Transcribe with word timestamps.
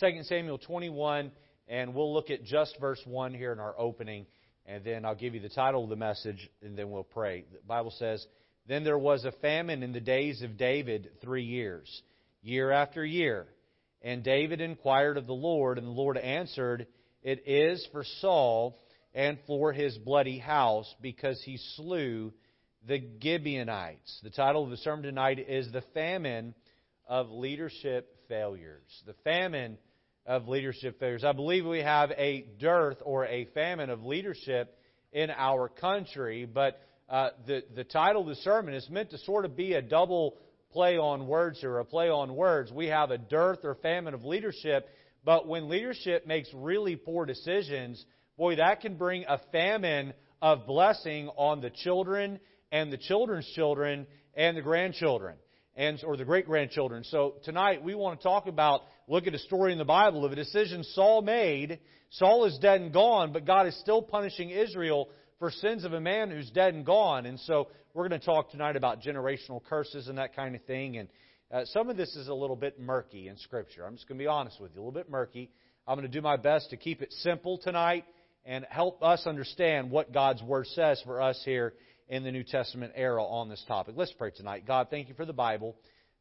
2 0.00 0.22
Samuel 0.22 0.58
21, 0.58 1.32
and 1.66 1.92
we'll 1.92 2.14
look 2.14 2.30
at 2.30 2.44
just 2.44 2.78
verse 2.80 3.00
1 3.04 3.34
here 3.34 3.50
in 3.50 3.58
our 3.58 3.74
opening, 3.76 4.26
and 4.64 4.84
then 4.84 5.04
I'll 5.04 5.16
give 5.16 5.34
you 5.34 5.40
the 5.40 5.48
title 5.48 5.82
of 5.82 5.90
the 5.90 5.96
message, 5.96 6.48
and 6.62 6.78
then 6.78 6.90
we'll 6.90 7.02
pray. 7.02 7.44
The 7.50 7.58
Bible 7.66 7.92
says, 7.98 8.24
Then 8.68 8.84
there 8.84 8.96
was 8.96 9.24
a 9.24 9.32
famine 9.32 9.82
in 9.82 9.92
the 9.92 10.00
days 10.00 10.40
of 10.42 10.56
David 10.56 11.10
three 11.20 11.42
years, 11.42 12.02
year 12.42 12.70
after 12.70 13.04
year. 13.04 13.48
And 14.00 14.22
David 14.22 14.60
inquired 14.60 15.16
of 15.16 15.26
the 15.26 15.32
Lord, 15.32 15.78
and 15.78 15.86
the 15.88 15.90
Lord 15.90 16.16
answered, 16.16 16.86
It 17.24 17.42
is 17.48 17.84
for 17.90 18.04
Saul 18.20 18.78
and 19.14 19.36
for 19.48 19.72
his 19.72 19.98
bloody 19.98 20.38
house, 20.38 20.94
because 21.02 21.42
he 21.44 21.58
slew 21.74 22.32
the 22.86 23.02
Gibeonites. 23.20 24.20
The 24.22 24.30
title 24.30 24.62
of 24.62 24.70
the 24.70 24.76
sermon 24.76 25.02
tonight 25.02 25.40
is 25.40 25.72
The 25.72 25.82
Famine 25.92 26.54
of 27.08 27.32
Leadership 27.32 28.14
Failures. 28.28 29.02
The 29.04 29.14
Famine 29.24 29.76
of 30.28 30.46
Leadership 30.46 31.00
Failures. 31.00 31.24
I 31.24 31.32
believe 31.32 31.64
we 31.64 31.80
have 31.80 32.10
a 32.10 32.44
dearth 32.60 32.98
or 33.02 33.24
a 33.24 33.46
famine 33.54 33.88
of 33.88 34.04
leadership 34.04 34.76
in 35.10 35.30
our 35.30 35.70
country, 35.70 36.44
but 36.44 36.78
uh, 37.08 37.30
the, 37.46 37.64
the 37.74 37.84
title 37.84 38.22
of 38.22 38.28
the 38.28 38.34
sermon 38.36 38.74
is 38.74 38.86
meant 38.90 39.10
to 39.10 39.18
sort 39.18 39.46
of 39.46 39.56
be 39.56 39.72
a 39.72 39.80
double 39.80 40.36
play 40.70 40.98
on 40.98 41.26
words 41.26 41.64
or 41.64 41.78
a 41.78 41.84
play 41.84 42.10
on 42.10 42.36
words. 42.36 42.70
We 42.70 42.88
have 42.88 43.10
a 43.10 43.16
dearth 43.16 43.60
or 43.64 43.74
famine 43.76 44.12
of 44.12 44.26
leadership, 44.26 44.86
but 45.24 45.48
when 45.48 45.70
leadership 45.70 46.26
makes 46.26 46.50
really 46.52 46.96
poor 46.96 47.24
decisions, 47.24 48.04
boy, 48.36 48.56
that 48.56 48.82
can 48.82 48.96
bring 48.96 49.24
a 49.26 49.40
famine 49.50 50.12
of 50.42 50.66
blessing 50.66 51.28
on 51.38 51.62
the 51.62 51.70
children 51.70 52.38
and 52.70 52.92
the 52.92 52.98
children's 52.98 53.50
children 53.54 54.06
and 54.34 54.58
the 54.58 54.62
grandchildren 54.62 55.36
and 55.78 56.02
or 56.04 56.16
the 56.16 56.24
great 56.24 56.44
grandchildren. 56.44 57.04
So 57.04 57.34
tonight 57.44 57.82
we 57.84 57.94
want 57.94 58.18
to 58.18 58.22
talk 58.22 58.48
about 58.48 58.82
look 59.06 59.28
at 59.28 59.34
a 59.34 59.38
story 59.38 59.72
in 59.72 59.78
the 59.78 59.84
Bible 59.84 60.24
of 60.24 60.32
a 60.32 60.36
decision 60.36 60.82
Saul 60.82 61.22
made. 61.22 61.78
Saul 62.10 62.44
is 62.46 62.58
dead 62.58 62.80
and 62.80 62.92
gone, 62.92 63.32
but 63.32 63.46
God 63.46 63.66
is 63.68 63.78
still 63.78 64.02
punishing 64.02 64.50
Israel 64.50 65.08
for 65.38 65.52
sins 65.52 65.84
of 65.84 65.92
a 65.92 66.00
man 66.00 66.30
who's 66.30 66.50
dead 66.50 66.74
and 66.74 66.84
gone. 66.84 67.26
And 67.26 67.38
so 67.40 67.68
we're 67.94 68.08
going 68.08 68.20
to 68.20 68.26
talk 68.26 68.50
tonight 68.50 68.74
about 68.74 69.00
generational 69.00 69.62
curses 69.62 70.08
and 70.08 70.18
that 70.18 70.34
kind 70.34 70.56
of 70.56 70.62
thing. 70.64 70.96
And 70.96 71.08
uh, 71.52 71.64
some 71.66 71.88
of 71.88 71.96
this 71.96 72.16
is 72.16 72.26
a 72.26 72.34
little 72.34 72.56
bit 72.56 72.80
murky 72.80 73.28
in 73.28 73.38
Scripture. 73.38 73.86
I'm 73.86 73.94
just 73.94 74.08
going 74.08 74.18
to 74.18 74.22
be 74.22 74.28
honest 74.28 74.60
with 74.60 74.72
you, 74.74 74.80
a 74.80 74.82
little 74.82 74.92
bit 74.92 75.08
murky. 75.08 75.48
I'm 75.86 75.96
going 75.96 76.10
to 76.10 76.12
do 76.12 76.22
my 76.22 76.36
best 76.36 76.70
to 76.70 76.76
keep 76.76 77.02
it 77.02 77.12
simple 77.20 77.56
tonight 77.56 78.04
and 78.44 78.66
help 78.68 79.00
us 79.02 79.26
understand 79.26 79.92
what 79.92 80.12
God's 80.12 80.42
Word 80.42 80.66
says 80.68 81.00
for 81.04 81.22
us 81.22 81.40
here 81.44 81.74
in 82.08 82.24
the 82.24 82.32
New 82.32 82.44
Testament 82.44 82.92
era 82.96 83.22
on 83.22 83.48
this 83.48 83.64
topic. 83.68 83.94
Let's 83.96 84.12
pray 84.12 84.30
tonight. 84.30 84.66
God, 84.66 84.88
thank 84.90 85.08
you 85.08 85.14
for 85.14 85.26
the 85.26 85.32
Bible. 85.32 85.76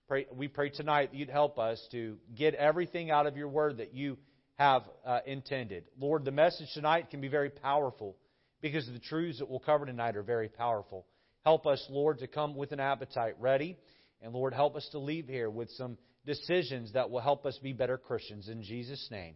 Pray, 0.08 0.26
we 0.34 0.48
pray 0.48 0.70
tonight 0.70 1.12
that 1.12 1.18
you'd 1.18 1.30
help 1.30 1.58
us 1.60 1.86
to 1.92 2.18
get 2.36 2.54
everything 2.56 3.12
out 3.12 3.28
of 3.28 3.38
your 3.38 3.50
Word 3.50 3.78
that 3.78 3.94
you 3.94 4.18
have 4.56 4.84
uh, 5.06 5.20
intended. 5.26 5.86
Lord, 6.00 6.26
the 6.26 6.32
message 6.32 6.68
tonight 6.74 7.10
can 7.10 7.22
be 7.22 7.28
very 7.28 7.50
powerful 7.50 8.16
because 8.62 8.86
the 8.88 9.00
truths 9.00 9.40
that 9.40 9.50
we'll 9.50 9.60
cover 9.60 9.86
tonight 9.86 10.16
are 10.16 10.24
very 10.24 10.50
powerful. 10.50 11.06
Help 11.46 11.68
us, 11.68 11.86
Lord, 11.90 12.20
to 12.20 12.28
come 12.28 12.56
with 12.56 12.72
an 12.72 12.80
appetite 12.80 13.36
ready. 13.40 13.78
And 14.22 14.34
Lord, 14.34 14.54
help 14.54 14.76
us 14.76 14.88
to 14.92 15.00
leave 15.00 15.28
here 15.28 15.50
with 15.50 15.70
some 15.72 15.98
decisions 16.26 16.94
that 16.94 17.10
will 17.10 17.22
help 17.22 17.46
us 17.46 17.58
be 17.62 17.72
better 17.72 17.98
Christians. 17.98 18.50
In 18.50 18.64
Jesus' 18.64 19.08
name, 19.12 19.36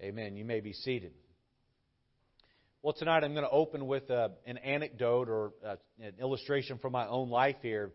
amen. 0.00 0.36
You 0.36 0.44
may 0.44 0.60
be 0.60 0.72
seated. 0.72 1.12
Well, 2.84 2.92
tonight 2.92 3.24
I'm 3.24 3.32
going 3.32 3.46
to 3.46 3.50
open 3.50 3.86
with 3.86 4.10
uh, 4.10 4.28
an 4.44 4.58
anecdote 4.58 5.30
or 5.30 5.54
uh, 5.66 5.76
an 5.98 6.12
illustration 6.20 6.76
from 6.76 6.92
my 6.92 7.06
own 7.06 7.30
life 7.30 7.56
here. 7.62 7.92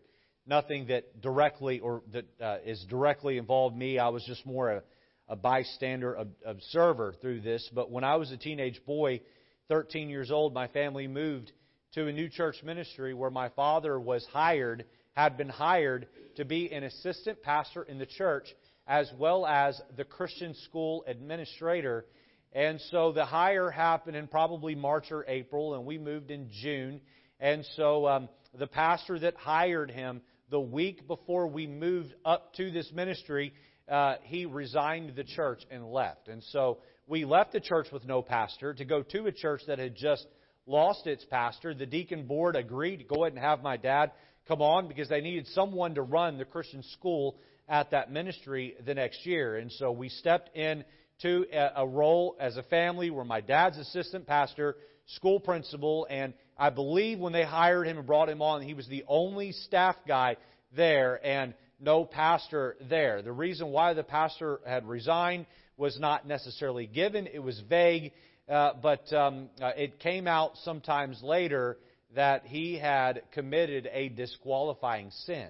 Nothing 0.48 0.88
that 0.88 1.20
directly 1.20 1.78
or 1.78 2.02
that 2.12 2.24
uh, 2.42 2.56
is 2.64 2.84
directly 2.90 3.38
involved 3.38 3.76
me. 3.76 4.00
I 4.00 4.08
was 4.08 4.24
just 4.24 4.44
more 4.44 4.68
a, 4.68 4.82
a 5.28 5.36
bystander, 5.36 6.26
observer 6.44 7.14
through 7.20 7.42
this. 7.42 7.70
But 7.72 7.92
when 7.92 8.02
I 8.02 8.16
was 8.16 8.32
a 8.32 8.36
teenage 8.36 8.84
boy, 8.84 9.20
13 9.68 10.10
years 10.10 10.32
old, 10.32 10.52
my 10.54 10.66
family 10.66 11.06
moved 11.06 11.52
to 11.94 12.08
a 12.08 12.12
new 12.12 12.28
church 12.28 12.56
ministry 12.64 13.14
where 13.14 13.30
my 13.30 13.48
father 13.50 14.00
was 14.00 14.26
hired, 14.32 14.86
had 15.12 15.36
been 15.36 15.50
hired 15.50 16.08
to 16.34 16.44
be 16.44 16.72
an 16.72 16.82
assistant 16.82 17.44
pastor 17.44 17.84
in 17.84 17.98
the 18.00 18.06
church 18.06 18.48
as 18.88 19.08
well 19.16 19.46
as 19.46 19.80
the 19.96 20.02
Christian 20.02 20.52
school 20.64 21.04
administrator 21.06 22.06
and 22.52 22.80
so 22.90 23.12
the 23.12 23.24
hire 23.24 23.70
happened 23.70 24.16
in 24.16 24.26
probably 24.26 24.74
March 24.74 25.12
or 25.12 25.24
April, 25.28 25.74
and 25.74 25.86
we 25.86 25.98
moved 25.98 26.30
in 26.30 26.50
June. 26.50 27.00
And 27.38 27.64
so 27.76 28.08
um, 28.08 28.28
the 28.58 28.66
pastor 28.66 29.18
that 29.20 29.36
hired 29.36 29.90
him 29.90 30.20
the 30.50 30.60
week 30.60 31.06
before 31.06 31.46
we 31.46 31.66
moved 31.66 32.12
up 32.24 32.52
to 32.54 32.70
this 32.72 32.90
ministry, 32.92 33.54
uh, 33.88 34.16
he 34.22 34.46
resigned 34.46 35.14
the 35.14 35.24
church 35.24 35.62
and 35.70 35.92
left. 35.92 36.28
And 36.28 36.42
so 36.50 36.78
we 37.06 37.24
left 37.24 37.52
the 37.52 37.60
church 37.60 37.86
with 37.92 38.04
no 38.04 38.20
pastor 38.20 38.74
to 38.74 38.84
go 38.84 39.02
to 39.02 39.26
a 39.26 39.32
church 39.32 39.62
that 39.68 39.78
had 39.78 39.94
just 39.96 40.26
lost 40.66 41.06
its 41.06 41.24
pastor. 41.24 41.72
The 41.72 41.86
deacon 41.86 42.26
board 42.26 42.56
agreed 42.56 42.98
to 42.98 43.04
go 43.04 43.24
ahead 43.24 43.32
and 43.32 43.42
have 43.42 43.62
my 43.62 43.76
dad 43.76 44.10
come 44.48 44.60
on 44.60 44.88
because 44.88 45.08
they 45.08 45.20
needed 45.20 45.46
someone 45.48 45.94
to 45.94 46.02
run 46.02 46.36
the 46.36 46.44
Christian 46.44 46.82
school 46.82 47.36
at 47.68 47.92
that 47.92 48.10
ministry 48.10 48.74
the 48.84 48.94
next 48.94 49.24
year. 49.24 49.56
And 49.56 49.70
so 49.70 49.92
we 49.92 50.08
stepped 50.08 50.56
in 50.56 50.84
to 51.22 51.46
a 51.76 51.86
role 51.86 52.36
as 52.40 52.56
a 52.56 52.62
family 52.64 53.10
where 53.10 53.24
my 53.24 53.40
dad's 53.40 53.78
assistant 53.78 54.26
pastor, 54.26 54.76
school 55.06 55.40
principal, 55.40 56.06
and 56.08 56.32
I 56.56 56.70
believe 56.70 57.18
when 57.18 57.32
they 57.32 57.44
hired 57.44 57.86
him 57.86 57.98
and 57.98 58.06
brought 58.06 58.28
him 58.28 58.42
on, 58.42 58.62
he 58.62 58.74
was 58.74 58.86
the 58.88 59.04
only 59.08 59.52
staff 59.52 59.96
guy 60.06 60.36
there 60.74 61.24
and 61.24 61.54
no 61.80 62.04
pastor 62.04 62.76
there. 62.88 63.22
The 63.22 63.32
reason 63.32 63.68
why 63.68 63.94
the 63.94 64.02
pastor 64.02 64.60
had 64.66 64.86
resigned 64.86 65.46
was 65.76 65.98
not 65.98 66.26
necessarily 66.26 66.86
given, 66.86 67.26
it 67.26 67.42
was 67.42 67.60
vague, 67.68 68.12
uh, 68.48 68.72
but 68.82 69.10
um, 69.12 69.48
uh, 69.60 69.72
it 69.76 69.98
came 69.98 70.26
out 70.26 70.52
sometimes 70.64 71.22
later 71.22 71.78
that 72.14 72.44
he 72.44 72.76
had 72.76 73.22
committed 73.32 73.88
a 73.92 74.08
disqualifying 74.08 75.10
sin 75.10 75.48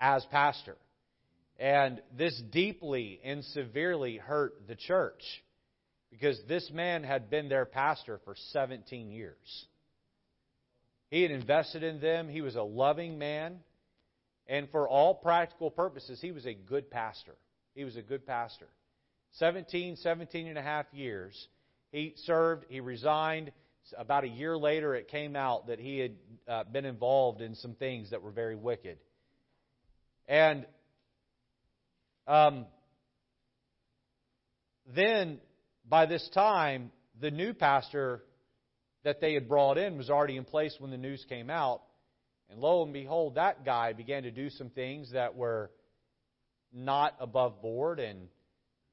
as 0.00 0.24
pastor. 0.26 0.76
And 1.58 2.00
this 2.16 2.40
deeply 2.50 3.20
and 3.24 3.44
severely 3.44 4.16
hurt 4.16 4.66
the 4.66 4.74
church 4.74 5.22
because 6.10 6.38
this 6.48 6.70
man 6.72 7.04
had 7.04 7.30
been 7.30 7.48
their 7.48 7.64
pastor 7.64 8.20
for 8.24 8.34
17 8.52 9.10
years. 9.10 9.66
He 11.10 11.22
had 11.22 11.30
invested 11.30 11.82
in 11.82 12.00
them. 12.00 12.28
He 12.28 12.40
was 12.40 12.56
a 12.56 12.62
loving 12.62 13.18
man. 13.18 13.60
And 14.46 14.68
for 14.70 14.88
all 14.88 15.14
practical 15.14 15.70
purposes, 15.70 16.20
he 16.20 16.32
was 16.32 16.44
a 16.44 16.54
good 16.54 16.90
pastor. 16.90 17.36
He 17.74 17.84
was 17.84 17.96
a 17.96 18.02
good 18.02 18.26
pastor. 18.26 18.68
17, 19.38 19.96
17 19.96 20.46
and 20.46 20.58
a 20.58 20.62
half 20.62 20.86
years. 20.92 21.48
He 21.92 22.14
served, 22.24 22.66
he 22.68 22.80
resigned. 22.80 23.52
About 23.96 24.24
a 24.24 24.28
year 24.28 24.56
later, 24.56 24.94
it 24.94 25.08
came 25.08 25.36
out 25.36 25.66
that 25.66 25.78
he 25.78 25.98
had 25.98 26.12
uh, 26.48 26.64
been 26.64 26.84
involved 26.84 27.40
in 27.40 27.54
some 27.54 27.74
things 27.74 28.10
that 28.10 28.22
were 28.22 28.30
very 28.30 28.56
wicked. 28.56 28.98
And 30.26 30.66
um, 32.26 32.66
then, 34.94 35.40
by 35.88 36.06
this 36.06 36.28
time, 36.34 36.90
the 37.20 37.30
new 37.30 37.54
pastor 37.54 38.22
that 39.04 39.20
they 39.20 39.34
had 39.34 39.48
brought 39.48 39.78
in 39.78 39.96
was 39.96 40.10
already 40.10 40.36
in 40.36 40.44
place 40.44 40.74
when 40.78 40.90
the 40.90 40.96
news 40.96 41.24
came 41.28 41.50
out. 41.50 41.82
And 42.50 42.60
lo 42.60 42.82
and 42.82 42.92
behold, 42.92 43.36
that 43.36 43.64
guy 43.64 43.92
began 43.92 44.24
to 44.24 44.30
do 44.30 44.50
some 44.50 44.70
things 44.70 45.12
that 45.12 45.34
were 45.34 45.70
not 46.72 47.14
above 47.20 47.62
board 47.62 48.00
and 48.00 48.28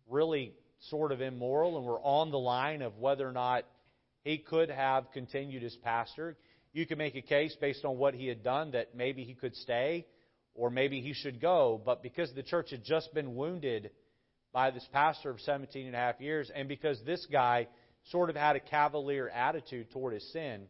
really 0.09 0.53
sort 0.90 1.12
of 1.12 1.22
immoral 1.22 1.78
and 1.78 1.86
were 1.86 2.00
on 2.00 2.31
the 2.31 2.40
line 2.40 2.81
of 2.81 2.98
whether 2.98 3.28
or 3.28 3.31
not 3.31 3.66
he 4.24 4.38
could 4.38 4.69
have 4.69 5.12
continued 5.13 5.63
as 5.63 5.75
pastor. 5.84 6.38
You 6.74 6.86
could 6.86 6.98
make 6.98 7.16
a 7.16 7.22
case 7.22 7.56
based 7.59 7.86
on 7.86 7.98
what 7.98 8.13
he 8.13 8.28
had 8.28 8.44
done 8.44 8.72
that 8.72 8.96
maybe 8.96 9.24
he 9.24 9.34
could 9.34 9.56
stay 9.56 10.06
or 10.53 10.69
maybe 10.69 11.01
he 11.01 11.13
should 11.13 11.39
go. 11.41 11.81
But 11.84 12.03
because 12.03 12.31
the 12.34 12.44
church 12.44 12.72
had 12.72 12.84
just 12.84 13.13
been 13.13 13.35
wounded 13.35 13.91
by 14.53 14.72
this 14.72 14.88
pastor 14.91 15.29
of 15.29 15.39
17 15.41 15.85
and 15.85 15.95
a 15.95 16.00
half 16.00 16.19
years, 16.19 16.51
and 16.53 16.68
because 16.68 17.01
this 17.06 17.25
guy 17.31 17.68
sort 18.09 18.30
of 18.30 18.36
had 18.36 18.56
a 18.56 18.59
cavalier 18.59 19.30
attitude 19.30 19.92
toward 19.92 20.13
his 20.13 20.31
sin, 20.33 20.68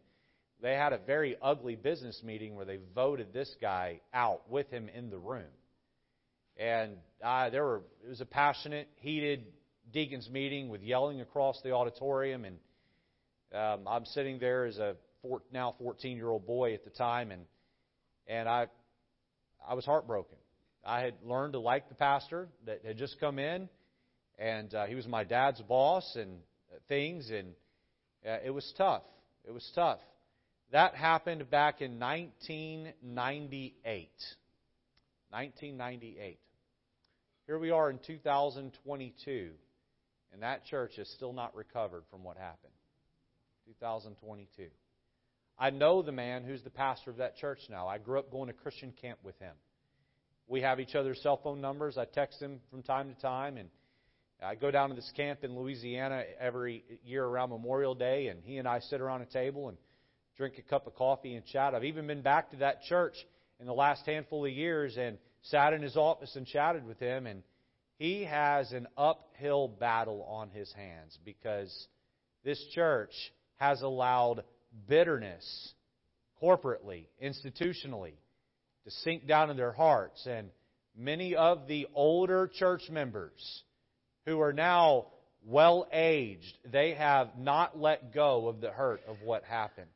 they 0.61 0.73
had 0.73 0.93
a 0.93 0.99
very 0.99 1.35
ugly 1.41 1.75
business 1.75 2.21
meeting 2.23 2.55
where 2.55 2.65
they 2.65 2.79
voted 2.93 3.33
this 3.33 3.53
guy 3.59 4.01
out 4.13 4.49
with 4.49 4.69
him 4.69 4.89
in 4.93 5.09
the 5.09 5.17
room. 5.17 5.49
And 6.57 6.97
uh, 7.23 7.49
there 7.49 7.63
were 7.63 7.81
it 8.05 8.09
was 8.09 8.21
a 8.21 8.25
passionate, 8.25 8.87
heated 8.97 9.45
deacons 9.91 10.29
meeting 10.29 10.69
with 10.69 10.81
yelling 10.81 11.21
across 11.21 11.59
the 11.63 11.71
auditorium, 11.71 12.45
and 12.45 12.57
um, 13.53 13.87
I'm 13.87 14.05
sitting 14.05 14.37
there 14.39 14.65
as 14.65 14.77
a 14.77 14.95
four, 15.21 15.41
now 15.51 15.75
14 15.79 16.15
year 16.15 16.29
old 16.29 16.45
boy 16.45 16.73
at 16.73 16.83
the 16.83 16.91
time, 16.91 17.31
and 17.31 17.45
and 18.27 18.47
I 18.47 18.67
I 19.67 19.73
was 19.73 19.85
heartbroken. 19.85 20.37
I 20.83 21.01
had 21.01 21.13
learned 21.23 21.53
to 21.53 21.59
like 21.59 21.89
the 21.89 21.95
pastor 21.95 22.47
that 22.65 22.83
had 22.85 22.97
just 22.97 23.19
come 23.19 23.39
in, 23.39 23.69
and 24.39 24.73
uh, 24.73 24.85
he 24.85 24.95
was 24.95 25.05
my 25.07 25.23
dad's 25.23 25.61
boss 25.61 26.15
and 26.15 26.39
uh, 26.73 26.77
things, 26.87 27.29
and 27.29 27.53
uh, 28.27 28.37
it 28.43 28.49
was 28.49 28.73
tough. 28.77 29.03
It 29.45 29.51
was 29.51 29.69
tough. 29.75 29.99
That 30.71 30.95
happened 30.95 31.47
back 31.49 31.81
in 31.81 31.99
1998. 31.99 34.09
1998. 35.29 36.39
Here 37.45 37.59
we 37.59 37.71
are 37.71 37.89
in 37.89 37.99
2022. 38.05 39.51
And 40.33 40.43
that 40.43 40.65
church 40.65 40.93
has 40.97 41.09
still 41.09 41.33
not 41.33 41.55
recovered 41.55 42.03
from 42.09 42.23
what 42.23 42.37
happened. 42.37 42.71
2022. 43.67 44.67
I 45.61 45.69
know 45.69 46.01
the 46.01 46.11
man 46.11 46.43
who's 46.43 46.63
the 46.63 46.71
pastor 46.71 47.11
of 47.11 47.17
that 47.17 47.37
church 47.37 47.59
now. 47.69 47.87
I 47.87 47.99
grew 47.99 48.17
up 48.17 48.31
going 48.31 48.47
to 48.47 48.53
Christian 48.53 48.91
camp 48.99 49.19
with 49.23 49.37
him. 49.37 49.53
We 50.47 50.61
have 50.61 50.79
each 50.79 50.95
other's 50.95 51.21
cell 51.21 51.39
phone 51.43 51.61
numbers. 51.61 51.99
I 51.99 52.05
text 52.05 52.41
him 52.41 52.61
from 52.71 52.81
time 52.81 53.13
to 53.13 53.21
time, 53.21 53.57
and 53.57 53.69
I 54.43 54.55
go 54.55 54.71
down 54.71 54.89
to 54.89 54.95
this 54.95 55.11
camp 55.15 55.43
in 55.43 55.55
Louisiana 55.55 56.23
every 56.39 56.83
year 57.05 57.23
around 57.23 57.51
Memorial 57.51 57.93
Day, 57.93 58.29
and 58.29 58.43
he 58.43 58.57
and 58.57 58.67
I 58.67 58.79
sit 58.79 59.01
around 59.01 59.21
a 59.21 59.27
table 59.27 59.69
and 59.69 59.77
drink 60.35 60.55
a 60.57 60.63
cup 60.63 60.87
of 60.87 60.95
coffee 60.95 61.35
and 61.35 61.45
chat. 61.45 61.75
I've 61.75 61.83
even 61.83 62.07
been 62.07 62.23
back 62.23 62.49
to 62.51 62.57
that 62.57 62.81
church 62.89 63.13
in 63.59 63.67
the 63.67 63.73
last 63.73 64.03
handful 64.07 64.43
of 64.43 64.51
years 64.51 64.97
and 64.97 65.19
sat 65.43 65.73
in 65.73 65.83
his 65.83 65.95
office 65.95 66.35
and 66.35 66.47
chatted 66.47 66.87
with 66.87 66.97
him, 66.97 67.27
and 67.27 67.43
he 67.99 68.23
has 68.23 68.71
an 68.71 68.87
uphill 68.97 69.67
battle 69.67 70.23
on 70.23 70.49
his 70.49 70.73
hands 70.73 71.19
because 71.23 71.87
this 72.43 72.59
church 72.73 73.13
has 73.57 73.83
allowed 73.83 74.43
bitterness 74.87 75.73
corporately, 76.41 77.05
institutionally, 77.23 78.13
to 78.83 78.91
sink 79.03 79.27
down 79.27 79.49
in 79.49 79.57
their 79.57 79.71
hearts. 79.71 80.25
And 80.25 80.49
many 80.97 81.35
of 81.35 81.67
the 81.67 81.87
older 81.93 82.47
church 82.47 82.83
members 82.89 83.63
who 84.25 84.39
are 84.41 84.53
now 84.53 85.07
well 85.45 85.87
aged, 85.91 86.57
they 86.71 86.93
have 86.93 87.37
not 87.37 87.79
let 87.79 88.13
go 88.13 88.47
of 88.47 88.61
the 88.61 88.69
hurt 88.69 89.01
of 89.07 89.17
what 89.23 89.43
happened. 89.43 89.87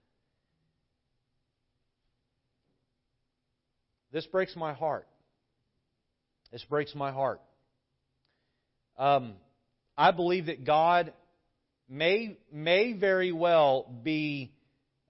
This 4.11 4.25
breaks 4.27 4.55
my 4.55 4.73
heart. 4.73 5.07
This 6.51 6.63
breaks 6.63 6.95
my 6.95 7.11
heart. 7.11 7.41
Um, 8.97 9.33
I 9.97 10.11
believe 10.11 10.45
that 10.45 10.63
God 10.63 11.11
may, 11.89 12.37
may 12.51 12.93
very 12.93 13.31
well 13.31 13.85
be 14.03 14.54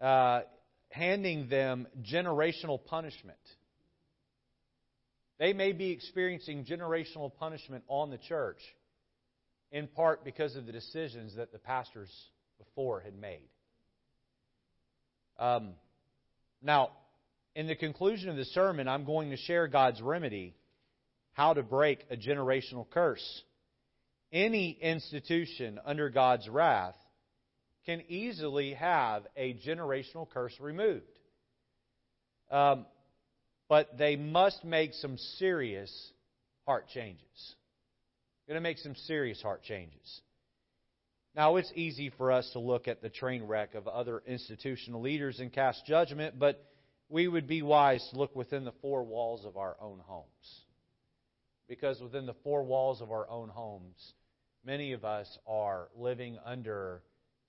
uh, 0.02 0.42
handing 0.90 1.50
them 1.50 1.88
generational 2.02 2.84
punishment. 2.84 3.38
They 5.38 5.54
may 5.54 5.74
be 5.74 5.92
experiencing 5.92 6.66
generational 6.66 7.32
punishment 7.36 7.84
on 7.88 8.10
the 8.10 8.18
church, 8.18 8.60
in 9.72 9.88
part 9.88 10.24
because 10.24 10.56
of 10.56 10.66
the 10.66 10.72
decisions 10.72 11.36
that 11.36 11.52
the 11.52 11.60
pastors 11.60 12.10
before 12.58 13.02
had 13.02 13.20
made. 13.20 13.50
Um, 15.38 15.74
now, 16.62 16.92
in 17.56 17.68
the 17.68 17.76
conclusion 17.76 18.30
of 18.30 18.38
the 18.38 18.46
sermon, 18.46 18.88
I'm 18.88 19.06
going 19.06 19.32
to 19.32 19.38
share 19.38 19.68
God's 19.68 20.02
remedy 20.02 20.56
how 21.34 21.54
to 21.54 21.64
break 21.64 22.06
a 22.10 22.16
generational 22.16 22.90
curse 22.90 23.44
any 24.36 24.72
institution 24.82 25.80
under 25.86 26.10
God's 26.10 26.48
wrath 26.50 26.96
can 27.86 28.02
easily 28.10 28.74
have 28.74 29.24
a 29.36 29.54
generational 29.54 30.30
curse 30.30 30.54
removed. 30.60 31.04
Um, 32.52 32.86
but 33.68 33.98
they 33.98 34.16
must 34.16 34.64
make 34.64 34.94
some 34.94 35.18
serious 35.18 36.12
heart 36.66 36.88
changes. 36.94 37.56
Going 38.48 38.58
to 38.58 38.62
make 38.62 38.78
some 38.78 38.96
serious 38.96 39.42
heart 39.42 39.64
changes. 39.64 40.22
Now, 41.36 41.58
it's 41.58 41.72
easy 41.76 42.12
for 42.18 42.32
us 42.32 42.50
to 42.54 42.60
look 42.60 42.88
at 42.88 43.02
the 43.02 43.10
train 43.10 43.44
wreck 43.44 43.76
of 43.76 43.88
other 43.88 44.22
institutional 44.26 45.02
leaders 45.02 45.40
and 45.40 45.52
cast 45.52 45.86
judgment, 45.86 46.40
but 46.40 46.64
we 47.10 47.28
would 47.28 47.48
be 47.48 47.62
wise 47.62 48.08
to 48.12 48.18
look 48.18 48.36
within 48.36 48.64
the 48.64 48.72
four 48.82 49.04
walls 49.04 49.46
of 49.46 49.58
our 49.58 49.76
own 49.82 50.00
homes. 50.06 50.62
Because 51.68 52.00
within 52.00 52.26
the 52.26 52.36
four 52.44 52.64
walls 52.64 53.02
of 53.02 53.12
our 53.12 53.28
own 53.30 53.50
homes, 53.50 54.14
many 54.64 54.94
of 54.94 55.04
us 55.04 55.28
are 55.48 55.90
living 55.98 56.38
under 56.46 57.02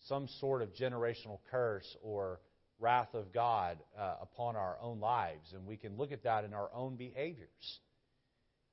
some 0.08 0.29
sort 0.41 0.62
of 0.62 0.75
generational 0.75 1.38
curse 1.50 1.97
or 2.03 2.41
wrath 2.79 3.14
of 3.14 3.32
God 3.32 3.79
uh, 3.99 4.17
upon 4.23 4.56
our 4.56 4.76
own 4.81 5.00
lives, 5.00 5.53
and 5.55 5.67
we 5.67 5.76
can 5.76 5.97
look 5.97 6.12
at 6.12 6.25
that 6.25 6.44
in 6.44 6.53
our 6.53 6.69
own 6.75 6.97
behaviors. 6.97 7.79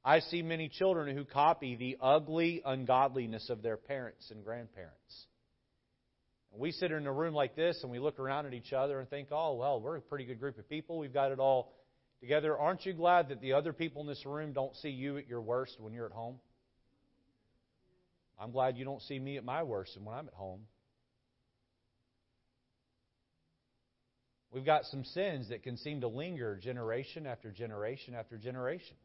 I 0.06 0.20
see 0.20 0.42
many 0.42 0.68
children 0.68 1.16
who 1.16 1.24
copy 1.24 1.76
the 1.76 1.98
ugly 2.02 2.62
ungodliness 2.66 3.50
of 3.50 3.62
their 3.62 3.78
parents 3.78 4.30
and 4.32 4.44
grandparents. 4.44 5.26
And 6.52 6.60
we 6.60 6.72
sit 6.72 6.92
in 6.92 7.08
a 7.08 7.14
room 7.14 7.34
like 7.34 7.56
this 7.56 7.80
and 7.84 7.92
we 7.92 8.00
look 8.00 8.20
around 8.20 8.46
at 8.46 8.54
each 8.54 8.74
other 8.74 9.00
and 9.00 9.10
think, 9.10 9.30
oh, 9.32 9.56
well, 9.56 9.80
we're 9.80 9.96
a 9.96 10.02
pretty 10.02 10.26
good 10.26 10.42
group 10.42 10.60
of 10.60 10.68
people. 10.68 11.00
We've 11.00 11.14
got 11.14 11.32
it 11.32 11.40
all 11.40 11.74
together. 12.20 12.58
Aren't 12.58 12.86
you 12.86 12.92
glad 12.94 13.30
that 13.30 13.40
the 13.40 13.54
other 13.54 13.72
people 13.72 14.02
in 14.02 14.08
this 14.08 14.26
room 14.26 14.52
don't 14.52 14.76
see 14.76 14.90
you 14.90 15.18
at 15.18 15.28
your 15.30 15.42
worst 15.42 15.78
when 15.80 15.94
you're 15.94 16.06
at 16.06 16.12
home? 16.12 16.36
I'm 18.38 18.52
glad 18.52 18.78
you 18.78 18.84
don't 18.84 19.02
see 19.04 19.18
me 19.18 19.38
at 19.38 19.46
my 19.46 19.64
worst 19.64 19.98
when 20.04 20.14
I'm 20.14 20.28
at 20.28 20.34
home. 20.34 20.62
We've 24.54 24.66
got 24.66 24.86
some 24.86 25.04
sins 25.04 25.50
that 25.50 25.64
can 25.64 25.78
seem 25.78 26.02
to 26.02 26.08
linger 26.08 26.56
generation 26.56 27.26
after 27.26 27.50
generation 27.50 28.14
after 28.14 28.38
generation. 28.38 28.96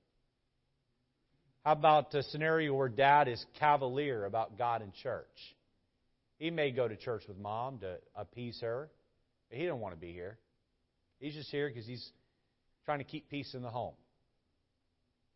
How 1.65 1.73
about 1.73 2.15
a 2.15 2.23
scenario 2.23 2.75
where 2.75 2.91
dad 2.91 3.29
is 3.29 3.45
cavalier 3.59 4.27
about 4.27 4.59
God 4.59 4.83
and 4.83 4.93
church? 4.93 5.27
He 6.39 6.51
may 6.51 6.71
go 6.71 6.87
to 6.87 6.97
church 6.97 7.23
with 7.27 7.39
mom 7.39 7.79
to 7.79 7.97
appease 8.15 8.59
her, 8.61 8.91
but 9.49 9.59
he 9.59 9.65
don't 9.65 9.81
want 9.81 9.95
to 9.95 10.01
be 10.01 10.13
here. 10.13 10.39
He's 11.19 11.35
just 11.35 11.51
here 11.51 11.69
because 11.69 11.87
he's 11.87 12.07
trying 12.85 12.99
to 12.99 13.05
keep 13.05 13.31
peace 13.31 13.55
in 13.55 13.63
the 13.63 13.71
home. 13.71 13.95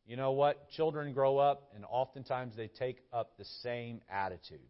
You 0.07 0.17
know 0.17 0.33
what? 0.33 0.71
Children 0.71 1.13
grow 1.15 1.39
up, 1.39 1.73
and 1.75 1.85
oftentimes 1.89 2.55
they 2.57 2.69
take 2.69 2.99
up 3.13 3.39
the 3.39 3.45
same 3.63 4.01
attitude. 4.11 4.61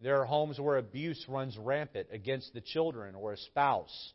There 0.00 0.20
are 0.20 0.26
homes 0.26 0.60
where 0.60 0.76
abuse 0.76 1.24
runs 1.28 1.56
rampant 1.56 2.08
against 2.12 2.52
the 2.52 2.60
children 2.60 3.14
or 3.14 3.32
a 3.32 3.36
spouse. 3.36 4.12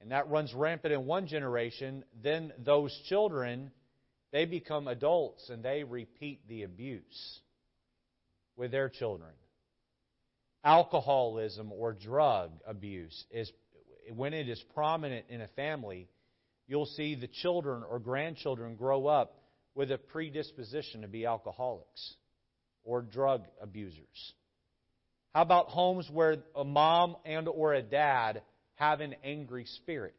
And 0.00 0.10
that 0.10 0.28
runs 0.28 0.52
rampant 0.52 0.92
in 0.92 1.06
one 1.06 1.26
generation. 1.26 2.04
Then 2.22 2.52
those 2.58 2.94
children, 3.08 3.70
they 4.32 4.44
become 4.44 4.88
adults 4.88 5.48
and 5.48 5.62
they 5.62 5.84
repeat 5.84 6.46
the 6.48 6.64
abuse 6.64 7.40
with 8.56 8.70
their 8.70 8.90
children. 8.90 9.32
Alcoholism 10.64 11.72
or 11.72 11.92
drug 11.92 12.50
abuse 12.66 13.24
is 13.30 13.50
when 14.14 14.34
it 14.34 14.48
is 14.48 14.62
prominent 14.74 15.26
in 15.30 15.40
a 15.40 15.48
family, 15.48 16.08
you'll 16.66 16.86
see 16.86 17.14
the 17.14 17.28
children 17.28 17.82
or 17.88 17.98
grandchildren 17.98 18.76
grow 18.76 19.06
up 19.06 19.42
with 19.74 19.90
a 19.90 19.98
predisposition 19.98 21.02
to 21.02 21.08
be 21.08 21.24
alcoholics 21.24 22.16
or 22.86 23.02
drug 23.02 23.44
abusers. 23.60 24.32
How 25.34 25.42
about 25.42 25.68
homes 25.68 26.08
where 26.10 26.38
a 26.54 26.64
mom 26.64 27.16
and 27.26 27.46
or 27.46 27.74
a 27.74 27.82
dad 27.82 28.40
have 28.76 29.02
an 29.02 29.14
angry 29.22 29.66
spirit? 29.66 30.16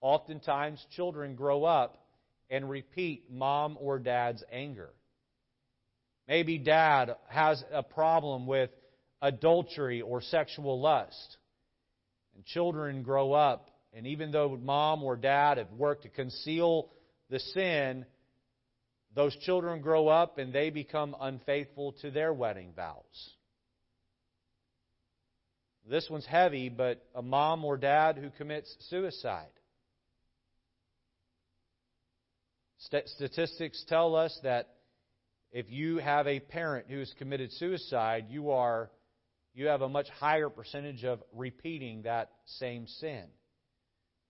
Oftentimes 0.00 0.82
children 0.96 1.34
grow 1.34 1.64
up 1.64 2.02
and 2.48 2.70
repeat 2.70 3.30
mom 3.30 3.76
or 3.78 3.98
dad's 3.98 4.42
anger. 4.50 4.88
Maybe 6.26 6.56
dad 6.56 7.16
has 7.28 7.62
a 7.70 7.82
problem 7.82 8.46
with 8.46 8.70
adultery 9.20 10.00
or 10.00 10.22
sexual 10.22 10.80
lust. 10.80 11.36
And 12.34 12.46
children 12.46 13.02
grow 13.02 13.34
up 13.34 13.68
and 13.92 14.06
even 14.06 14.30
though 14.30 14.56
mom 14.56 15.02
or 15.02 15.16
dad 15.16 15.58
have 15.58 15.72
worked 15.72 16.02
to 16.02 16.08
conceal 16.08 16.90
the 17.30 17.40
sin, 17.40 18.06
those 19.14 19.36
children 19.36 19.80
grow 19.80 20.08
up 20.08 20.38
and 20.38 20.52
they 20.52 20.70
become 20.70 21.16
unfaithful 21.20 21.92
to 22.02 22.10
their 22.10 22.32
wedding 22.32 22.72
vows. 22.74 23.32
This 25.88 26.08
one's 26.10 26.26
heavy, 26.26 26.68
but 26.68 27.04
a 27.14 27.22
mom 27.22 27.64
or 27.64 27.76
dad 27.76 28.18
who 28.18 28.30
commits 28.30 28.74
suicide. 28.90 29.48
Statistics 32.78 33.84
tell 33.88 34.14
us 34.14 34.38
that 34.42 34.68
if 35.50 35.70
you 35.70 35.96
have 35.96 36.26
a 36.26 36.40
parent 36.40 36.86
who 36.88 36.98
has 36.98 37.12
committed 37.18 37.50
suicide, 37.52 38.26
you 38.28 38.50
are 38.50 38.90
you 39.54 39.66
have 39.66 39.82
a 39.82 39.88
much 39.88 40.08
higher 40.10 40.48
percentage 40.48 41.04
of 41.04 41.20
repeating 41.32 42.02
that 42.02 42.30
same 42.44 42.86
sin 42.86 43.24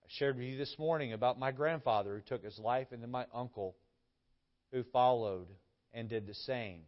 I 0.03 0.07
shared 0.17 0.37
with 0.37 0.45
you 0.45 0.57
this 0.57 0.75
morning 0.79 1.13
about 1.13 1.37
my 1.37 1.51
grandfather 1.51 2.15
who 2.15 2.21
took 2.21 2.43
his 2.43 2.57
life 2.57 2.87
and 2.91 3.03
then 3.03 3.11
my 3.11 3.27
uncle 3.31 3.75
who 4.71 4.83
followed 4.91 5.47
and 5.93 6.09
did 6.09 6.27
the 6.27 6.33
same. 6.33 6.81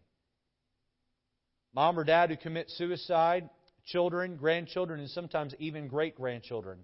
Mom 1.74 1.98
or 1.98 2.04
dad 2.04 2.30
who 2.30 2.38
commit 2.38 2.70
suicide, 2.72 3.50
children, 3.86 4.36
grandchildren, 4.36 5.00
and 5.00 5.10
sometimes 5.10 5.54
even 5.60 5.88
great 5.88 6.16
grandchildren 6.16 6.80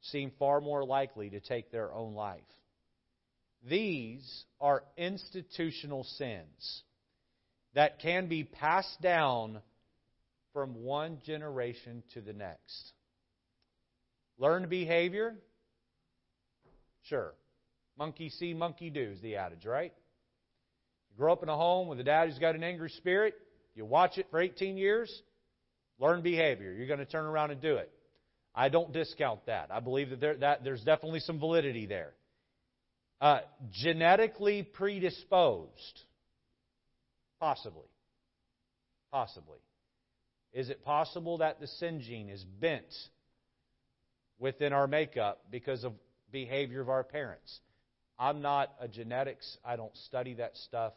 seem 0.00 0.32
far 0.38 0.60
more 0.60 0.84
likely 0.84 1.30
to 1.30 1.40
take 1.40 1.70
their 1.70 1.92
own 1.92 2.14
life. 2.14 2.40
These 3.68 4.44
are 4.60 4.82
institutional 4.96 6.04
sins 6.04 6.82
that 7.74 8.00
can 8.00 8.26
be 8.26 8.42
passed 8.42 9.00
down 9.00 9.60
from 10.52 10.82
one 10.82 11.18
generation 11.24 12.02
to 12.14 12.20
the 12.20 12.32
next. 12.32 12.92
Learned 14.38 14.68
behavior 14.68 15.36
Sure. 17.04 17.34
Monkey 17.98 18.30
see, 18.30 18.54
monkey 18.54 18.90
do 18.90 19.02
is 19.02 19.20
the 19.20 19.36
adage, 19.36 19.66
right? 19.66 19.92
You 21.12 21.18
grow 21.18 21.32
up 21.32 21.42
in 21.42 21.48
a 21.48 21.56
home 21.56 21.88
with 21.88 22.00
a 22.00 22.04
dad 22.04 22.28
who's 22.28 22.38
got 22.38 22.54
an 22.54 22.64
angry 22.64 22.90
spirit, 22.90 23.34
you 23.74 23.84
watch 23.84 24.18
it 24.18 24.26
for 24.30 24.40
18 24.40 24.76
years, 24.76 25.22
learn 25.98 26.22
behavior. 26.22 26.72
You're 26.72 26.86
going 26.86 26.98
to 26.98 27.06
turn 27.06 27.24
around 27.24 27.50
and 27.50 27.60
do 27.60 27.76
it. 27.76 27.90
I 28.54 28.68
don't 28.68 28.92
discount 28.92 29.46
that. 29.46 29.70
I 29.70 29.80
believe 29.80 30.10
that, 30.10 30.20
there, 30.20 30.36
that 30.36 30.64
there's 30.64 30.82
definitely 30.82 31.20
some 31.20 31.38
validity 31.38 31.86
there. 31.86 32.12
Uh, 33.20 33.40
genetically 33.70 34.62
predisposed. 34.62 36.00
Possibly. 37.40 37.88
Possibly. 39.10 39.58
Is 40.52 40.68
it 40.68 40.84
possible 40.84 41.38
that 41.38 41.60
the 41.60 41.66
sin 41.66 42.00
gene 42.00 42.28
is 42.28 42.44
bent 42.44 42.92
within 44.38 44.72
our 44.72 44.86
makeup 44.86 45.44
because 45.50 45.84
of 45.84 45.92
behavior 46.30 46.80
of 46.80 46.90
our 46.90 47.04
parents? 47.04 47.60
I'm 48.18 48.42
not 48.42 48.72
a 48.80 48.88
genetics, 48.88 49.56
I 49.64 49.76
don't 49.76 49.96
study 50.06 50.34
that 50.34 50.56
stuff. 50.56 50.92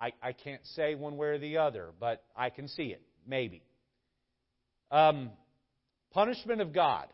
I, 0.00 0.12
I 0.22 0.32
can't 0.32 0.64
say 0.74 0.94
one 0.94 1.16
way 1.16 1.28
or 1.28 1.38
the 1.38 1.58
other, 1.58 1.90
but 1.98 2.22
I 2.34 2.50
can 2.50 2.68
see 2.68 2.84
it, 2.84 3.02
maybe. 3.26 3.62
Um, 4.90 5.30
punishment 6.12 6.60
of 6.60 6.72
God. 6.72 7.06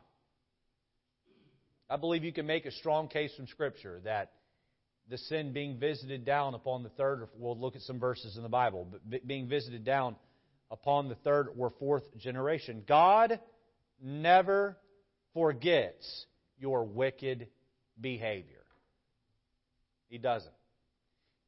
I 1.90 1.96
believe 1.96 2.24
you 2.24 2.32
can 2.32 2.46
make 2.46 2.66
a 2.66 2.72
strong 2.72 3.08
case 3.08 3.34
from 3.36 3.46
Scripture 3.46 4.00
that 4.04 4.32
the 5.08 5.18
sin 5.18 5.52
being 5.52 5.78
visited 5.78 6.24
down 6.24 6.54
upon 6.54 6.82
the 6.82 6.88
third, 6.90 7.28
we'll 7.36 7.58
look 7.58 7.76
at 7.76 7.82
some 7.82 8.00
verses 8.00 8.36
in 8.36 8.42
the 8.42 8.48
Bible, 8.48 8.88
but 8.90 9.26
being 9.26 9.48
visited 9.48 9.84
down 9.84 10.16
upon 10.70 11.08
the 11.08 11.14
third 11.16 11.48
or 11.56 11.72
fourth 11.78 12.04
generation. 12.18 12.82
God 12.88 13.38
never 14.02 14.76
forgets 15.32 16.26
your 16.58 16.84
wicked 16.84 17.46
behavior. 18.00 18.65
He 20.08 20.18
doesn't. 20.18 20.52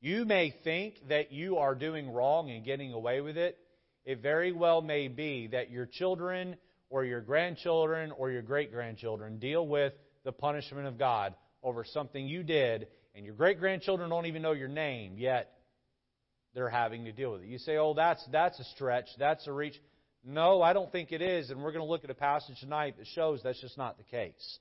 You 0.01 0.25
may 0.25 0.55
think 0.65 0.95
that 1.09 1.33
you 1.33 1.57
are 1.59 1.75
doing 1.75 2.11
wrong 2.11 2.51
and 2.51 2.65
getting 2.65 2.93
away 2.93 3.21
with 3.21 3.37
it. 3.37 3.59
It 4.05 4.23
very 4.23 4.53
well 4.53 4.81
may 4.81 5.09
be 5.09 5.49
that 5.49 5.71
your 5.71 5.87
children 5.87 6.57
or 6.89 7.05
your 7.05 7.21
grandchildren 7.21 8.13
or 8.13 8.31
your 8.31 8.43
great 8.43 8.73
grandchildren 8.73 9.39
deal 9.39 9.67
with 9.67 9.93
the 10.25 10.33
punishment 10.33 10.87
of 10.87 10.99
God 10.99 11.35
over 11.63 11.85
something 11.85 12.27
you 12.27 12.43
did, 12.43 12.87
and 13.15 13.25
your 13.25 13.35
great 13.35 13.59
grandchildren 13.59 14.09
don't 14.11 14.27
even 14.27 14.43
know 14.43 14.53
your 14.53 14.69
name, 14.69 15.19
yet 15.19 15.53
they're 16.55 16.69
having 16.69 17.05
to 17.05 17.13
deal 17.13 17.33
with 17.33 17.43
it. 17.43 17.49
You 17.49 17.59
say, 17.59 17.77
oh, 17.77 17.95
that's, 17.95 18.25
that's 18.31 18.59
a 18.61 18.65
stretch, 18.65 19.07
that's 19.19 19.47
a 19.47 19.53
reach. 19.53 19.75
No, 20.25 20.63
I 20.63 20.73
don't 20.73 20.91
think 20.91 21.13
it 21.13 21.23
is, 21.23 21.51
and 21.51 21.63
we're 21.63 21.73
going 21.73 21.85
to 21.85 21.91
look 21.91 22.05
at 22.05 22.11
a 22.11 22.15
passage 22.15 22.59
tonight 22.61 22.97
that 22.99 23.07
shows 23.09 23.41
that's 23.43 23.61
just 23.61 23.77
not 23.77 23.99
the 23.99 24.05
case. 24.05 24.59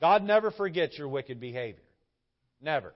God 0.00 0.22
never 0.22 0.50
forgets 0.50 0.98
your 0.98 1.08
wicked 1.08 1.40
behavior. 1.40 1.82
Never. 2.62 2.94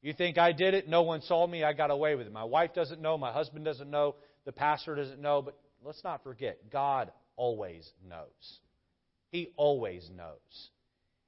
You 0.00 0.12
think 0.12 0.38
I 0.38 0.52
did 0.52 0.74
it, 0.74 0.88
no 0.88 1.02
one 1.02 1.22
saw 1.22 1.46
me, 1.46 1.64
I 1.64 1.72
got 1.72 1.90
away 1.90 2.14
with 2.14 2.26
it. 2.26 2.32
My 2.32 2.44
wife 2.44 2.72
doesn't 2.72 3.02
know, 3.02 3.18
my 3.18 3.32
husband 3.32 3.64
doesn't 3.64 3.90
know, 3.90 4.14
the 4.44 4.52
pastor 4.52 4.94
doesn't 4.94 5.20
know, 5.20 5.42
but 5.42 5.58
let's 5.84 6.02
not 6.04 6.22
forget, 6.22 6.70
God 6.70 7.10
always 7.36 7.90
knows. 8.08 8.60
He 9.30 9.50
always 9.56 10.08
knows. 10.16 10.70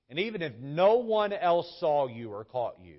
And 0.09 0.19
even 0.21 0.41
if 0.41 0.53
no 0.61 0.99
one 0.99 1.33
else 1.33 1.67
saw 1.81 2.07
you 2.07 2.31
or 2.31 2.45
caught 2.45 2.77
you, 2.81 2.99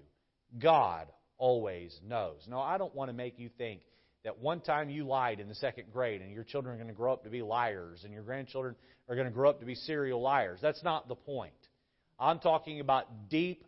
God 0.59 1.07
always 1.37 1.97
knows. 2.05 2.45
No, 2.47 2.59
I 2.59 2.77
don't 2.77 2.93
want 2.93 3.09
to 3.09 3.13
make 3.13 3.39
you 3.39 3.49
think 3.57 3.81
that 4.23 4.39
one 4.39 4.59
time 4.59 4.89
you 4.89 5.05
lied 5.05 5.39
in 5.39 5.47
the 5.47 5.55
second 5.55 5.85
grade 5.91 6.21
and 6.21 6.31
your 6.31 6.43
children 6.43 6.75
are 6.75 6.77
going 6.77 6.89
to 6.89 6.93
grow 6.93 7.13
up 7.13 7.23
to 7.23 7.29
be 7.29 7.41
liars 7.41 8.03
and 8.03 8.13
your 8.13 8.23
grandchildren 8.23 8.75
are 9.09 9.15
going 9.15 9.27
to 9.27 9.33
grow 9.33 9.49
up 9.49 9.59
to 9.61 9.65
be 9.65 9.75
serial 9.75 10.21
liars. 10.21 10.59
That's 10.61 10.83
not 10.83 11.07
the 11.07 11.15
point. 11.15 11.53
I'm 12.19 12.39
talking 12.39 12.79
about 12.79 13.29
deep 13.29 13.65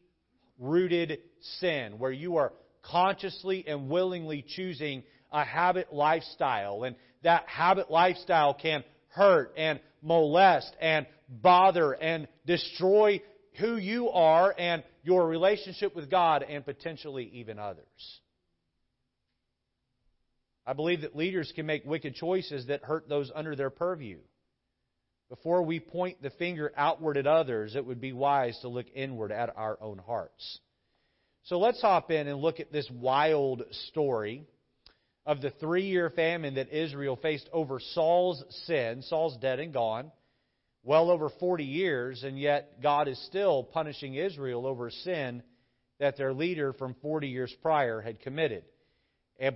rooted 0.60 1.20
sin 1.60 2.00
where 2.00 2.12
you 2.12 2.38
are 2.38 2.54
consciously 2.84 3.64
and 3.68 3.90
willingly 3.90 4.44
choosing 4.48 5.04
a 5.32 5.44
habit 5.44 5.94
lifestyle 5.94 6.84
and 6.84 6.96
that 7.24 7.48
habit 7.48 7.90
lifestyle 7.90 8.54
can 8.54 8.84
hurt 9.08 9.54
and 9.58 9.80
molest 10.02 10.76
and 10.80 11.06
bother 11.30 11.94
and 11.94 12.28
destroy 12.46 13.22
who 13.60 13.78
you 13.78 14.10
are 14.10 14.54
and 14.58 14.84
your 15.04 15.28
relationship 15.28 15.96
with 15.96 16.10
God 16.10 16.44
and 16.44 16.66
potentially 16.66 17.30
even 17.34 17.60
others. 17.60 18.20
I 20.66 20.74
believe 20.74 21.02
that 21.02 21.16
leaders 21.16 21.52
can 21.56 21.66
make 21.66 21.86
wicked 21.86 22.16
choices 22.16 22.68
that 22.68 22.84
hurt 22.84 23.10
those 23.10 23.32
under 23.34 23.56
their 23.56 23.70
purview. 23.70 24.20
Before 25.34 25.64
we 25.64 25.80
point 25.80 26.22
the 26.22 26.30
finger 26.30 26.72
outward 26.78 27.18
at 27.18 27.26
others, 27.26 27.76
it 27.76 27.84
would 27.84 28.00
be 28.00 28.14
wise 28.14 28.56
to 28.60 28.68
look 28.68 28.86
inward 28.94 29.32
at 29.32 29.58
our 29.58 29.80
own 29.82 29.98
hearts. 29.98 30.60
So 31.46 31.58
let's 31.58 31.82
hop 31.82 32.12
in 32.12 32.28
and 32.28 32.40
look 32.40 32.60
at 32.60 32.72
this 32.72 32.88
wild 32.92 33.64
story 33.90 34.44
of 35.26 35.42
the 35.42 35.50
three 35.50 35.88
year 35.88 36.12
famine 36.12 36.54
that 36.54 36.72
Israel 36.72 37.16
faced 37.16 37.50
over 37.52 37.80
Saul's 37.80 38.44
sin. 38.68 39.02
Saul's 39.02 39.36
dead 39.38 39.60
and 39.60 39.74
gone, 39.74 40.12
well 40.84 41.10
over 41.10 41.32
40 41.40 41.64
years, 41.64 42.24
and 42.24 42.40
yet 42.40 42.80
God 42.84 43.08
is 43.08 43.20
still 43.26 43.64
punishing 43.64 44.14
Israel 44.14 44.68
over 44.68 44.86
a 44.86 44.92
sin 44.92 45.42
that 46.00 46.16
their 46.16 46.32
leader 46.32 46.74
from 46.74 46.96
40 47.02 47.28
years 47.28 47.52
prior 47.64 48.02
had 48.02 48.20
committed. 48.20 48.66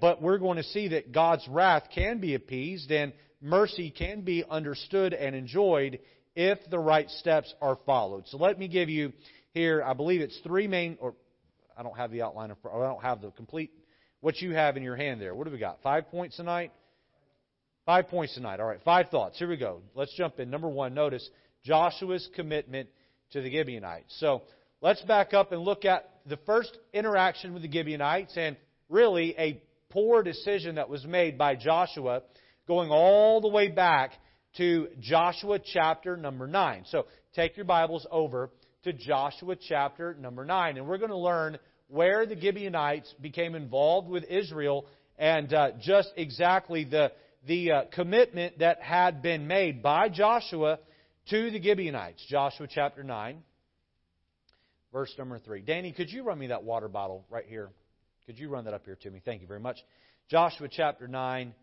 But 0.02 0.24
we're 0.24 0.40
going 0.40 0.58
to 0.58 0.64
see 0.64 0.88
that 0.88 1.12
God's 1.12 1.48
wrath 1.48 1.84
can 1.94 2.20
be 2.20 2.34
appeased 2.34 2.90
and 2.90 3.14
mercy 3.42 3.92
can 3.92 4.22
be 4.22 4.44
understood 4.50 5.14
and 5.14 5.36
enjoyed 5.36 6.00
if 6.36 6.60
the 6.70 6.80
right 6.80 7.10
steps 7.10 7.54
are 7.62 7.78
followed. 7.86 8.28
So 8.28 8.38
let 8.38 8.60
me 8.60 8.68
give 8.68 8.90
you 8.90 9.14
here, 9.54 9.84
I 9.84 9.94
believe 9.94 10.22
it's 10.22 10.38
three 10.40 10.68
main, 10.68 10.98
or 11.00 11.16
I 11.76 11.84
don't 11.84 11.98
have 11.98 12.12
the 12.12 12.22
outline, 12.22 12.52
of, 12.52 12.58
or 12.64 12.86
I 12.86 12.88
don't 12.88 13.02
have 13.02 13.22
the 13.22 13.32
complete 13.32 13.72
what 14.22 14.40
you 14.42 14.54
have 14.54 14.78
in 14.78 14.84
your 14.84 14.96
hand 14.96 15.22
there. 15.22 15.34
What 15.36 15.46
do 15.46 15.52
we 15.52 15.60
got? 15.60 15.82
Five 15.82 16.10
points 16.10 16.38
tonight? 16.38 16.72
Five 17.86 18.08
points 18.08 18.34
tonight. 18.34 18.60
All 18.60 18.68
right, 18.68 18.82
five 18.84 19.10
thoughts. 19.10 19.40
Here 19.40 19.48
we 19.48 19.58
go. 19.58 19.82
Let's 19.96 20.14
jump 20.16 20.40
in. 20.40 20.50
Number 20.50 20.68
one, 20.68 20.94
notice 20.94 21.28
Joshua's 21.64 22.28
commitment 22.36 22.90
to 23.32 23.42
the 23.42 23.52
Gibeonites. 23.52 24.16
So 24.20 24.42
let's 24.82 25.02
back 25.02 25.34
up 25.34 25.52
and 25.52 25.62
look 25.62 25.86
at 25.86 26.10
the 26.26 26.38
first 26.46 26.78
interaction 26.94 27.54
with 27.54 27.62
the 27.62 27.72
Gibeonites 27.72 28.36
and 28.36 28.58
really 28.90 29.36
a 29.38 29.62
poor 29.90 30.24
decision 30.24 30.76
that 30.76 30.90
was 30.90 31.06
made 31.06 31.38
by 31.38 31.56
Joshua 31.56 32.24
going 32.68 32.90
all 32.90 33.40
the 33.42 33.48
way 33.48 33.70
back 33.70 34.12
to 34.58 34.88
Joshua 35.00 35.60
chapter 35.60 36.18
number 36.18 36.48
9. 36.48 36.84
So 36.88 37.06
take 37.34 37.56
your 37.56 37.66
Bibles 37.66 38.06
over 38.12 38.52
to 38.84 38.94
Joshua 38.94 39.56
chapter 39.56 40.16
number 40.16 40.44
9. 40.44 40.78
And 40.78 40.88
we're 40.88 40.98
going 40.98 41.12
to 41.12 41.18
learn 41.18 41.58
where 41.88 42.26
the 42.26 42.40
Gibeonites 42.40 43.14
became 43.22 43.56
involved 43.56 44.10
with 44.10 44.26
Israel 44.26 44.86
and 45.18 45.54
uh, 45.54 45.72
just 45.80 46.12
exactly 46.18 46.84
the, 46.84 47.12
the 47.48 47.72
uh, 47.72 47.82
commitment 47.94 48.60
that 48.60 48.82
had 48.82 49.22
been 49.22 49.48
made 49.48 49.82
by 49.82 50.10
Joshua 50.10 50.80
to 51.30 51.50
the 51.52 51.62
Gibeonites. 51.62 52.24
Joshua 52.28 52.68
chapter 52.70 53.04
9, 53.04 53.42
verse 54.92 55.14
number 55.18 55.40
3. 55.40 55.62
Danny, 55.62 55.94
could 55.94 56.10
you 56.10 56.24
run 56.24 56.38
me 56.38 56.48
that 56.48 56.64
water 56.64 56.90
bottle 56.90 57.26
right 57.30 57.46
here? 57.48 57.70
Could 58.26 58.38
you 58.38 58.50
run 58.50 58.66
that 58.66 58.74
up 58.74 58.84
here 58.84 58.98
to 59.04 59.10
me? 59.10 59.22
Thank 59.24 59.42
you 59.42 59.48
very 59.48 59.62
much. 59.62 59.78
Joshua 60.30 60.68
chapter 60.70 61.08
9 61.08 61.54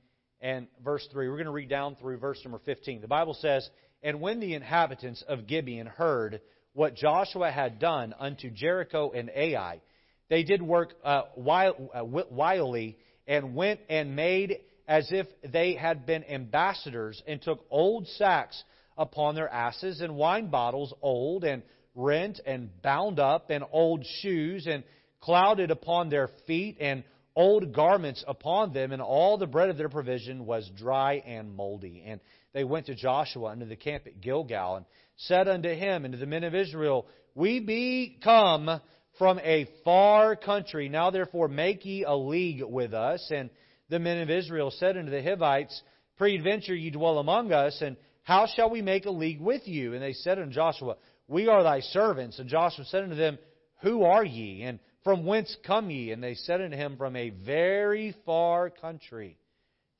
and 0.44 0.66
verse 0.84 1.08
3. 1.10 1.26
We're 1.26 1.36
going 1.36 1.46
to 1.46 1.52
read 1.52 1.70
down 1.70 1.96
through 1.96 2.18
verse 2.18 2.38
number 2.44 2.60
15. 2.66 3.00
The 3.00 3.08
Bible 3.08 3.32
says, 3.32 3.68
And 4.02 4.20
when 4.20 4.40
the 4.40 4.52
inhabitants 4.52 5.24
of 5.26 5.46
Gibeon 5.46 5.86
heard 5.86 6.42
what 6.74 6.94
Joshua 6.94 7.50
had 7.50 7.78
done 7.78 8.14
unto 8.18 8.50
Jericho 8.50 9.10
and 9.12 9.30
Ai, 9.34 9.80
they 10.28 10.42
did 10.42 10.60
work 10.60 10.92
uh, 11.02 11.22
uh 11.34 12.04
wily 12.04 12.98
and 13.26 13.54
went 13.56 13.80
and 13.88 14.14
made 14.14 14.58
as 14.86 15.08
if 15.10 15.26
they 15.50 15.74
had 15.74 16.04
been 16.04 16.24
ambassadors 16.24 17.22
and 17.26 17.40
took 17.40 17.64
old 17.70 18.06
sacks 18.06 18.62
upon 18.98 19.34
their 19.34 19.48
asses 19.48 20.02
and 20.02 20.14
wine 20.14 20.50
bottles 20.50 20.92
old 21.00 21.44
and 21.44 21.62
rent 21.94 22.38
and 22.44 22.68
bound 22.82 23.18
up 23.18 23.48
and 23.48 23.64
old 23.72 24.04
shoes 24.20 24.66
and 24.66 24.84
clouded 25.20 25.70
upon 25.70 26.10
their 26.10 26.28
feet 26.46 26.76
and 26.80 27.02
old 27.36 27.72
garments 27.72 28.24
upon 28.28 28.72
them 28.72 28.92
and 28.92 29.02
all 29.02 29.38
the 29.38 29.46
bread 29.46 29.68
of 29.68 29.76
their 29.76 29.88
provision 29.88 30.46
was 30.46 30.70
dry 30.76 31.14
and 31.26 31.52
moldy 31.54 32.04
and 32.06 32.20
they 32.52 32.64
went 32.64 32.86
to 32.86 32.94
Joshua 32.94 33.50
unto 33.50 33.66
the 33.66 33.76
camp 33.76 34.06
at 34.06 34.20
Gilgal 34.20 34.76
and 34.76 34.86
said 35.16 35.48
unto 35.48 35.68
him 35.68 36.04
and 36.04 36.12
to 36.12 36.18
the 36.18 36.26
men 36.26 36.44
of 36.44 36.54
Israel 36.54 37.06
we 37.34 37.60
be 37.60 38.18
come 38.22 38.80
from 39.18 39.38
a 39.40 39.68
far 39.84 40.36
country. 40.36 40.88
Now 40.88 41.10
therefore 41.10 41.48
make 41.48 41.84
ye 41.84 42.04
a 42.04 42.14
league 42.14 42.62
with 42.62 42.94
us. 42.94 43.30
And 43.34 43.50
the 43.88 43.98
men 43.98 44.20
of 44.20 44.30
Israel 44.30 44.70
said 44.70 44.96
unto 44.96 45.10
the 45.10 45.22
Hivites, 45.22 45.82
Peradventure 46.16 46.74
ye 46.74 46.90
dwell 46.90 47.18
among 47.18 47.52
us, 47.52 47.78
and 47.80 47.96
how 48.22 48.46
shall 48.46 48.70
we 48.70 48.82
make 48.82 49.04
a 49.04 49.10
league 49.10 49.40
with 49.40 49.66
you? 49.66 49.94
And 49.94 50.02
they 50.02 50.12
said 50.12 50.38
unto 50.38 50.54
Joshua, 50.54 50.96
We 51.28 51.48
are 51.48 51.62
thy 51.62 51.80
servants. 51.80 52.38
And 52.38 52.48
Joshua 52.48 52.84
said 52.86 53.02
unto 53.02 53.16
them, 53.16 53.38
Who 53.82 54.04
are 54.04 54.24
ye? 54.24 54.62
And 54.62 54.78
from 55.04 55.26
whence 55.26 55.54
come 55.66 55.90
ye? 55.90 56.10
And 56.10 56.22
they 56.22 56.34
said 56.34 56.60
unto 56.60 56.76
him, 56.76 56.96
From 56.96 57.14
a 57.14 57.30
very 57.30 58.16
far 58.24 58.70
country. 58.70 59.36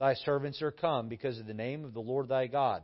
Thy 0.01 0.15
servants 0.15 0.61
are 0.63 0.73
come 0.73 1.09
because 1.09 1.39
of 1.39 1.47
the 1.47 1.55
name 1.55 1.85
of 1.85 1.95
the 1.95 2.01
Lord 2.01 2.29
thy 2.29 2.47
God. 2.47 2.83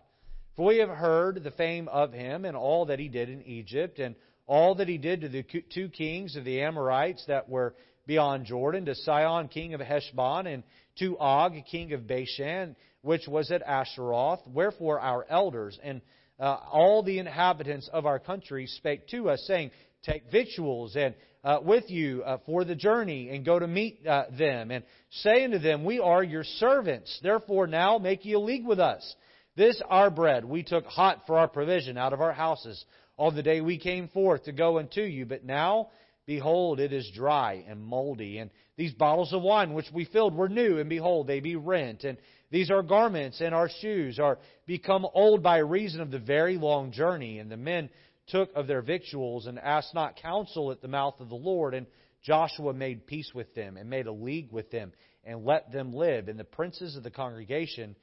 For 0.56 0.66
we 0.66 0.78
have 0.78 0.90
heard 0.90 1.42
the 1.42 1.50
fame 1.50 1.88
of 1.88 2.12
him 2.12 2.44
and 2.44 2.56
all 2.56 2.86
that 2.86 2.98
he 2.98 3.08
did 3.08 3.28
in 3.28 3.42
Egypt, 3.42 3.98
and 3.98 4.14
all 4.46 4.74
that 4.76 4.88
he 4.88 4.98
did 4.98 5.22
to 5.22 5.28
the 5.28 5.44
two 5.72 5.88
kings 5.88 6.36
of 6.36 6.44
the 6.44 6.60
Amorites 6.60 7.24
that 7.26 7.48
were 7.48 7.74
beyond 8.06 8.44
Jordan, 8.44 8.84
to 8.86 8.94
Sihon, 8.94 9.48
king 9.48 9.74
of 9.74 9.80
Heshbon, 9.80 10.46
and 10.46 10.62
to 10.98 11.16
Og, 11.18 11.54
king 11.70 11.92
of 11.92 12.06
Bashan, 12.06 12.76
which 13.02 13.26
was 13.26 13.50
at 13.50 13.62
Ashtaroth. 13.62 14.40
Wherefore 14.46 15.00
our 15.00 15.24
elders 15.28 15.78
and 15.82 16.00
uh, 16.38 16.58
all 16.72 17.02
the 17.02 17.18
inhabitants 17.18 17.88
of 17.92 18.06
our 18.06 18.18
country 18.18 18.66
spake 18.66 19.06
to 19.08 19.30
us, 19.30 19.42
saying, 19.46 19.70
Take 20.04 20.30
victuals 20.30 20.96
and 20.96 21.14
uh, 21.42 21.58
with 21.62 21.90
you 21.90 22.22
uh, 22.22 22.38
for 22.44 22.64
the 22.64 22.74
journey, 22.74 23.30
and 23.30 23.44
go 23.44 23.58
to 23.58 23.66
meet 23.66 24.06
uh, 24.06 24.24
them, 24.38 24.70
and 24.70 24.84
say 25.10 25.44
unto 25.44 25.58
them, 25.58 25.84
We 25.84 25.98
are 25.98 26.22
your 26.22 26.44
servants. 26.44 27.18
Therefore 27.22 27.66
now 27.66 27.98
make 27.98 28.24
ye 28.24 28.34
a 28.34 28.38
league 28.38 28.66
with 28.66 28.78
us. 28.78 29.14
This 29.56 29.80
our 29.88 30.10
bread 30.10 30.44
we 30.44 30.62
took 30.62 30.84
hot 30.86 31.22
for 31.26 31.38
our 31.38 31.48
provision 31.48 31.96
out 31.96 32.12
of 32.12 32.20
our 32.20 32.32
houses 32.32 32.84
on 33.18 33.34
the 33.34 33.42
day 33.42 33.60
we 33.60 33.78
came 33.78 34.08
forth 34.08 34.44
to 34.44 34.52
go 34.52 34.78
unto 34.78 35.02
you. 35.02 35.26
But 35.26 35.44
now, 35.44 35.88
behold, 36.26 36.80
it 36.80 36.92
is 36.92 37.10
dry 37.14 37.64
and 37.68 37.82
moldy. 37.82 38.38
And 38.38 38.50
these 38.76 38.94
bottles 38.94 39.32
of 39.32 39.42
wine 39.42 39.74
which 39.74 39.90
we 39.92 40.06
filled 40.06 40.34
were 40.34 40.48
new, 40.48 40.78
and 40.78 40.88
behold, 40.88 41.26
they 41.26 41.40
be 41.40 41.56
rent. 41.56 42.04
And 42.04 42.16
these 42.50 42.70
our 42.70 42.82
garments 42.82 43.40
and 43.40 43.54
our 43.54 43.68
shoes 43.80 44.18
are 44.18 44.38
become 44.66 45.06
old 45.14 45.42
by 45.42 45.58
reason 45.58 46.00
of 46.00 46.10
the 46.10 46.18
very 46.18 46.56
long 46.56 46.92
journey. 46.92 47.38
And 47.38 47.50
the 47.50 47.56
men 47.56 47.90
took 48.30 48.54
of 48.54 48.66
their 48.66 48.82
victuals 48.82 49.46
and 49.46 49.58
asked 49.58 49.94
not 49.94 50.16
counsel 50.16 50.70
at 50.70 50.80
the 50.80 50.88
mouth 50.88 51.14
of 51.20 51.28
the 51.28 51.34
Lord. 51.34 51.74
And 51.74 51.86
Joshua 52.22 52.72
made 52.72 53.06
peace 53.06 53.30
with 53.34 53.54
them 53.54 53.76
and 53.76 53.88
made 53.88 54.06
a 54.06 54.12
league 54.12 54.52
with 54.52 54.70
them 54.70 54.92
and 55.24 55.44
let 55.44 55.72
them 55.72 55.92
live. 55.92 56.28
And 56.28 56.38
the 56.38 56.44
princes 56.44 56.96
of 56.96 57.02
the 57.02 57.10
congregation 57.10 57.96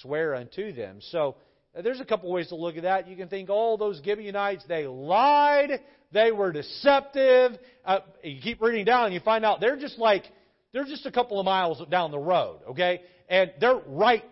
swear 0.00 0.34
unto 0.34 0.72
them. 0.72 0.98
So 1.10 1.36
uh, 1.76 1.82
there's 1.82 2.00
a 2.00 2.04
couple 2.04 2.30
ways 2.30 2.48
to 2.48 2.56
look 2.56 2.76
at 2.76 2.82
that. 2.82 3.08
You 3.08 3.16
can 3.16 3.28
think, 3.28 3.48
oh, 3.50 3.76
those 3.76 4.00
Gibeonites, 4.04 4.64
they 4.68 4.86
lied, 4.86 5.80
they 6.12 6.32
were 6.32 6.52
deceptive. 6.52 7.52
Uh, 7.84 8.00
you 8.22 8.40
keep 8.40 8.60
reading 8.60 8.84
down 8.84 9.06
and 9.06 9.14
you 9.14 9.20
find 9.20 9.44
out 9.44 9.60
they're 9.60 9.78
just 9.78 9.98
like, 9.98 10.24
they're 10.72 10.84
just 10.84 11.06
a 11.06 11.12
couple 11.12 11.38
of 11.38 11.44
miles 11.44 11.82
down 11.90 12.10
the 12.10 12.18
road, 12.18 12.60
okay? 12.70 13.02
And 13.28 13.52
they're 13.60 13.80
right, 13.86 14.24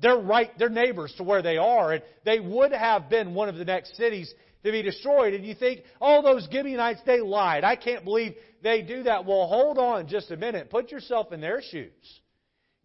they're 0.00 0.18
right, 0.18 0.50
they're 0.58 0.68
neighbors 0.68 1.12
to 1.16 1.24
where 1.24 1.42
they 1.42 1.56
are, 1.56 1.92
and 1.92 2.02
they 2.24 2.38
would 2.38 2.72
have 2.72 3.10
been 3.10 3.34
one 3.34 3.48
of 3.48 3.56
the 3.56 3.64
next 3.64 3.96
cities 3.96 4.32
to 4.64 4.72
be 4.72 4.82
destroyed. 4.82 5.34
And 5.34 5.44
you 5.44 5.54
think, 5.54 5.82
oh, 6.00 6.22
those 6.22 6.48
Gibeonites, 6.50 7.00
they 7.06 7.20
lied. 7.20 7.64
I 7.64 7.76
can't 7.76 8.04
believe 8.04 8.34
they 8.62 8.82
do 8.82 9.04
that. 9.04 9.24
Well, 9.24 9.46
hold 9.46 9.78
on 9.78 10.08
just 10.08 10.30
a 10.30 10.36
minute. 10.36 10.70
Put 10.70 10.90
yourself 10.90 11.32
in 11.32 11.40
their 11.40 11.62
shoes 11.62 12.20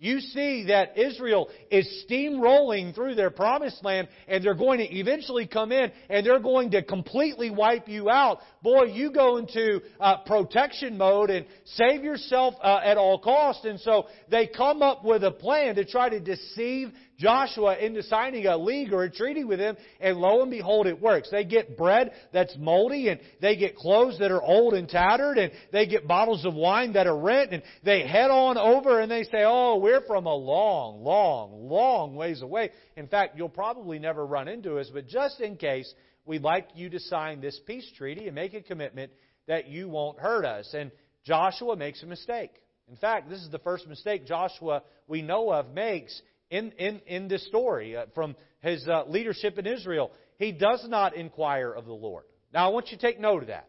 you 0.03 0.19
see 0.19 0.65
that 0.67 0.97
Israel 0.97 1.49
is 1.71 2.05
steamrolling 2.05 2.93
through 2.93 3.15
their 3.15 3.29
promised 3.29 3.85
land 3.85 4.09
and 4.27 4.43
they're 4.43 4.53
going 4.53 4.79
to 4.79 4.97
eventually 4.97 5.47
come 5.47 5.71
in 5.71 5.93
and 6.09 6.25
they're 6.25 6.41
going 6.41 6.71
to 6.71 6.83
completely 6.83 7.49
wipe 7.49 7.87
you 7.87 8.09
out. 8.09 8.39
Boy, 8.61 8.85
you 8.85 9.11
go 9.11 9.37
into 9.37 9.81
uh, 10.01 10.17
protection 10.25 10.97
mode 10.97 11.29
and 11.29 11.45
save 11.63 12.03
yourself 12.03 12.55
uh, 12.61 12.81
at 12.83 12.97
all 12.97 13.17
cost. 13.17 13.63
And 13.63 13.79
so 13.79 14.07
they 14.29 14.45
come 14.45 14.81
up 14.81 15.05
with 15.05 15.23
a 15.23 15.31
plan 15.31 15.75
to 15.75 15.85
try 15.85 16.09
to 16.09 16.19
deceive 16.19 16.91
Joshua 17.17 17.77
into 17.77 18.01
signing 18.03 18.45
a 18.47 18.57
league 18.57 18.91
or 18.91 19.03
a 19.03 19.11
treaty 19.11 19.43
with 19.43 19.59
them, 19.59 19.77
and 19.99 20.17
lo 20.17 20.41
and 20.41 20.49
behold, 20.49 20.87
it 20.87 21.01
works. 21.01 21.29
They 21.29 21.43
get 21.43 21.77
bread 21.77 22.11
that's 22.31 22.55
moldy, 22.57 23.09
and 23.09 23.19
they 23.39 23.55
get 23.55 23.75
clothes 23.75 24.17
that 24.19 24.31
are 24.31 24.41
old 24.41 24.73
and 24.73 24.89
tattered, 24.89 25.37
and 25.37 25.51
they 25.71 25.85
get 25.85 26.07
bottles 26.07 26.45
of 26.45 26.55
wine 26.55 26.93
that 26.93 27.07
are 27.07 27.17
rent, 27.17 27.51
and 27.53 27.63
they 27.83 28.07
head 28.07 28.31
on 28.31 28.57
over 28.57 28.99
and 28.99 29.11
they 29.11 29.23
say, 29.23 29.43
Oh, 29.45 29.77
we're 29.77 30.01
from 30.01 30.25
a 30.25 30.35
long, 30.35 31.03
long, 31.03 31.69
long 31.69 32.15
ways 32.15 32.41
away. 32.41 32.71
In 32.95 33.07
fact, 33.07 33.37
you'll 33.37 33.49
probably 33.49 33.99
never 33.99 34.25
run 34.25 34.47
into 34.47 34.77
us, 34.77 34.89
but 34.93 35.07
just 35.07 35.39
in 35.39 35.55
case, 35.55 35.93
we'd 36.25 36.41
like 36.41 36.69
you 36.75 36.89
to 36.89 36.99
sign 36.99 37.41
this 37.41 37.59
peace 37.65 37.89
treaty 37.97 38.27
and 38.27 38.35
make 38.35 38.53
a 38.53 38.61
commitment 38.61 39.11
that 39.47 39.67
you 39.67 39.89
won't 39.89 40.19
hurt 40.19 40.45
us. 40.45 40.73
And 40.73 40.91
Joshua 41.25 41.75
makes 41.75 42.01
a 42.03 42.05
mistake. 42.05 42.51
In 42.89 42.95
fact, 42.97 43.29
this 43.29 43.39
is 43.39 43.49
the 43.49 43.59
first 43.59 43.87
mistake 43.87 44.25
Joshua 44.25 44.83
we 45.07 45.21
know 45.21 45.51
of 45.51 45.73
makes 45.73 46.21
in, 46.49 46.71
in, 46.73 47.01
in 47.07 47.27
this 47.27 47.45
story 47.47 47.95
uh, 47.95 48.05
from 48.13 48.35
his 48.61 48.87
uh, 48.87 49.03
leadership 49.07 49.57
in 49.57 49.65
Israel. 49.67 50.11
He 50.37 50.51
does 50.51 50.85
not 50.87 51.15
inquire 51.15 51.71
of 51.71 51.85
the 51.85 51.93
Lord. 51.93 52.25
Now, 52.53 52.67
I 52.69 52.73
want 52.73 52.91
you 52.91 52.97
to 52.97 53.01
take 53.05 53.19
note 53.19 53.43
of 53.43 53.47
that. 53.47 53.67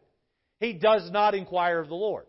He 0.60 0.72
does 0.72 1.10
not 1.10 1.34
inquire 1.34 1.80
of 1.80 1.88
the 1.88 1.94
Lord. 1.94 2.26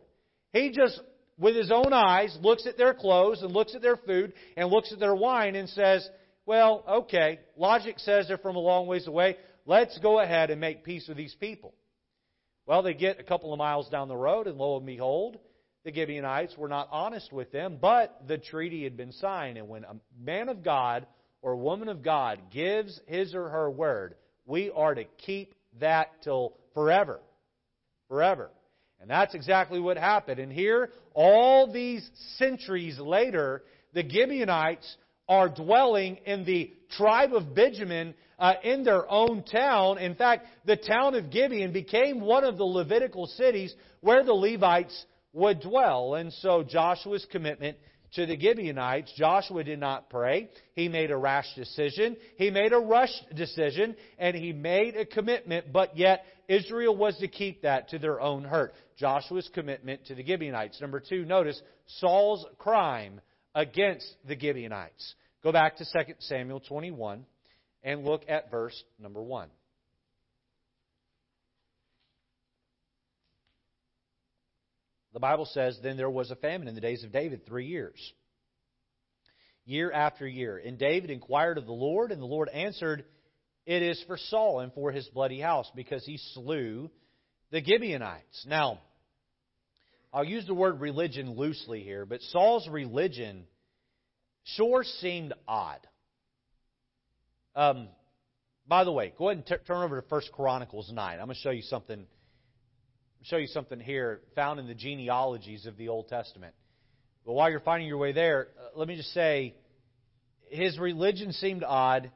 He 0.52 0.72
just, 0.72 1.00
with 1.38 1.56
his 1.56 1.72
own 1.72 1.94
eyes, 1.94 2.38
looks 2.42 2.66
at 2.66 2.78
their 2.78 2.94
clothes 2.94 3.42
and 3.42 3.52
looks 3.52 3.76
at 3.76 3.82
their 3.82 3.98
food 3.98 4.34
and 4.56 4.70
looks 4.70 4.92
at 4.92 5.00
their 5.00 5.16
wine 5.16 5.56
and 5.56 5.70
says, 5.70 6.08
Well, 6.46 6.84
okay, 6.88 7.40
logic 7.58 8.00
says 8.00 8.28
they're 8.28 8.38
from 8.38 8.56
a 8.56 8.60
long 8.60 8.88
ways 8.88 9.08
away. 9.08 9.38
Let's 9.66 9.98
go 10.00 10.20
ahead 10.20 10.50
and 10.50 10.62
make 10.62 10.84
peace 10.84 11.06
with 11.08 11.18
these 11.18 11.36
people. 11.40 11.74
Well, 12.66 12.84
they 12.84 12.94
get 12.94 13.20
a 13.20 13.24
couple 13.24 13.54
of 13.54 13.60
miles 13.60 13.90
down 13.90 14.08
the 14.08 14.16
road, 14.16 14.48
and 14.48 14.58
lo 14.58 14.78
and 14.78 14.86
behold, 14.86 15.38
the 15.86 15.94
Gibeonites 15.94 16.58
were 16.58 16.68
not 16.68 16.90
honest 16.92 17.32
with 17.32 17.52
them, 17.52 17.78
but 17.80 18.24
the 18.28 18.40
treaty 18.40 18.84
had 18.84 18.98
been 18.98 19.12
signed. 19.12 19.58
And 19.58 19.70
when 19.70 19.84
a 19.84 19.96
man 20.20 20.50
of 20.50 20.64
God 20.64 21.06
or 21.44 21.56
woman 21.56 21.88
of 21.88 22.02
God 22.02 22.40
gives 22.52 23.00
his 23.06 23.36
or 23.36 23.50
her 23.50 23.70
word, 23.70 24.16
we 24.48 24.72
are 24.72 24.96
to 24.96 25.04
keep 25.26 25.54
that 25.80 26.10
till 26.24 26.58
forever. 26.74 27.20
Forever. 28.10 28.50
And 29.00 29.10
that's 29.10 29.36
exactly 29.36 29.80
what 29.80 29.98
happened. 29.98 30.40
And 30.40 30.52
here, 30.52 30.90
all 31.14 31.72
these 31.72 32.10
centuries 32.38 32.98
later, 33.00 33.64
the 33.94 34.08
Gibeonites 34.08 34.98
are 35.30 35.50
dwelling 35.50 36.18
in 36.26 36.46
the 36.46 36.74
tribe 36.98 37.34
of 37.34 37.54
Benjamin 37.54 38.16
uh, 38.40 38.54
in 38.64 38.84
their 38.84 39.10
own 39.10 39.44
town. 39.44 40.00
In 40.00 40.16
fact, 40.16 40.48
the 40.66 40.78
town 40.78 41.14
of 41.14 41.30
Gibeon 41.30 41.74
became 41.74 42.22
one 42.22 42.44
of 42.44 42.58
the 42.58 42.66
Levitical 42.66 43.28
cities 43.28 43.74
where 44.02 44.24
the 44.24 44.34
Levites 44.34 45.06
would 45.36 45.62
dwell. 45.62 46.16
And 46.16 46.34
so 46.34 46.64
Joshua's 46.64 47.28
commitment 47.32 47.78
to 48.14 48.26
the 48.26 48.40
Gibeonites, 48.40 49.12
Joshua 49.18 49.64
did 49.64 49.80
not 49.80 50.10
pray. 50.10 50.50
He 50.74 50.88
made 50.88 51.12
a 51.12 51.18
rash 51.18 51.54
decision. 51.56 52.16
He 52.38 52.50
made 52.50 52.72
a 52.72 52.80
rushed 52.80 53.36
decision, 53.36 53.96
and 54.18 54.36
he 54.36 54.54
made 54.54 54.96
a 54.96 55.06
commitment, 55.06 55.72
but 55.74 55.98
yet 55.98 56.24
Israel 56.48 56.96
was 56.96 57.18
to 57.18 57.28
keep 57.28 57.64
that 57.64 57.90
to 57.90 58.00
their 58.00 58.22
own 58.22 58.46
hurt. 58.46 58.74
Joshua's 58.98 59.50
commitment 59.54 60.06
to 60.06 60.16
the 60.16 60.26
Gibeonites. 60.26 60.80
Number 60.80 61.02
two, 61.02 61.26
notice 61.26 61.62
Saul's 62.00 62.46
crime 62.58 63.20
against 63.54 64.08
the 64.26 64.40
Gibeonites. 64.40 65.16
Go 65.44 65.52
back 65.52 65.78
to 65.78 65.86
2 65.86 66.14
Samuel 66.20 66.62
21 66.62 67.26
and 67.84 68.06
look 68.06 68.24
at 68.30 68.50
verse 68.50 68.82
number 68.98 69.22
1. 69.22 69.50
The 75.16 75.22
Bible 75.22 75.46
says, 75.46 75.80
Then 75.82 75.96
there 75.96 76.10
was 76.10 76.30
a 76.30 76.36
famine 76.36 76.68
in 76.68 76.76
the 76.76 76.82
days 76.82 77.06
of 77.06 77.14
David 77.14 77.46
three 77.46 77.68
years, 77.68 77.96
year 79.64 79.90
after 79.90 80.28
year. 80.28 80.58
And 80.58 80.78
David 80.78 81.10
inquired 81.10 81.58
of 81.58 81.66
the 81.66 81.72
Lord, 81.72 82.12
and 82.12 82.22
the 82.22 82.26
Lord 82.26 82.50
answered, 82.50 83.06
It 83.66 83.82
is 83.82 84.04
for 84.08 84.18
Saul 84.18 84.60
and 84.60 84.74
for 84.74 84.92
his 84.92 85.08
bloody 85.08 85.40
house, 85.40 85.72
because 85.74 86.06
he 86.06 86.18
slew 86.34 86.92
the 87.50 87.64
Gibeonites. 87.64 88.46
Now, 88.46 88.82
I'll 90.14 90.26
use 90.26 90.46
the 90.48 90.54
word 90.54 90.82
religion 90.82 91.38
loosely 91.38 91.82
here, 91.82 92.06
but 92.06 92.20
Saul's 92.34 92.68
religion 92.68 93.46
sure 94.44 94.84
seemed 95.00 95.34
odd. 95.48 95.80
Um, 97.56 97.88
by 98.68 98.84
the 98.84 98.92
way, 98.92 99.14
go 99.18 99.30
ahead 99.30 99.38
and 99.38 99.46
t- 99.48 99.66
turn 99.66 99.82
over 99.82 100.02
to 100.02 100.08
1 100.10 100.22
Chronicles 100.34 100.92
9. 100.92 101.14
I'm 101.14 101.26
going 101.26 101.36
to 101.36 101.36
show 101.36 101.52
you 101.52 101.62
something 101.62 102.06
show 103.26 103.38
you 103.38 103.48
something 103.48 103.80
here 103.80 104.22
found 104.36 104.60
in 104.60 104.68
the 104.68 104.76
genealogies 104.76 105.66
of 105.66 105.78
the 105.78 105.90
Old 105.90 106.08
Testament. 106.08 106.54
But 107.26 107.34
while 107.34 107.50
you're 107.50 107.60
finding 107.60 107.88
your 107.88 107.98
way 107.98 108.12
there, 108.12 108.50
uh, 108.60 108.78
let 108.78 108.88
me 108.88 108.96
just 108.96 109.14
say 109.14 109.56
his 110.50 110.78
religion 110.78 111.32
seemed 111.32 111.64
odd. 111.64 112.12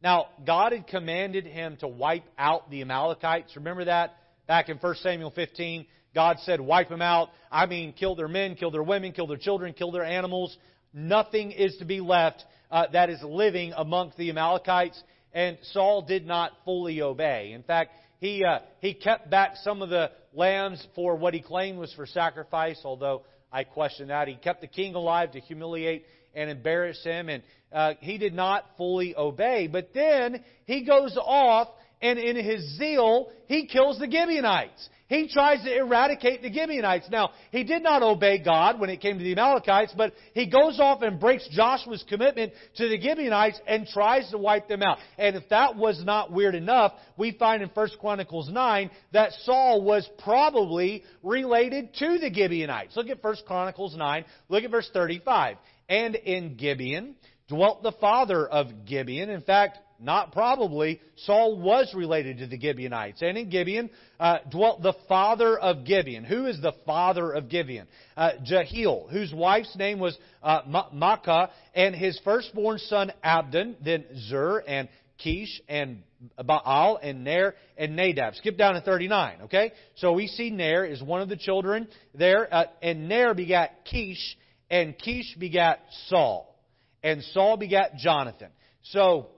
Now, 0.00 0.28
God 0.46 0.70
had 0.70 0.86
commanded 0.86 1.44
him 1.44 1.76
to 1.80 1.88
wipe 1.88 2.24
out 2.38 2.70
the 2.70 2.82
Amalekites. 2.82 3.56
Remember 3.56 3.86
that? 3.86 4.16
Back 4.46 4.68
in 4.68 4.76
1 4.76 4.94
Samuel 4.96 5.32
15, 5.32 5.86
God 6.14 6.36
said, 6.44 6.60
wipe 6.60 6.88
them 6.88 7.02
out. 7.02 7.30
I 7.50 7.66
mean, 7.66 7.92
kill 7.92 8.14
their 8.14 8.28
men, 8.28 8.54
kill 8.54 8.70
their 8.70 8.82
women, 8.82 9.10
kill 9.10 9.26
their 9.26 9.38
children, 9.38 9.72
kill 9.72 9.90
their 9.90 10.04
animals. 10.04 10.56
Nothing 10.92 11.50
is 11.50 11.76
to 11.78 11.84
be 11.84 12.00
left 12.00 12.44
uh, 12.70 12.86
that 12.92 13.10
is 13.10 13.20
living 13.24 13.72
amongst 13.76 14.16
the 14.18 14.30
Amalekites. 14.30 15.02
And 15.32 15.58
Saul 15.72 16.02
did 16.02 16.26
not 16.26 16.52
fully 16.64 17.02
obey. 17.02 17.50
In 17.52 17.64
fact, 17.64 17.90
he, 18.24 18.42
uh, 18.42 18.60
he 18.80 18.94
kept 18.94 19.28
back 19.28 19.56
some 19.62 19.82
of 19.82 19.90
the 19.90 20.10
lambs 20.32 20.84
for 20.94 21.14
what 21.14 21.34
he 21.34 21.40
claimed 21.40 21.78
was 21.78 21.92
for 21.92 22.06
sacrifice, 22.06 22.80
although 22.82 23.22
I 23.52 23.64
question 23.64 24.08
that. 24.08 24.28
He 24.28 24.36
kept 24.36 24.62
the 24.62 24.66
king 24.66 24.94
alive 24.94 25.32
to 25.32 25.40
humiliate 25.40 26.06
and 26.34 26.48
embarrass 26.48 27.04
him, 27.04 27.28
and 27.28 27.42
uh, 27.70 27.92
he 28.00 28.16
did 28.16 28.32
not 28.32 28.64
fully 28.78 29.14
obey. 29.14 29.68
But 29.70 29.90
then 29.92 30.42
he 30.64 30.86
goes 30.86 31.18
off 31.20 31.68
and 32.04 32.18
in 32.18 32.36
his 32.36 32.76
zeal, 32.76 33.30
he 33.46 33.66
kills 33.66 33.98
the 33.98 34.10
Gibeonites. 34.10 34.90
He 35.08 35.26
tries 35.28 35.62
to 35.64 35.74
eradicate 35.74 36.42
the 36.42 36.52
Gibeonites. 36.52 37.08
Now, 37.10 37.30
he 37.50 37.64
did 37.64 37.82
not 37.82 38.02
obey 38.02 38.42
God 38.42 38.78
when 38.78 38.90
it 38.90 39.00
came 39.00 39.16
to 39.16 39.24
the 39.24 39.32
Amalekites, 39.32 39.94
but 39.96 40.12
he 40.34 40.46
goes 40.46 40.78
off 40.80 41.00
and 41.00 41.18
breaks 41.18 41.48
Joshua's 41.50 42.04
commitment 42.06 42.52
to 42.76 42.88
the 42.88 43.00
Gibeonites 43.00 43.58
and 43.66 43.86
tries 43.86 44.30
to 44.30 44.38
wipe 44.38 44.68
them 44.68 44.82
out. 44.82 44.98
And 45.16 45.34
if 45.34 45.48
that 45.48 45.76
was 45.76 46.02
not 46.04 46.30
weird 46.30 46.54
enough, 46.54 46.92
we 47.16 47.32
find 47.32 47.62
in 47.62 47.70
1 47.70 47.88
Chronicles 48.00 48.50
9 48.50 48.90
that 49.12 49.32
Saul 49.42 49.82
was 49.82 50.08
probably 50.18 51.04
related 51.22 51.94
to 51.94 52.18
the 52.18 52.32
Gibeonites. 52.32 52.96
Look 52.96 53.08
at 53.08 53.24
1 53.24 53.36
Chronicles 53.46 53.96
9, 53.96 54.24
look 54.50 54.64
at 54.64 54.70
verse 54.70 54.90
35. 54.92 55.56
And 55.88 56.14
in 56.16 56.56
Gibeon 56.56 57.14
dwelt 57.48 57.82
the 57.82 57.92
father 57.92 58.46
of 58.46 58.86
Gibeon. 58.86 59.30
In 59.30 59.42
fact, 59.42 59.78
not 60.04 60.32
probably, 60.32 61.00
Saul 61.16 61.58
was 61.58 61.92
related 61.94 62.38
to 62.38 62.46
the 62.46 62.60
Gibeonites. 62.60 63.22
And 63.22 63.38
in 63.38 63.50
Gibeon 63.50 63.90
uh, 64.20 64.38
dwelt 64.50 64.82
the 64.82 64.94
father 65.08 65.58
of 65.58 65.84
Gibeon. 65.84 66.24
Who 66.24 66.46
is 66.46 66.60
the 66.60 66.74
father 66.84 67.32
of 67.32 67.48
Gibeon? 67.48 67.86
Uh, 68.16 68.32
Jehiel, 68.44 69.08
whose 69.10 69.32
wife's 69.32 69.74
name 69.76 69.98
was 69.98 70.16
uh, 70.42 70.62
Maacah, 70.94 71.50
and 71.74 71.94
his 71.94 72.18
firstborn 72.24 72.78
son 72.78 73.12
Abdon, 73.22 73.76
then 73.82 74.04
Zur 74.28 74.62
and 74.66 74.88
Kish 75.18 75.60
and 75.68 76.02
Baal 76.44 76.98
and 77.02 77.24
Ner 77.24 77.54
and 77.76 77.96
Nadab. 77.96 78.34
Skip 78.34 78.56
down 78.56 78.74
to 78.74 78.80
39, 78.80 79.42
okay? 79.44 79.72
So 79.96 80.12
we 80.12 80.26
see 80.26 80.50
Ner 80.50 80.84
is 80.84 81.02
one 81.02 81.20
of 81.20 81.28
the 81.28 81.36
children 81.36 81.88
there, 82.14 82.52
uh, 82.52 82.66
and 82.82 83.08
Ner 83.08 83.34
begat 83.34 83.84
Kish, 83.84 84.36
and 84.70 84.98
Kish 84.98 85.34
begat 85.38 85.80
Saul, 86.08 86.54
and 87.02 87.22
Saul 87.22 87.56
begat 87.56 87.96
Jonathan. 87.96 88.48
So 88.82 89.28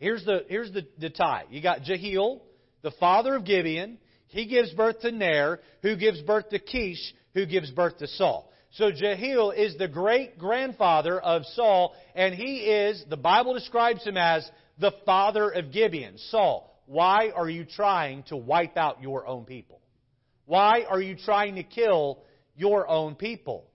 Here's 0.00 0.24
the, 0.24 0.44
here's 0.48 0.72
the, 0.72 0.86
the 0.98 1.10
tie. 1.10 1.44
You 1.50 1.62
got 1.62 1.82
Jehiel, 1.82 2.42
the 2.82 2.90
father 2.98 3.36
of 3.36 3.44
Gibeon. 3.44 3.98
He 4.28 4.46
gives 4.46 4.72
birth 4.72 5.00
to 5.00 5.12
Ner, 5.12 5.60
who 5.82 5.94
gives 5.96 6.22
birth 6.22 6.48
to 6.50 6.58
Kish, 6.58 7.14
who 7.34 7.46
gives 7.46 7.70
birth 7.70 7.98
to 7.98 8.08
Saul. 8.08 8.50
So 8.72 8.90
Jehiel 8.90 9.50
is 9.50 9.76
the 9.76 9.88
great 9.88 10.38
grandfather 10.38 11.20
of 11.20 11.44
Saul, 11.54 11.94
and 12.14 12.34
he 12.34 12.58
is, 12.58 13.04
the 13.10 13.16
Bible 13.16 13.54
describes 13.54 14.04
him 14.04 14.16
as 14.16 14.48
the 14.78 14.92
father 15.04 15.50
of 15.50 15.72
Gibeon. 15.72 16.16
Saul, 16.30 16.72
why 16.86 17.30
are 17.34 17.50
you 17.50 17.64
trying 17.64 18.22
to 18.24 18.36
wipe 18.36 18.76
out 18.76 19.02
your 19.02 19.26
own 19.26 19.44
people? 19.44 19.80
Why 20.46 20.84
are 20.88 21.00
you 21.00 21.16
trying 21.16 21.56
to 21.56 21.62
kill 21.62 22.20
your 22.56 22.88
own 22.88 23.16
people? 23.16 23.66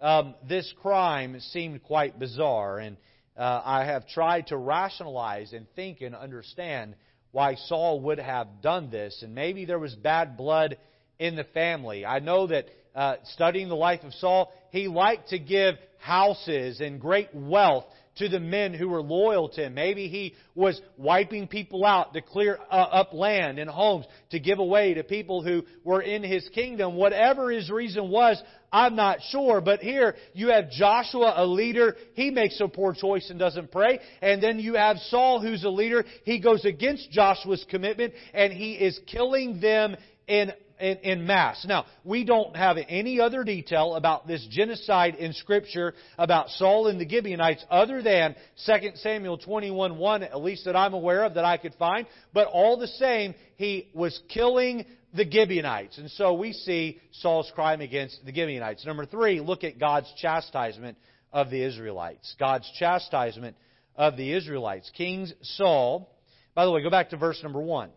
Um, 0.00 0.34
this 0.48 0.72
crime 0.80 1.40
seemed 1.40 1.82
quite 1.82 2.18
bizarre, 2.18 2.78
and 2.78 2.96
uh, 3.36 3.62
I 3.64 3.84
have 3.84 4.06
tried 4.08 4.48
to 4.48 4.56
rationalize 4.56 5.52
and 5.52 5.66
think 5.74 6.00
and 6.00 6.14
understand 6.14 6.94
why 7.30 7.54
Saul 7.54 8.00
would 8.00 8.18
have 8.18 8.62
done 8.62 8.90
this. 8.90 9.22
And 9.22 9.34
maybe 9.34 9.64
there 9.64 9.78
was 9.78 9.94
bad 9.94 10.36
blood 10.36 10.76
in 11.18 11.36
the 11.36 11.44
family. 11.44 12.04
I 12.04 12.18
know 12.18 12.46
that 12.46 12.66
uh, 12.94 13.16
studying 13.24 13.68
the 13.68 13.74
life 13.74 14.04
of 14.04 14.12
Saul, 14.14 14.52
he 14.70 14.88
liked 14.88 15.30
to 15.30 15.38
give 15.38 15.76
houses 15.98 16.80
and 16.80 17.00
great 17.00 17.34
wealth 17.34 17.86
to 18.16 18.28
the 18.28 18.40
men 18.40 18.74
who 18.74 18.88
were 18.88 19.02
loyal 19.02 19.48
to 19.50 19.64
him. 19.64 19.74
Maybe 19.74 20.08
he 20.08 20.34
was 20.54 20.80
wiping 20.96 21.48
people 21.48 21.84
out 21.84 22.12
to 22.12 22.20
clear 22.20 22.58
uh, 22.70 22.74
up 22.74 23.14
land 23.14 23.58
and 23.58 23.70
homes 23.70 24.06
to 24.30 24.38
give 24.38 24.58
away 24.58 24.94
to 24.94 25.02
people 25.02 25.42
who 25.42 25.62
were 25.82 26.02
in 26.02 26.22
his 26.22 26.46
kingdom. 26.54 26.96
Whatever 26.96 27.50
his 27.50 27.70
reason 27.70 28.10
was, 28.10 28.42
I'm 28.70 28.96
not 28.96 29.18
sure. 29.30 29.60
But 29.60 29.80
here 29.80 30.14
you 30.34 30.48
have 30.48 30.70
Joshua, 30.70 31.34
a 31.36 31.46
leader. 31.46 31.96
He 32.14 32.30
makes 32.30 32.60
a 32.60 32.68
poor 32.68 32.94
choice 32.94 33.28
and 33.30 33.38
doesn't 33.38 33.72
pray. 33.72 33.98
And 34.20 34.42
then 34.42 34.58
you 34.58 34.74
have 34.74 34.98
Saul, 34.98 35.40
who's 35.40 35.64
a 35.64 35.70
leader. 35.70 36.04
He 36.24 36.38
goes 36.38 36.64
against 36.64 37.10
Joshua's 37.10 37.64
commitment 37.70 38.12
and 38.34 38.52
he 38.52 38.74
is 38.74 38.98
killing 39.06 39.60
them 39.60 39.96
in 40.26 40.52
in, 40.82 40.98
in, 40.98 41.26
mass. 41.26 41.64
Now, 41.66 41.86
we 42.04 42.24
don't 42.24 42.56
have 42.56 42.76
any 42.88 43.20
other 43.20 43.44
detail 43.44 43.94
about 43.94 44.26
this 44.26 44.46
genocide 44.50 45.14
in 45.14 45.32
Scripture 45.32 45.94
about 46.18 46.50
Saul 46.50 46.88
and 46.88 47.00
the 47.00 47.08
Gibeonites 47.08 47.64
other 47.70 48.02
than 48.02 48.34
2 48.66 48.72
Samuel 48.96 49.38
21 49.38 49.96
1, 49.96 50.22
at 50.24 50.42
least 50.42 50.64
that 50.64 50.74
I'm 50.74 50.92
aware 50.92 51.24
of, 51.24 51.34
that 51.34 51.44
I 51.44 51.56
could 51.56 51.74
find. 51.74 52.06
But 52.34 52.48
all 52.48 52.76
the 52.76 52.88
same, 52.88 53.34
he 53.56 53.88
was 53.94 54.20
killing 54.28 54.84
the 55.14 55.30
Gibeonites. 55.30 55.98
And 55.98 56.10
so 56.10 56.34
we 56.34 56.52
see 56.52 57.00
Saul's 57.12 57.50
crime 57.54 57.80
against 57.80 58.24
the 58.24 58.34
Gibeonites. 58.34 58.84
Number 58.84 59.06
three, 59.06 59.40
look 59.40 59.62
at 59.62 59.78
God's 59.78 60.12
chastisement 60.18 60.98
of 61.32 61.48
the 61.48 61.62
Israelites. 61.62 62.34
God's 62.40 62.70
chastisement 62.78 63.56
of 63.94 64.16
the 64.16 64.32
Israelites. 64.32 64.90
King 64.96 65.28
Saul, 65.42 66.10
by 66.54 66.64
the 66.64 66.72
way, 66.72 66.82
go 66.82 66.90
back 66.90 67.10
to 67.10 67.16
verse 67.16 67.40
number 67.42 67.60
one. 67.60 67.90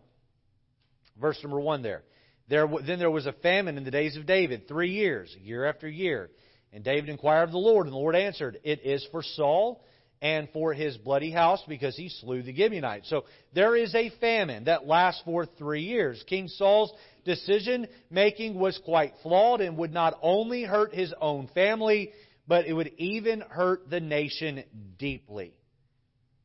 Verse 1.20 1.38
number 1.42 1.58
one 1.58 1.82
there. 1.82 2.02
There, 2.48 2.68
then 2.86 2.98
there 2.98 3.10
was 3.10 3.26
a 3.26 3.32
famine 3.32 3.76
in 3.76 3.84
the 3.84 3.90
days 3.90 4.16
of 4.16 4.26
David, 4.26 4.68
three 4.68 4.92
years, 4.92 5.34
year 5.42 5.64
after 5.64 5.88
year. 5.88 6.30
And 6.72 6.84
David 6.84 7.08
inquired 7.08 7.44
of 7.44 7.52
the 7.52 7.58
Lord, 7.58 7.86
and 7.86 7.92
the 7.92 7.98
Lord 7.98 8.14
answered, 8.14 8.58
It 8.62 8.84
is 8.84 9.06
for 9.10 9.22
Saul 9.22 9.82
and 10.22 10.48
for 10.52 10.72
his 10.72 10.96
bloody 10.96 11.30
house 11.30 11.62
because 11.68 11.96
he 11.96 12.08
slew 12.08 12.42
the 12.42 12.54
Gibeonites. 12.54 13.08
So 13.08 13.24
there 13.54 13.76
is 13.76 13.94
a 13.94 14.10
famine 14.20 14.64
that 14.64 14.86
lasts 14.86 15.22
for 15.24 15.46
three 15.46 15.82
years. 15.82 16.22
King 16.26 16.48
Saul's 16.48 16.92
decision 17.24 17.86
making 18.10 18.58
was 18.58 18.78
quite 18.84 19.12
flawed 19.22 19.60
and 19.60 19.76
would 19.78 19.92
not 19.92 20.18
only 20.22 20.62
hurt 20.62 20.94
his 20.94 21.12
own 21.20 21.48
family, 21.48 22.12
but 22.46 22.66
it 22.66 22.72
would 22.72 22.92
even 22.98 23.40
hurt 23.40 23.90
the 23.90 24.00
nation 24.00 24.64
deeply. 24.98 25.52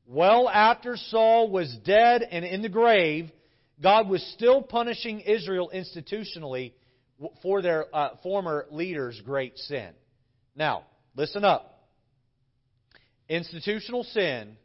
Well 0.06 0.50
after 0.50 0.98
Saul 0.98 1.50
was 1.50 1.74
dead 1.86 2.24
and 2.30 2.44
in 2.44 2.62
the 2.62 2.70
grave, 2.70 3.32
God 3.82 4.10
was 4.10 4.24
still 4.36 4.62
punishing 4.62 5.22
Israel 5.22 5.72
institutionally 5.74 6.74
for 7.42 7.62
their 7.62 7.94
uh, 7.96 8.12
former 8.24 8.66
leader's 8.70 9.20
great 9.22 9.58
sin. 9.58 9.90
Now, 10.56 10.84
listen 11.16 11.44
up. 11.44 11.90
Institutional 13.28 14.04
sin 14.04 14.58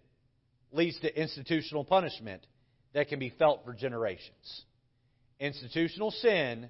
leads 0.73 0.99
to 1.01 1.21
institutional 1.21 1.85
punishment 1.85 2.47
that 2.93 3.09
can 3.09 3.19
be 3.19 3.33
felt 3.39 3.65
for 3.65 3.73
generations. 3.73 4.65
Institutional 5.39 6.11
sin 6.11 6.69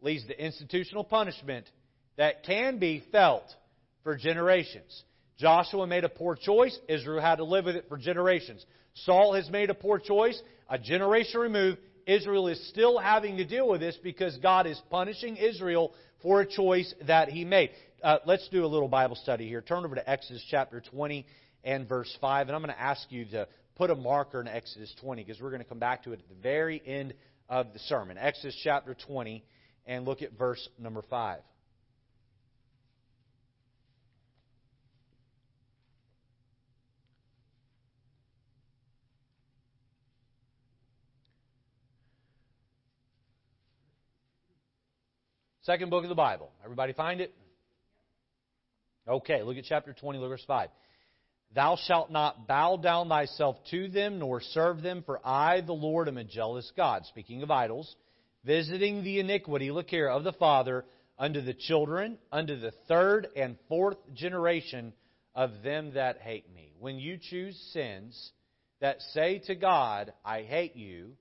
leads 0.00 0.26
to 0.26 0.44
institutional 0.44 1.04
punishment 1.04 1.68
that 2.16 2.44
can 2.44 2.78
be 2.78 3.02
felt 3.10 3.44
for 4.04 4.16
generations. 4.16 5.02
Joshua 5.38 5.86
made 5.86 6.04
a 6.04 6.08
poor 6.08 6.36
choice. 6.36 6.78
Israel 6.88 7.20
had 7.20 7.36
to 7.36 7.44
live 7.44 7.64
with 7.64 7.76
it 7.76 7.86
for 7.88 7.96
generations. 7.96 8.64
Saul 8.94 9.34
has 9.34 9.48
made 9.50 9.70
a 9.70 9.74
poor 9.74 9.98
choice. 9.98 10.40
A 10.68 10.78
generation 10.78 11.40
removed, 11.40 11.78
Israel 12.06 12.48
is 12.48 12.68
still 12.68 12.98
having 12.98 13.36
to 13.36 13.44
deal 13.44 13.68
with 13.68 13.80
this 13.80 13.96
because 14.02 14.36
God 14.38 14.66
is 14.66 14.80
punishing 14.90 15.36
Israel 15.36 15.92
for 16.22 16.40
a 16.40 16.46
choice 16.46 16.92
that 17.06 17.28
he 17.28 17.44
made. 17.44 17.70
Uh, 18.02 18.18
let's 18.26 18.48
do 18.48 18.64
a 18.64 18.66
little 18.66 18.88
Bible 18.88 19.16
study 19.16 19.48
here. 19.48 19.60
Turn 19.60 19.84
over 19.84 19.94
to 19.94 20.10
Exodus 20.10 20.44
chapter 20.50 20.80
20 20.80 21.26
and 21.64 21.88
verse 21.88 22.16
5. 22.20 22.48
And 22.48 22.56
I'm 22.56 22.62
going 22.62 22.74
to 22.74 22.80
ask 22.80 23.10
you 23.10 23.24
to 23.26 23.46
put 23.76 23.90
a 23.90 23.94
marker 23.94 24.40
in 24.40 24.48
Exodus 24.48 24.94
20 25.00 25.22
because 25.22 25.40
we're 25.40 25.50
going 25.50 25.62
to 25.62 25.68
come 25.68 25.78
back 25.78 26.04
to 26.04 26.12
it 26.12 26.20
at 26.20 26.28
the 26.28 26.42
very 26.42 26.82
end 26.84 27.14
of 27.48 27.72
the 27.72 27.78
sermon. 27.80 28.18
Exodus 28.18 28.58
chapter 28.62 28.96
20 29.06 29.44
and 29.86 30.04
look 30.04 30.22
at 30.22 30.36
verse 30.38 30.68
number 30.78 31.02
5. 31.08 31.40
Second 45.62 45.90
book 45.90 46.02
of 46.02 46.08
the 46.08 46.16
Bible. 46.16 46.50
Everybody 46.64 46.92
find 46.92 47.20
it? 47.20 47.32
Okay, 49.06 49.44
look 49.44 49.56
at 49.56 49.64
chapter 49.64 49.92
20, 49.92 50.18
look 50.18 50.26
at 50.26 50.30
verse 50.30 50.44
5. 50.44 50.68
Thou 51.54 51.76
shalt 51.86 52.10
not 52.10 52.48
bow 52.48 52.76
down 52.78 53.08
thyself 53.08 53.56
to 53.70 53.86
them, 53.86 54.18
nor 54.18 54.40
serve 54.40 54.82
them, 54.82 55.04
for 55.06 55.20
I, 55.24 55.60
the 55.60 55.72
Lord, 55.72 56.08
am 56.08 56.18
a 56.18 56.24
jealous 56.24 56.72
God. 56.76 57.04
Speaking 57.06 57.44
of 57.44 57.50
idols, 57.52 57.94
visiting 58.44 59.04
the 59.04 59.20
iniquity, 59.20 59.70
look 59.70 59.88
here, 59.88 60.08
of 60.08 60.24
the 60.24 60.32
father 60.32 60.84
unto 61.16 61.40
the 61.40 61.54
children, 61.54 62.18
unto 62.32 62.58
the 62.58 62.72
third 62.88 63.28
and 63.36 63.56
fourth 63.68 63.98
generation 64.14 64.92
of 65.32 65.62
them 65.62 65.94
that 65.94 66.18
hate 66.18 66.52
me. 66.52 66.72
When 66.80 66.98
you 66.98 67.18
choose 67.20 67.56
sins 67.72 68.32
that 68.80 69.00
say 69.12 69.38
to 69.46 69.54
God, 69.54 70.12
I 70.24 70.42
hate 70.42 70.74
you, 70.74 71.12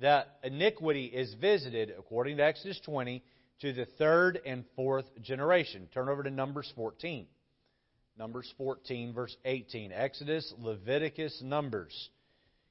that 0.00 0.38
iniquity 0.42 1.04
is 1.06 1.32
visited, 1.34 1.94
according 1.96 2.38
to 2.38 2.44
Exodus 2.44 2.80
20, 2.84 3.22
to 3.60 3.72
the 3.72 3.86
third 3.98 4.40
and 4.44 4.64
fourth 4.74 5.06
generation. 5.22 5.88
Turn 5.92 6.08
over 6.08 6.22
to 6.22 6.30
Numbers 6.30 6.70
14. 6.76 7.26
Numbers 8.18 8.52
14, 8.56 9.12
verse 9.12 9.36
18. 9.44 9.92
Exodus, 9.92 10.52
Leviticus, 10.58 11.40
Numbers. 11.44 12.10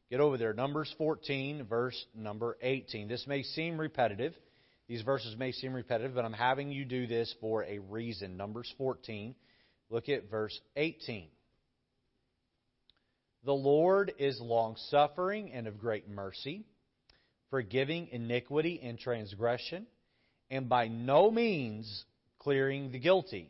Get 0.09 0.19
over 0.19 0.37
there. 0.37 0.53
Numbers 0.53 0.93
14, 0.97 1.65
verse 1.65 2.05
number 2.15 2.57
18. 2.61 3.07
This 3.07 3.25
may 3.27 3.43
seem 3.43 3.79
repetitive. 3.79 4.33
These 4.87 5.01
verses 5.01 5.35
may 5.37 5.51
seem 5.51 5.73
repetitive, 5.73 6.13
but 6.13 6.25
I'm 6.25 6.33
having 6.33 6.71
you 6.71 6.85
do 6.85 7.07
this 7.07 7.33
for 7.41 7.63
a 7.63 7.79
reason. 7.79 8.37
Numbers 8.37 8.71
14. 8.77 9.35
Look 9.89 10.09
at 10.09 10.29
verse 10.29 10.59
18. 10.75 11.27
The 13.43 13.53
Lord 13.53 14.13
is 14.17 14.39
longsuffering 14.41 15.51
and 15.51 15.67
of 15.67 15.79
great 15.79 16.09
mercy, 16.09 16.65
forgiving 17.51 18.07
iniquity 18.11 18.79
and 18.81 18.97
transgression, 18.97 19.85
and 20.49 20.69
by 20.69 20.87
no 20.87 21.31
means 21.31 22.05
clearing 22.39 22.91
the 22.91 22.99
guilty, 22.99 23.49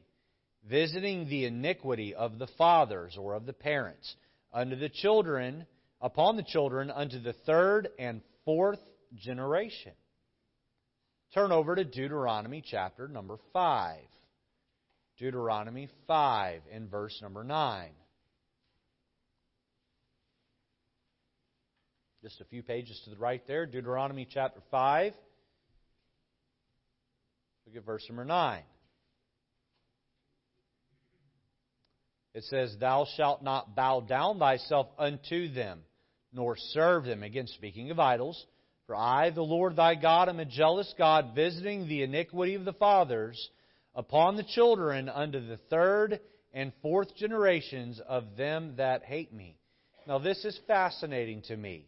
visiting 0.68 1.28
the 1.28 1.46
iniquity 1.46 2.16
of 2.16 2.40
the 2.40 2.48
fathers 2.58 3.18
or 3.20 3.34
of 3.34 3.46
the 3.46 3.54
parents 3.54 4.16
unto 4.54 4.76
the 4.76 4.90
children, 4.90 5.66
upon 6.02 6.38
the 6.38 6.44
children 6.44 6.90
unto 6.90 7.20
the 7.20 7.34
third 7.46 7.90
and 8.00 8.22
fourth 8.46 8.80
generation. 9.16 9.92
Turn 11.34 11.52
over 11.52 11.76
to 11.76 11.84
Deuteronomy 11.84 12.64
chapter 12.66 13.08
number 13.08 13.38
5. 13.52 14.00
Deuteronomy 15.18 15.90
5 16.08 16.62
and 16.72 16.90
verse 16.90 17.18
number 17.22 17.44
9. 17.44 17.90
Just 22.22 22.42
a 22.42 22.46
few 22.46 22.64
pages 22.64 23.00
to 23.04 23.12
the 23.12 23.18
right 23.18 23.46
there, 23.48 23.66
Deuteronomy 23.66 24.28
chapter 24.30 24.60
5. 24.72 25.14
Look 27.66 27.76
at 27.78 27.86
verse 27.86 28.06
number 28.10 28.26
9. 28.26 28.62
It 32.34 32.44
says, 32.44 32.76
Thou 32.80 33.08
shalt 33.16 33.44
not 33.44 33.76
bow 33.76 34.02
down 34.02 34.40
thyself 34.40 34.88
unto 35.00 35.48
them, 35.54 35.82
nor 36.34 36.58
serve 36.58 37.06
them. 37.06 37.24
Again, 37.24 37.48
speaking 37.48 37.92
of 37.92 38.00
idols. 38.00 38.46
For 38.88 38.96
I, 38.96 39.32
the 39.32 39.42
Lord 39.42 39.76
thy 39.76 39.96
God, 39.96 40.30
am 40.30 40.40
a 40.40 40.46
jealous 40.46 40.94
God, 40.98 41.34
visiting 41.34 41.88
the 41.88 42.04
iniquity 42.04 42.54
of 42.54 42.66
the 42.66 42.74
fathers 42.74 43.50
upon 43.96 44.36
the 44.36 44.44
children 44.44 45.10
unto 45.10 45.40
the 45.40 45.58
third 45.70 46.20
and 46.54 46.72
fourth 46.82 47.16
generations 47.16 48.00
of 48.08 48.36
them 48.38 48.76
that 48.78 49.04
hate 49.04 49.34
me. 49.34 49.58
Now, 50.08 50.20
this 50.20 50.46
is 50.46 50.60
fascinating 50.68 51.42
to 51.44 51.58
me. 51.58 51.88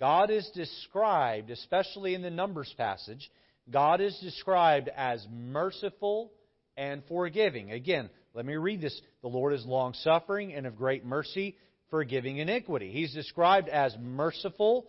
God 0.00 0.30
is 0.30 0.50
described, 0.54 1.50
especially 1.50 2.14
in 2.14 2.22
the 2.22 2.30
Numbers 2.30 2.74
passage, 2.76 3.30
God 3.70 4.00
is 4.00 4.18
described 4.20 4.88
as 4.94 5.26
merciful 5.32 6.32
and 6.76 7.02
forgiving. 7.08 7.70
Again, 7.70 8.10
let 8.34 8.44
me 8.44 8.56
read 8.56 8.80
this. 8.80 9.00
The 9.22 9.28
Lord 9.28 9.54
is 9.54 9.64
long 9.64 9.94
suffering 9.94 10.52
and 10.52 10.66
of 10.66 10.76
great 10.76 11.04
mercy, 11.04 11.56
forgiving 11.90 12.38
iniquity. 12.38 12.90
He's 12.90 13.14
described 13.14 13.68
as 13.68 13.96
merciful 14.00 14.86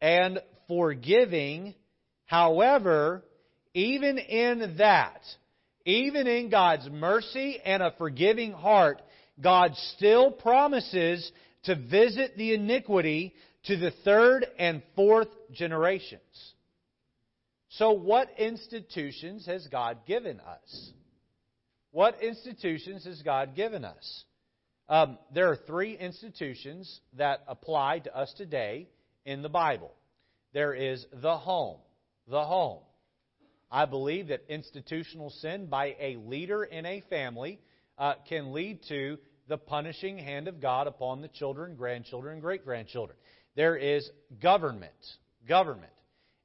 and 0.00 0.40
forgiving. 0.66 1.74
However, 2.26 3.22
even 3.74 4.18
in 4.18 4.76
that, 4.78 5.22
even 5.84 6.26
in 6.26 6.50
God's 6.50 6.88
mercy 6.90 7.58
and 7.64 7.82
a 7.82 7.94
forgiving 7.96 8.52
heart, 8.52 9.00
God 9.40 9.72
still 9.94 10.30
promises 10.30 11.30
to 11.64 11.76
visit 11.76 12.36
the 12.36 12.54
iniquity 12.54 13.34
to 13.64 13.76
the 13.76 13.92
third 14.04 14.46
and 14.58 14.82
fourth 14.96 15.28
generations. 15.52 16.20
So, 17.70 17.92
what 17.92 18.30
institutions 18.38 19.46
has 19.46 19.66
God 19.66 19.98
given 20.06 20.40
us? 20.40 20.92
What 21.90 22.22
institutions 22.22 23.04
has 23.04 23.20
God 23.22 23.54
given 23.54 23.84
us? 23.84 24.24
Um, 24.88 25.18
there 25.34 25.50
are 25.50 25.56
three 25.56 25.96
institutions 25.96 27.00
that 27.14 27.42
apply 27.46 28.00
to 28.00 28.16
us 28.16 28.32
today 28.38 28.88
in 29.26 29.42
the 29.42 29.48
Bible. 29.50 29.92
There 30.54 30.74
is 30.74 31.04
the 31.12 31.36
home. 31.36 31.78
The 32.26 32.44
home. 32.44 32.80
I 33.70 33.84
believe 33.84 34.28
that 34.28 34.44
institutional 34.48 35.28
sin 35.28 35.66
by 35.66 35.94
a 36.00 36.16
leader 36.16 36.64
in 36.64 36.86
a 36.86 37.02
family 37.10 37.60
uh, 37.98 38.14
can 38.28 38.54
lead 38.54 38.80
to 38.88 39.18
the 39.46 39.58
punishing 39.58 40.18
hand 40.18 40.48
of 40.48 40.60
God 40.60 40.86
upon 40.86 41.20
the 41.20 41.28
children, 41.28 41.74
grandchildren, 41.74 42.34
and 42.34 42.42
great 42.42 42.64
grandchildren. 42.64 43.18
There 43.56 43.76
is 43.76 44.08
government. 44.40 44.92
Government. 45.46 45.92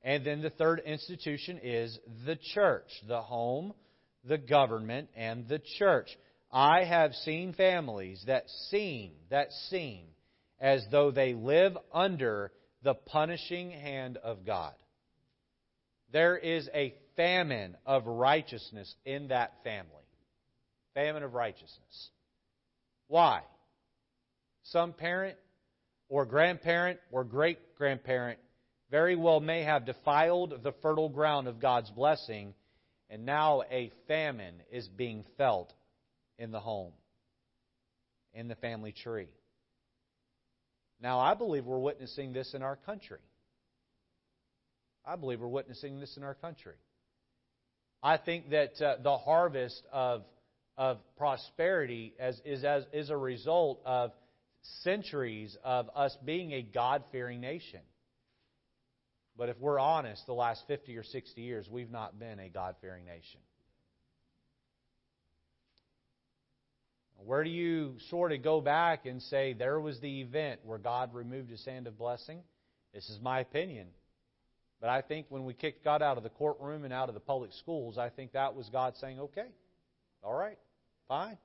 And 0.03 0.25
then 0.25 0.41
the 0.41 0.49
third 0.49 0.81
institution 0.85 1.59
is 1.63 1.97
the 2.25 2.37
church, 2.53 2.89
the 3.07 3.21
home, 3.21 3.73
the 4.25 4.37
government, 4.37 5.09
and 5.15 5.47
the 5.47 5.61
church. 5.77 6.09
I 6.51 6.83
have 6.83 7.13
seen 7.13 7.53
families 7.53 8.23
that 8.27 8.43
seem, 8.69 9.11
that 9.29 9.51
seem 9.69 10.05
as 10.59 10.85
though 10.91 11.11
they 11.11 11.33
live 11.33 11.77
under 11.93 12.51
the 12.83 12.93
punishing 12.93 13.71
hand 13.71 14.17
of 14.17 14.45
God. 14.45 14.73
There 16.11 16.37
is 16.37 16.69
a 16.73 16.93
famine 17.15 17.75
of 17.85 18.05
righteousness 18.05 18.93
in 19.05 19.29
that 19.29 19.53
family. 19.63 19.87
Famine 20.93 21.23
of 21.23 21.33
righteousness. 21.33 22.09
Why? 23.07 23.41
Some 24.63 24.93
parent 24.93 25.37
or 26.07 26.25
grandparent 26.25 26.99
or 27.11 27.23
great 27.23 27.75
grandparent 27.75 28.39
very 28.93 29.15
well 29.15 29.39
may 29.39 29.63
have 29.63 29.87
defiled 29.87 30.61
the 30.61 30.71
fertile 30.83 31.09
ground 31.09 31.47
of 31.47 31.59
God's 31.59 31.89
blessing, 31.89 32.53
and 33.09 33.25
now 33.25 33.63
a 33.71 33.91
famine 34.07 34.53
is 34.71 34.87
being 34.87 35.25
felt 35.35 35.73
in 36.37 36.51
the 36.51 36.59
home, 36.59 36.93
in 38.35 38.47
the 38.47 38.53
family 38.53 38.91
tree. 38.91 39.29
Now, 41.01 41.19
I 41.19 41.33
believe 41.33 41.65
we're 41.65 41.79
witnessing 41.79 42.33
this 42.33 42.53
in 42.53 42.61
our 42.61 42.75
country. 42.75 43.17
I 45.03 45.15
believe 45.15 45.39
we're 45.39 45.47
witnessing 45.47 45.99
this 45.99 46.15
in 46.15 46.21
our 46.21 46.35
country. 46.35 46.75
I 48.03 48.17
think 48.17 48.51
that 48.51 48.79
uh, 48.79 48.97
the 49.01 49.17
harvest 49.17 49.81
of, 49.91 50.21
of 50.77 50.99
prosperity 51.17 52.13
as, 52.19 52.39
is, 52.45 52.63
as, 52.63 52.85
is 52.93 53.09
a 53.09 53.17
result 53.17 53.81
of 53.85 54.11
centuries 54.83 55.57
of 55.63 55.89
us 55.95 56.15
being 56.23 56.51
a 56.51 56.61
God 56.61 57.03
fearing 57.11 57.41
nation. 57.41 57.81
But 59.37 59.49
if 59.49 59.59
we're 59.59 59.79
honest, 59.79 60.25
the 60.25 60.33
last 60.33 60.63
50 60.67 60.95
or 60.95 61.03
60 61.03 61.41
years, 61.41 61.67
we've 61.69 61.89
not 61.89 62.19
been 62.19 62.39
a 62.39 62.49
God 62.49 62.75
fearing 62.81 63.05
nation. 63.05 63.39
Where 67.25 67.43
do 67.43 67.49
you 67.49 67.95
sort 68.09 68.33
of 68.33 68.43
go 68.43 68.59
back 68.59 69.05
and 69.05 69.21
say 69.21 69.53
there 69.53 69.79
was 69.79 69.99
the 70.01 70.21
event 70.21 70.59
where 70.63 70.77
God 70.77 71.13
removed 71.13 71.49
his 71.49 71.63
hand 71.65 71.87
of 71.87 71.97
blessing? 71.97 72.41
This 72.93 73.09
is 73.09 73.19
my 73.21 73.39
opinion. 73.39 73.87
But 74.81 74.89
I 74.89 75.01
think 75.01 75.27
when 75.29 75.45
we 75.45 75.53
kicked 75.53 75.85
God 75.85 76.01
out 76.01 76.17
of 76.17 76.23
the 76.23 76.29
courtroom 76.29 76.83
and 76.83 76.93
out 76.93 77.07
of 77.07 77.15
the 77.15 77.21
public 77.21 77.53
schools, 77.53 77.97
I 77.97 78.09
think 78.09 78.33
that 78.33 78.55
was 78.55 78.67
God 78.69 78.95
saying, 78.97 79.19
okay, 79.19 79.47
all 80.21 80.33
right, 80.33 80.57
fine. 81.07 81.37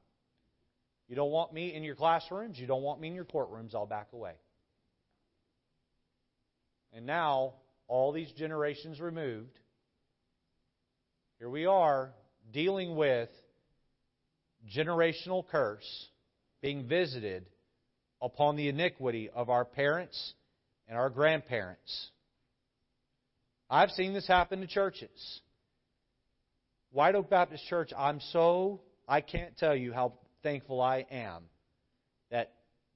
You 1.09 1.15
don't 1.15 1.31
want 1.31 1.53
me 1.53 1.73
in 1.73 1.85
your 1.85 1.95
classrooms. 1.95 2.59
You 2.59 2.67
don't 2.67 2.83
want 2.83 3.01
me 3.01 3.09
in 3.09 3.15
your 3.15 3.25
courtrooms. 3.25 3.75
I'll 3.75 3.87
back 3.87 4.09
away. 4.13 4.35
And 6.93 7.07
now, 7.07 7.55
all 7.89 8.13
these 8.13 8.31
generations 8.33 9.01
removed, 9.01 9.59
here 11.39 11.51
we 11.51 11.67
are 11.67 12.11
dealing 12.53 12.97
with 12.97 13.29
generational 14.77 15.47
curse 15.47 16.09
being 16.61 16.87
visited 16.87 17.47
upon 18.21 18.57
the 18.57 18.69
iniquity 18.69 19.31
of 19.35 19.49
our 19.49 19.65
parents 19.65 20.35
and 20.89 20.99
our 20.99 21.11
grandparents. 21.11 22.11
I've 23.71 23.91
seen 23.91 24.15
this 24.15 24.27
happen 24.27 24.61
to 24.61 24.67
churches. 24.67 25.41
White 26.91 27.15
Oak 27.15 27.31
Baptist 27.31 27.67
Church, 27.67 27.93
I'm 27.97 28.21
so, 28.33 28.81
I 29.07 29.21
can't 29.21 29.57
tell 29.59 29.77
you 29.77 29.93
how 29.93 30.15
thankful 30.43 30.81
I 30.81 31.07
am 31.11 31.45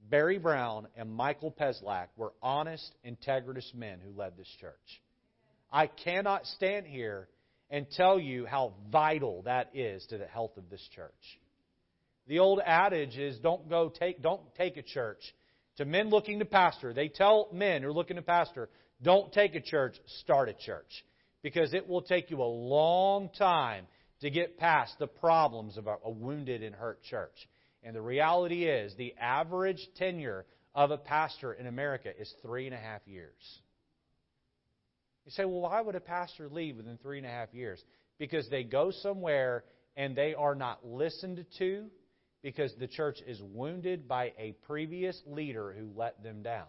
Barry 0.09 0.37
Brown 0.37 0.87
and 0.95 1.09
Michael 1.09 1.51
Peslak 1.51 2.09
were 2.17 2.33
honest, 2.41 2.93
integritous 3.05 3.73
men 3.73 3.99
who 4.03 4.17
led 4.17 4.37
this 4.37 4.49
church. 4.59 5.01
I 5.71 5.87
cannot 5.87 6.45
stand 6.45 6.85
here 6.85 7.27
and 7.69 7.89
tell 7.89 8.19
you 8.19 8.45
how 8.45 8.73
vital 8.91 9.41
that 9.43 9.71
is 9.73 10.05
to 10.07 10.17
the 10.17 10.27
health 10.27 10.57
of 10.57 10.69
this 10.69 10.87
church. 10.93 11.11
The 12.27 12.39
old 12.39 12.61
adage 12.63 13.17
is 13.17 13.39
don't 13.39 13.69
go 13.69 13.89
take 13.89 14.21
don't 14.21 14.41
take 14.55 14.77
a 14.77 14.83
church. 14.83 15.21
To 15.77 15.85
men 15.85 16.09
looking 16.09 16.39
to 16.39 16.45
pastor, 16.45 16.93
they 16.93 17.07
tell 17.07 17.49
men 17.51 17.81
who 17.81 17.89
are 17.89 17.93
looking 17.93 18.17
to 18.17 18.21
pastor, 18.21 18.69
don't 19.01 19.33
take 19.33 19.55
a 19.55 19.59
church, 19.61 19.95
start 20.21 20.49
a 20.49 20.53
church. 20.53 21.03
Because 21.41 21.73
it 21.73 21.89
will 21.89 22.03
take 22.03 22.29
you 22.29 22.41
a 22.41 22.43
long 22.43 23.29
time 23.37 23.87
to 24.21 24.29
get 24.29 24.57
past 24.57 24.97
the 24.99 25.07
problems 25.07 25.77
of 25.77 25.87
a 25.87 26.09
wounded 26.09 26.63
and 26.63 26.75
hurt 26.75 27.01
church. 27.03 27.35
And 27.83 27.95
the 27.95 28.01
reality 28.01 28.65
is, 28.65 28.95
the 28.95 29.13
average 29.19 29.85
tenure 29.97 30.45
of 30.73 30.91
a 30.91 30.97
pastor 30.97 31.53
in 31.53 31.67
America 31.67 32.09
is 32.17 32.33
three 32.41 32.65
and 32.65 32.73
a 32.73 32.79
half 32.79 33.01
years. 33.05 33.61
You 35.25 35.31
say, 35.31 35.45
well, 35.45 35.61
why 35.61 35.81
would 35.81 35.95
a 35.95 36.01
pastor 36.01 36.49
leave 36.49 36.77
within 36.77 36.97
three 36.97 37.17
and 37.17 37.27
a 37.27 37.29
half 37.29 37.53
years? 37.53 37.81
Because 38.17 38.49
they 38.49 38.63
go 38.63 38.91
somewhere 38.91 39.63
and 39.95 40.15
they 40.15 40.33
are 40.33 40.55
not 40.55 40.85
listened 40.85 41.45
to 41.59 41.85
because 42.41 42.73
the 42.77 42.87
church 42.87 43.19
is 43.25 43.41
wounded 43.41 44.07
by 44.07 44.33
a 44.37 44.53
previous 44.65 45.19
leader 45.25 45.73
who 45.77 45.89
let 45.95 46.21
them 46.23 46.43
down. 46.43 46.67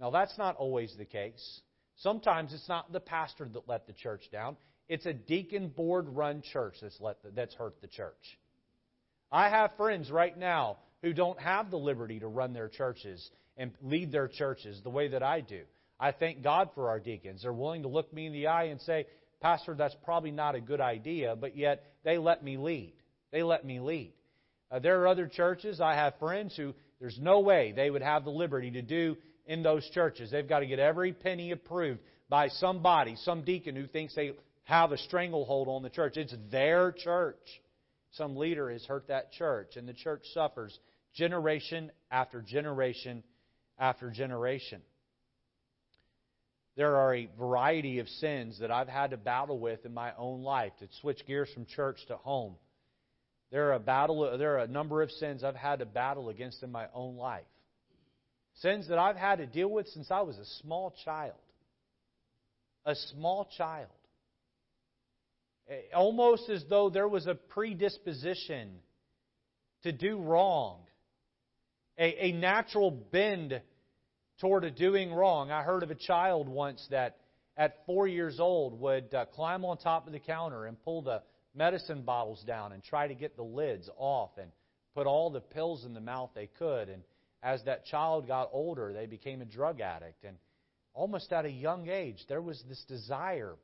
Now, 0.00 0.10
that's 0.10 0.36
not 0.38 0.56
always 0.56 0.94
the 0.96 1.04
case. 1.04 1.60
Sometimes 1.96 2.52
it's 2.52 2.68
not 2.68 2.92
the 2.92 3.00
pastor 3.00 3.48
that 3.52 3.68
let 3.68 3.86
the 3.86 3.92
church 3.92 4.22
down. 4.32 4.56
It's 4.88 5.06
a 5.06 5.12
deacon 5.12 5.68
board 5.68 6.08
run 6.08 6.42
church 6.42 6.74
that's, 6.80 7.00
let 7.00 7.22
the, 7.22 7.30
that's 7.30 7.54
hurt 7.54 7.80
the 7.80 7.88
church. 7.88 8.38
I 9.30 9.48
have 9.48 9.76
friends 9.76 10.10
right 10.10 10.36
now 10.36 10.78
who 11.02 11.12
don't 11.12 11.38
have 11.38 11.70
the 11.70 11.78
liberty 11.78 12.20
to 12.20 12.28
run 12.28 12.52
their 12.52 12.68
churches 12.68 13.30
and 13.56 13.72
lead 13.82 14.12
their 14.12 14.28
churches 14.28 14.80
the 14.82 14.90
way 14.90 15.08
that 15.08 15.22
I 15.22 15.40
do. 15.40 15.62
I 16.00 16.12
thank 16.12 16.42
God 16.42 16.70
for 16.74 16.88
our 16.90 17.00
deacons. 17.00 17.42
They're 17.42 17.52
willing 17.52 17.82
to 17.82 17.88
look 17.88 18.12
me 18.12 18.26
in 18.26 18.32
the 18.32 18.46
eye 18.46 18.64
and 18.64 18.80
say, 18.80 19.06
Pastor, 19.40 19.74
that's 19.74 19.96
probably 20.04 20.30
not 20.30 20.54
a 20.54 20.60
good 20.60 20.80
idea, 20.80 21.36
but 21.36 21.56
yet 21.56 21.84
they 22.04 22.18
let 22.18 22.42
me 22.42 22.56
lead. 22.56 22.94
They 23.30 23.42
let 23.42 23.64
me 23.64 23.80
lead. 23.80 24.12
Uh, 24.70 24.78
there 24.78 25.00
are 25.00 25.08
other 25.08 25.26
churches, 25.26 25.80
I 25.80 25.94
have 25.94 26.18
friends 26.18 26.56
who 26.56 26.74
there's 27.00 27.18
no 27.20 27.40
way 27.40 27.72
they 27.74 27.90
would 27.90 28.02
have 28.02 28.24
the 28.24 28.30
liberty 28.30 28.70
to 28.72 28.82
do 28.82 29.16
in 29.46 29.62
those 29.62 29.88
churches. 29.90 30.30
They've 30.30 30.48
got 30.48 30.60
to 30.60 30.66
get 30.66 30.78
every 30.78 31.12
penny 31.12 31.52
approved 31.52 32.00
by 32.28 32.48
somebody, 32.48 33.16
some 33.16 33.42
deacon 33.42 33.76
who 33.76 33.86
thinks 33.86 34.14
they 34.14 34.32
have 34.64 34.92
a 34.92 34.98
stranglehold 34.98 35.68
on 35.68 35.82
the 35.82 35.90
church. 35.90 36.16
It's 36.16 36.34
their 36.50 36.92
church. 36.92 37.36
Some 38.12 38.36
leader 38.36 38.70
has 38.70 38.84
hurt 38.84 39.08
that 39.08 39.32
church, 39.32 39.76
and 39.76 39.88
the 39.88 39.92
church 39.92 40.22
suffers 40.32 40.78
generation 41.14 41.90
after 42.10 42.40
generation 42.40 43.22
after 43.78 44.10
generation. 44.10 44.82
There 46.76 46.96
are 46.96 47.14
a 47.14 47.28
variety 47.38 47.98
of 47.98 48.08
sins 48.08 48.60
that 48.60 48.70
I've 48.70 48.88
had 48.88 49.10
to 49.10 49.16
battle 49.16 49.58
with 49.58 49.84
in 49.84 49.92
my 49.92 50.12
own 50.16 50.42
life 50.42 50.72
to 50.78 50.86
switch 51.00 51.26
gears 51.26 51.50
from 51.52 51.66
church 51.66 51.98
to 52.06 52.16
home. 52.16 52.54
There 53.50 53.70
are 53.70 53.74
a 53.74 53.80
battle 53.80 54.38
there 54.38 54.54
are 54.54 54.62
a 54.62 54.68
number 54.68 55.02
of 55.02 55.10
sins 55.10 55.42
I've 55.42 55.56
had 55.56 55.80
to 55.80 55.86
battle 55.86 56.28
against 56.28 56.62
in 56.62 56.70
my 56.70 56.86
own 56.94 57.16
life. 57.16 57.46
Sins 58.60 58.88
that 58.88 58.98
I've 58.98 59.16
had 59.16 59.38
to 59.38 59.46
deal 59.46 59.68
with 59.68 59.88
since 59.88 60.10
I 60.10 60.20
was 60.20 60.36
a 60.38 60.44
small 60.62 60.94
child. 61.04 61.34
A 62.84 62.94
small 62.94 63.48
child. 63.56 63.90
Almost 65.94 66.48
as 66.48 66.64
though 66.68 66.90
there 66.90 67.08
was 67.08 67.26
a 67.26 67.34
predisposition 67.34 68.70
to 69.82 69.92
do 69.92 70.18
wrong. 70.18 70.80
A, 71.98 72.26
a 72.26 72.32
natural 72.32 72.90
bend 72.90 73.60
toward 74.40 74.64
a 74.64 74.70
doing 74.70 75.12
wrong. 75.12 75.50
I 75.50 75.62
heard 75.62 75.82
of 75.82 75.90
a 75.90 75.96
child 75.96 76.48
once 76.48 76.86
that 76.90 77.16
at 77.56 77.84
four 77.86 78.06
years 78.06 78.38
old 78.38 78.80
would 78.80 79.12
uh, 79.12 79.26
climb 79.26 79.64
on 79.64 79.78
top 79.78 80.06
of 80.06 80.12
the 80.12 80.20
counter 80.20 80.66
and 80.66 80.82
pull 80.84 81.02
the 81.02 81.22
medicine 81.54 82.02
bottles 82.02 82.42
down 82.46 82.72
and 82.72 82.82
try 82.82 83.08
to 83.08 83.14
get 83.14 83.36
the 83.36 83.42
lids 83.42 83.90
off 83.98 84.30
and 84.40 84.50
put 84.94 85.06
all 85.06 85.30
the 85.30 85.40
pills 85.40 85.84
in 85.84 85.92
the 85.92 86.00
mouth 86.00 86.30
they 86.34 86.46
could. 86.58 86.88
And 86.88 87.02
as 87.42 87.62
that 87.64 87.84
child 87.86 88.26
got 88.26 88.50
older, 88.52 88.92
they 88.92 89.06
became 89.06 89.42
a 89.42 89.44
drug 89.44 89.80
addict. 89.80 90.24
And 90.24 90.36
almost 90.98 91.32
at 91.32 91.44
a 91.44 91.50
young 91.50 91.88
age, 91.88 92.24
there 92.28 92.42
was 92.42 92.60
this 92.68 92.84
desire, 92.88 93.54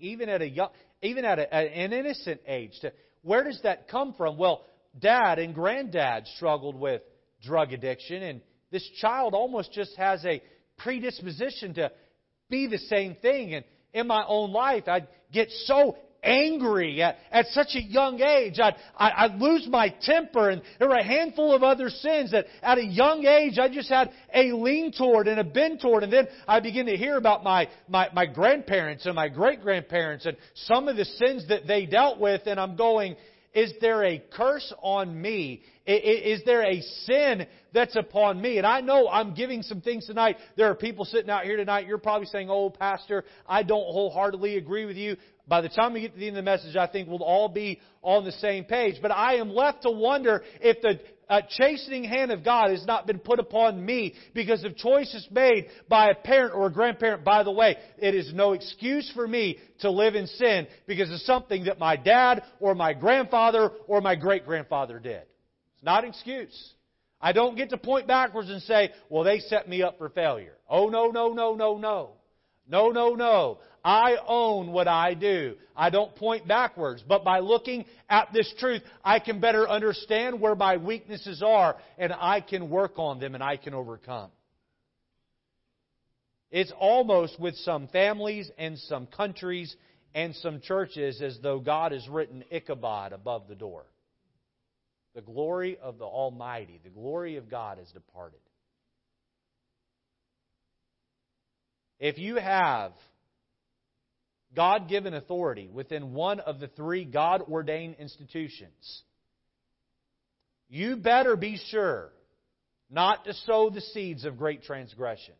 even 0.00 0.28
at 0.28 0.42
a 0.42 0.48
young, 0.48 0.68
even 1.02 1.24
at 1.24 1.40
a, 1.40 1.52
an 1.52 1.92
innocent 1.92 2.40
age, 2.46 2.78
to 2.80 2.92
where 3.22 3.42
does 3.42 3.60
that 3.64 3.88
come 3.88 4.14
from? 4.14 4.38
Well, 4.38 4.62
dad 4.98 5.40
and 5.40 5.54
granddad 5.54 6.28
struggled 6.36 6.78
with 6.78 7.02
drug 7.42 7.72
addiction, 7.72 8.22
and 8.22 8.40
this 8.70 8.88
child 9.00 9.34
almost 9.34 9.72
just 9.72 9.96
has 9.96 10.24
a 10.24 10.40
predisposition 10.78 11.74
to 11.74 11.90
be 12.48 12.68
the 12.68 12.78
same 12.78 13.16
thing. 13.16 13.54
And 13.54 13.64
in 13.92 14.06
my 14.06 14.24
own 14.26 14.52
life, 14.52 14.84
I'd 14.86 15.08
get 15.32 15.50
so 15.64 15.96
angry 16.28 17.02
at, 17.02 17.16
at 17.32 17.46
such 17.46 17.74
a 17.74 17.82
young 17.82 18.20
age. 18.20 18.58
I'd, 18.60 18.74
I'd 18.96 19.40
lose 19.40 19.66
my 19.68 19.94
temper, 20.02 20.50
and 20.50 20.62
there 20.78 20.88
were 20.88 20.96
a 20.96 21.04
handful 21.04 21.54
of 21.54 21.62
other 21.62 21.88
sins 21.88 22.32
that 22.32 22.46
at 22.62 22.78
a 22.78 22.84
young 22.84 23.24
age 23.26 23.58
I 23.58 23.68
just 23.68 23.88
had 23.88 24.10
a 24.34 24.52
lean 24.52 24.92
toward 24.92 25.28
and 25.28 25.40
a 25.40 25.44
bend 25.44 25.80
toward. 25.80 26.02
And 26.02 26.12
then 26.12 26.28
I 26.46 26.60
begin 26.60 26.86
to 26.86 26.96
hear 26.96 27.16
about 27.16 27.42
my, 27.42 27.68
my, 27.88 28.08
my 28.12 28.26
grandparents 28.26 29.06
and 29.06 29.14
my 29.14 29.28
great 29.28 29.62
grandparents 29.62 30.26
and 30.26 30.36
some 30.54 30.88
of 30.88 30.96
the 30.96 31.04
sins 31.04 31.48
that 31.48 31.66
they 31.66 31.86
dealt 31.86 32.20
with, 32.20 32.42
and 32.46 32.60
I'm 32.60 32.76
going, 32.76 33.16
is 33.54 33.72
there 33.80 34.04
a 34.04 34.22
curse 34.32 34.72
on 34.82 35.20
me? 35.20 35.62
Is 35.88 36.42
there 36.44 36.64
a 36.64 36.82
sin 36.82 37.46
that's 37.72 37.96
upon 37.96 38.40
me? 38.40 38.58
And 38.58 38.66
I 38.66 38.82
know 38.82 39.08
I'm 39.08 39.32
giving 39.32 39.62
some 39.62 39.80
things 39.80 40.06
tonight. 40.06 40.36
There 40.54 40.70
are 40.70 40.74
people 40.74 41.06
sitting 41.06 41.30
out 41.30 41.44
here 41.44 41.56
tonight. 41.56 41.86
You're 41.86 41.96
probably 41.96 42.26
saying, 42.26 42.48
Oh, 42.50 42.68
Pastor, 42.68 43.24
I 43.48 43.62
don't 43.62 43.84
wholeheartedly 43.84 44.58
agree 44.58 44.84
with 44.84 44.96
you. 44.96 45.16
By 45.46 45.62
the 45.62 45.70
time 45.70 45.94
we 45.94 46.02
get 46.02 46.12
to 46.12 46.18
the 46.18 46.28
end 46.28 46.36
of 46.36 46.44
the 46.44 46.50
message, 46.50 46.76
I 46.76 46.86
think 46.88 47.08
we'll 47.08 47.22
all 47.22 47.48
be 47.48 47.80
on 48.02 48.26
the 48.26 48.32
same 48.32 48.64
page. 48.64 48.96
But 49.00 49.12
I 49.12 49.36
am 49.36 49.48
left 49.48 49.82
to 49.84 49.90
wonder 49.90 50.42
if 50.60 50.82
the 50.82 51.00
uh, 51.30 51.40
chastening 51.48 52.04
hand 52.04 52.32
of 52.32 52.44
God 52.44 52.70
has 52.70 52.84
not 52.84 53.06
been 53.06 53.18
put 53.18 53.38
upon 53.38 53.82
me 53.82 54.14
because 54.34 54.64
of 54.64 54.76
choices 54.76 55.26
made 55.30 55.68
by 55.88 56.10
a 56.10 56.14
parent 56.14 56.54
or 56.54 56.66
a 56.66 56.72
grandparent. 56.72 57.24
By 57.24 57.44
the 57.44 57.50
way, 57.50 57.76
it 57.96 58.14
is 58.14 58.30
no 58.34 58.52
excuse 58.52 59.10
for 59.14 59.26
me 59.26 59.56
to 59.80 59.90
live 59.90 60.14
in 60.14 60.26
sin 60.26 60.66
because 60.86 61.10
of 61.10 61.20
something 61.20 61.64
that 61.64 61.78
my 61.78 61.96
dad 61.96 62.42
or 62.60 62.74
my 62.74 62.92
grandfather 62.92 63.70
or 63.86 64.02
my 64.02 64.16
great 64.16 64.44
grandfather 64.44 64.98
did. 64.98 65.22
It's 65.78 65.84
not 65.84 66.02
an 66.02 66.10
excuse. 66.10 66.72
I 67.20 67.32
don't 67.32 67.56
get 67.56 67.70
to 67.70 67.78
point 67.78 68.08
backwards 68.08 68.50
and 68.50 68.60
say, 68.62 68.90
well, 69.08 69.22
they 69.22 69.38
set 69.38 69.68
me 69.68 69.82
up 69.82 69.96
for 69.98 70.08
failure. 70.08 70.56
Oh, 70.68 70.88
no, 70.88 71.10
no, 71.10 71.32
no, 71.32 71.54
no, 71.54 71.78
no. 71.78 72.10
No, 72.68 72.90
no, 72.90 73.14
no. 73.14 73.58
I 73.84 74.16
own 74.26 74.72
what 74.72 74.88
I 74.88 75.14
do. 75.14 75.54
I 75.76 75.90
don't 75.90 76.14
point 76.16 76.48
backwards. 76.48 77.02
But 77.06 77.24
by 77.24 77.38
looking 77.38 77.86
at 78.10 78.32
this 78.32 78.52
truth, 78.58 78.82
I 79.04 79.20
can 79.20 79.38
better 79.38 79.68
understand 79.68 80.40
where 80.40 80.56
my 80.56 80.78
weaknesses 80.78 81.42
are 81.44 81.76
and 81.96 82.12
I 82.12 82.40
can 82.40 82.70
work 82.70 82.98
on 82.98 83.20
them 83.20 83.34
and 83.34 83.42
I 83.42 83.56
can 83.56 83.72
overcome. 83.72 84.30
It's 86.50 86.72
almost 86.78 87.38
with 87.38 87.54
some 87.56 87.86
families 87.88 88.50
and 88.58 88.78
some 88.78 89.06
countries 89.06 89.74
and 90.12 90.34
some 90.34 90.60
churches 90.60 91.22
as 91.22 91.38
though 91.40 91.60
God 91.60 91.92
has 91.92 92.08
written 92.08 92.42
Ichabod 92.50 93.12
above 93.12 93.46
the 93.48 93.54
door. 93.54 93.84
The 95.18 95.22
glory 95.22 95.76
of 95.82 95.98
the 95.98 96.04
Almighty, 96.04 96.78
the 96.84 96.90
glory 96.90 97.38
of 97.38 97.50
God 97.50 97.78
has 97.78 97.90
departed. 97.90 98.38
If 101.98 102.18
you 102.18 102.36
have 102.36 102.92
God 104.54 104.88
given 104.88 105.14
authority 105.14 105.66
within 105.66 106.14
one 106.14 106.38
of 106.38 106.60
the 106.60 106.68
three 106.68 107.04
God 107.04 107.42
ordained 107.50 107.96
institutions, 107.98 109.02
you 110.68 110.94
better 110.94 111.34
be 111.34 111.58
sure 111.72 112.10
not 112.88 113.24
to 113.24 113.34
sow 113.34 113.70
the 113.70 113.80
seeds 113.80 114.24
of 114.24 114.38
great 114.38 114.62
transgression. 114.62 115.34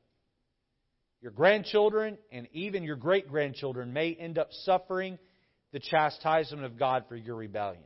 Your 1.23 1.31
grandchildren 1.31 2.19
and 2.33 2.49
even 2.53 2.83
your 2.83 2.97
great 2.97 3.29
grandchildren 3.29 3.93
may 3.93 4.13
end 4.13 4.39
up 4.39 4.49
suffering 4.65 5.21
the 5.71 5.79
chastisement 5.79 6.65
of 6.65 6.81
God 6.81 7.05
for 7.09 7.15
your 7.15 7.37
rebellion. 7.37 7.85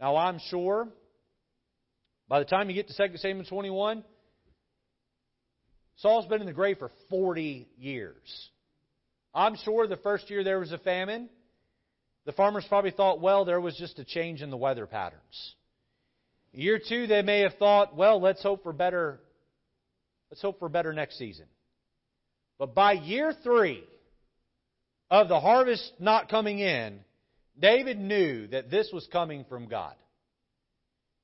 Now, 0.00 0.16
I'm 0.16 0.38
sure 0.50 0.88
by 2.28 2.40
the 2.40 2.44
time 2.44 2.68
you 2.68 2.74
get 2.74 2.88
to 2.88 3.08
2 3.08 3.16
Samuel 3.16 3.44
21, 3.44 4.04
Saul's 5.96 6.26
been 6.26 6.40
in 6.40 6.46
the 6.46 6.52
grave 6.52 6.78
for 6.78 6.90
40 7.08 7.68
years. 7.78 8.50
I'm 9.34 9.56
sure 9.56 9.86
the 9.86 9.96
first 9.98 10.28
year 10.30 10.44
there 10.44 10.58
was 10.58 10.72
a 10.72 10.78
famine, 10.78 11.28
the 12.26 12.32
farmers 12.32 12.66
probably 12.68 12.90
thought, 12.90 13.20
well, 13.20 13.44
there 13.44 13.60
was 13.60 13.76
just 13.76 13.98
a 13.98 14.04
change 14.04 14.42
in 14.42 14.50
the 14.50 14.56
weather 14.56 14.86
patterns. 14.86 15.54
Year 16.52 16.80
two, 16.86 17.06
they 17.06 17.22
may 17.22 17.40
have 17.40 17.54
thought, 17.54 17.94
well, 17.94 18.20
let's 18.20 18.42
hope 18.42 18.62
for 18.62 18.72
better. 18.72 19.20
Let's 20.30 20.42
hope 20.42 20.58
for 20.58 20.68
better 20.68 20.92
next 20.92 21.18
season. 21.18 21.46
But 22.58 22.74
by 22.74 22.92
year 22.92 23.32
three 23.44 23.84
of 25.10 25.28
the 25.28 25.38
harvest 25.38 25.92
not 26.00 26.28
coming 26.28 26.58
in, 26.58 27.00
David 27.58 27.98
knew 27.98 28.46
that 28.48 28.70
this 28.70 28.90
was 28.92 29.06
coming 29.10 29.44
from 29.48 29.68
God. 29.68 29.94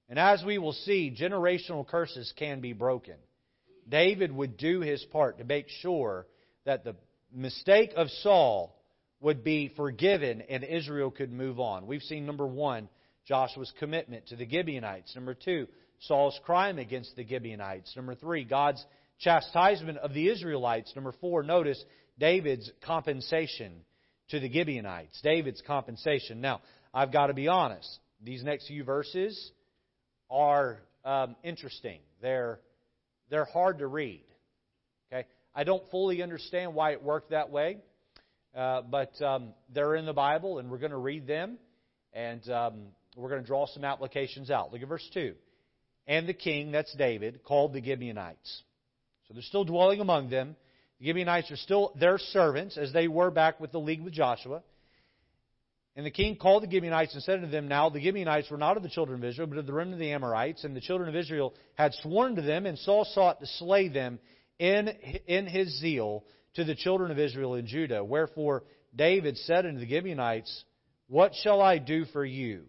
And 0.09 0.19
as 0.19 0.43
we 0.45 0.59
will 0.59 0.73
see, 0.73 1.15
generational 1.19 1.87
curses 1.87 2.33
can 2.37 2.61
be 2.61 2.73
broken. 2.73 3.17
David 3.89 4.33
would 4.33 4.57
do 4.57 4.81
his 4.81 5.03
part 5.05 5.39
to 5.39 5.45
make 5.45 5.69
sure 5.69 6.27
that 6.65 6.85
the 6.85 6.97
mistake 7.33 7.93
of 7.97 8.09
Saul 8.09 8.79
would 9.21 9.45
be 9.45 9.73
forgiven 9.77 10.43
and 10.43 10.65
Israel 10.65 11.11
could 11.11 11.33
move 11.33 11.61
on. 11.61 11.87
We've 11.87 12.03
seen 12.03 12.27
number 12.27 12.47
one, 12.47 12.89
Joshua's 13.27 13.73
commitment 13.79 14.29
to 14.29 14.37
the 14.37 14.49
Gibeonites. 14.49 15.15
Number 15.15 15.35
two, 15.35 15.67
Saul's 16.01 16.39
crime 16.45 16.79
against 16.79 17.15
the 17.17 17.27
Gibeonites. 17.27 17.95
Number 17.95 18.15
three, 18.15 18.45
God's 18.45 18.85
chastisement 19.21 19.99
of 19.99 20.13
the 20.13 20.29
Israelites. 20.29 20.93
Number 20.95 21.13
four, 21.21 21.43
notice 21.43 21.83
David's 22.19 22.71
compensation 22.85 23.73
to 24.29 24.41
the 24.41 24.51
Gibeonites. 24.51 25.21
David's 25.23 25.63
compensation. 25.67 26.41
Now, 26.41 26.61
I've 26.95 27.13
got 27.13 27.27
to 27.27 27.35
be 27.35 27.49
honest. 27.49 27.99
These 28.23 28.45
next 28.45 28.69
few 28.69 28.85
verses 28.85 29.51
are 30.31 30.79
um, 31.05 31.37
interesting. 31.43 32.01
They're 32.21 32.61
they're 33.31 33.45
hard 33.47 33.79
to 33.79 33.87
read. 33.87 34.25
Okay, 35.13 35.27
I 35.55 35.65
don't 35.65 35.83
fully 35.91 36.23
understand 36.23 36.75
why 36.75 36.93
it 36.93 37.03
worked 37.03 37.31
that 37.31 37.51
way, 37.51 37.79
uh, 38.55 38.83
but 38.83 39.21
um, 39.23 39.55
they're 39.75 39.97
in 39.97 40.07
the 40.07 40.13
Bible, 40.13 40.59
and 40.59 40.71
we're 40.71 40.79
going 40.79 40.93
to 40.93 40.99
read 40.99 41.27
them, 41.27 41.59
and 42.13 42.49
um, 42.51 42.75
we're 43.17 43.29
going 43.29 43.43
to 43.43 43.47
draw 43.47 43.67
some 43.67 43.85
applications 43.85 44.51
out. 44.51 44.73
Look 44.73 44.83
at 44.83 44.89
verse 44.89 45.09
two. 45.13 45.35
And 46.07 46.29
the 46.29 46.35
king, 46.35 46.73
that's 46.73 46.95
David, 46.97 47.45
called 47.45 47.73
the 47.73 47.83
Gibeonites. 47.83 48.63
So 49.29 49.35
they're 49.35 49.43
still 49.43 49.65
dwelling 49.65 50.01
among 50.01 50.31
them. 50.31 50.57
The 51.03 51.09
Gibeonites 51.09 51.51
are 51.51 51.57
still 51.57 51.93
their 51.99 52.17
servants, 52.17 52.79
as 52.79 52.93
they 52.93 53.09
were 53.09 53.33
back 53.33 53.59
with 53.59 53.73
the 53.73 53.81
league 53.81 54.03
with 54.03 54.13
Joshua. 54.13 54.63
And 55.97 56.07
the 56.07 56.13
king 56.13 56.37
called 56.37 56.63
the 56.63 56.71
Gibeonites 56.71 57.13
and 57.15 57.25
said 57.25 57.41
unto 57.41 57.51
them, 57.51 57.67
Now 57.67 57.91
the 57.91 58.01
Gibeonites 58.01 58.49
were 58.49 58.57
not 58.57 58.77
of 58.77 58.85
the 58.85 58.89
children 58.89 59.19
of 59.19 59.29
Israel, 59.29 59.49
but 59.49 59.59
of 59.59 59.67
the 59.67 59.73
remnant 59.73 59.95
of 59.95 59.99
the 59.99 60.13
Amorites. 60.13 60.63
And 60.63 60.77
the 60.77 60.81
children 60.81 61.09
of 61.09 61.17
Israel 61.17 61.55
had 61.75 61.93
sworn 61.95 62.37
to 62.37 62.43
them, 62.43 62.67
and 62.67 62.79
Saul 62.79 63.05
sought 63.05 63.41
to 63.41 63.47
slay 63.47 63.89
them 63.89 64.21
in, 64.61 64.91
in 65.27 65.49
his 65.49 65.77
zeal 65.81 66.23
to 66.55 66.63
the 66.63 66.77
children 66.77 67.11
of 67.11 67.19
Israel 67.19 67.55
and 67.55 67.67
Judah. 67.67 68.05
Wherefore 68.05 68.63
David 68.95 69.37
said 69.39 69.67
unto 69.67 69.81
the 69.81 69.89
Gibeonites, 69.89 70.65
What 71.09 71.33
shall 71.35 71.61
I 71.61 71.79
do 71.79 72.05
for 72.13 72.25
you? 72.25 72.63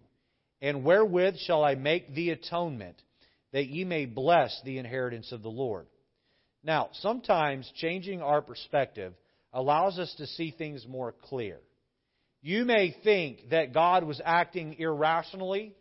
And 0.60 0.84
wherewith 0.84 1.36
shall 1.38 1.64
I 1.64 1.76
make 1.76 2.16
the 2.16 2.32
atonement, 2.32 3.00
that 3.52 3.68
ye 3.68 3.84
may 3.84 4.08
bless 4.08 4.60
the 4.66 4.80
inheritance 4.80 5.32
of 5.32 5.44
the 5.44 5.52
Lord? 5.52 5.86
Now, 6.64 6.90
sometimes 6.94 7.70
changing 7.76 8.22
our 8.22 8.42
perspective 8.42 9.14
allows 9.52 10.00
us 10.00 10.14
to 10.18 10.28
see 10.28 10.52
things 10.52 10.86
more 10.88 11.14
clear. 11.24 11.60
You 12.42 12.66
may 12.66 12.96
think 13.04 13.50
that 13.52 13.74
God 13.74 14.04
was 14.04 14.22
acting 14.24 14.76
irrationally 14.80 15.76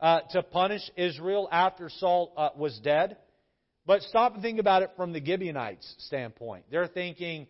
uh, 0.00 0.20
to 0.30 0.42
punish 0.42 0.82
Israel 0.96 1.48
after 1.50 1.88
Saul 1.88 2.32
uh, 2.36 2.50
was 2.56 2.78
dead, 2.80 3.16
but 3.86 4.02
stop 4.02 4.34
and 4.34 4.42
think 4.42 4.58
about 4.58 4.82
it 4.82 4.90
from 4.96 5.12
the 5.12 5.24
Gibeonites' 5.24 5.94
standpoint. 5.98 6.64
They're 6.70 6.88
thinking, 6.88 7.46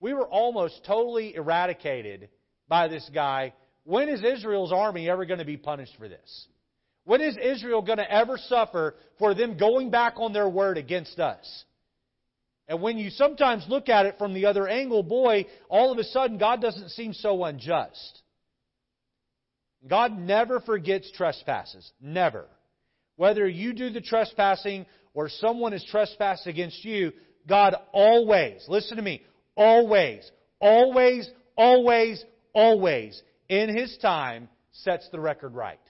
we 0.00 0.12
were 0.12 0.28
almost 0.28 0.84
totally 0.86 1.34
eradicated 1.34 2.28
by 2.68 2.88
this 2.88 3.08
guy. 3.12 3.54
When 3.84 4.08
is 4.08 4.22
Israel's 4.22 4.72
army 4.72 5.08
ever 5.08 5.24
going 5.24 5.38
to 5.38 5.44
be 5.44 5.56
punished 5.56 5.96
for 5.98 6.08
this? 6.08 6.46
When 7.04 7.20
is 7.20 7.36
Israel 7.42 7.82
going 7.82 7.98
to 7.98 8.10
ever 8.10 8.36
suffer 8.36 8.94
for 9.18 9.34
them 9.34 9.56
going 9.56 9.90
back 9.90 10.14
on 10.18 10.32
their 10.32 10.48
word 10.48 10.78
against 10.78 11.18
us? 11.18 11.64
And 12.68 12.82
when 12.82 12.98
you 12.98 13.08
sometimes 13.10 13.64
look 13.68 13.88
at 13.88 14.06
it 14.06 14.18
from 14.18 14.34
the 14.34 14.46
other 14.46 14.68
angle, 14.68 15.02
boy, 15.02 15.46
all 15.70 15.90
of 15.90 15.98
a 15.98 16.04
sudden 16.04 16.36
God 16.36 16.60
doesn't 16.60 16.90
seem 16.90 17.14
so 17.14 17.44
unjust. 17.44 18.22
God 19.86 20.18
never 20.18 20.60
forgets 20.60 21.10
trespasses. 21.12 21.90
Never. 22.00 22.46
Whether 23.16 23.48
you 23.48 23.72
do 23.72 23.90
the 23.90 24.00
trespassing 24.00 24.86
or 25.14 25.28
someone 25.28 25.72
is 25.72 25.84
trespassed 25.90 26.46
against 26.46 26.84
you, 26.84 27.12
God 27.48 27.74
always, 27.92 28.64
listen 28.68 28.98
to 28.98 29.02
me, 29.02 29.22
always, 29.56 30.30
always, 30.60 31.28
always, 31.56 32.22
always, 32.52 33.22
in 33.48 33.74
His 33.74 33.96
time, 33.98 34.48
sets 34.72 35.08
the 35.10 35.20
record 35.20 35.54
right. 35.54 35.80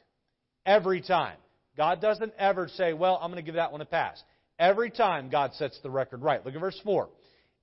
Every 0.65 1.01
time. 1.01 1.37
God 1.77 2.01
doesn't 2.01 2.33
ever 2.39 2.69
say, 2.69 2.93
well, 2.93 3.19
I'm 3.21 3.31
going 3.31 3.43
to 3.43 3.47
give 3.47 3.57
that 3.57 3.73
one 3.73 3.81
a 3.81 3.87
pass. 3.87 4.23
Every 4.59 4.91
time 4.91 5.31
God 5.31 5.55
sets 5.55 5.79
the 5.83 5.91
record 5.91 6.23
right. 6.23 6.45
Look 6.45 6.55
at 6.55 6.61
verse 6.61 6.81
4. 6.85 7.09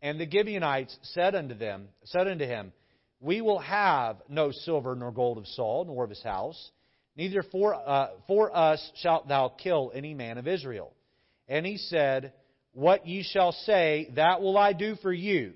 And 0.01 0.19
the 0.19 0.29
Gibeonites 0.29 0.97
said 1.13 1.35
unto 1.35 1.55
them, 1.55 1.87
said 2.05 2.27
unto 2.27 2.45
him, 2.45 2.71
We 3.19 3.41
will 3.41 3.59
have 3.59 4.17
no 4.29 4.51
silver 4.51 4.95
nor 4.95 5.11
gold 5.11 5.37
of 5.37 5.47
Saul, 5.47 5.85
nor 5.85 6.03
of 6.03 6.09
his 6.09 6.23
house, 6.23 6.71
neither 7.15 7.43
for, 7.43 7.75
uh, 7.75 8.09
for 8.27 8.55
us 8.55 8.91
shalt 9.01 9.27
thou 9.27 9.49
kill 9.49 9.91
any 9.93 10.13
man 10.13 10.37
of 10.37 10.47
Israel. 10.47 10.93
And 11.47 11.65
he 11.65 11.77
said, 11.77 12.33
What 12.73 13.07
ye 13.07 13.23
shall 13.23 13.51
say, 13.51 14.11
that 14.15 14.41
will 14.41 14.57
I 14.57 14.73
do 14.73 14.95
for 15.01 15.13
you. 15.13 15.53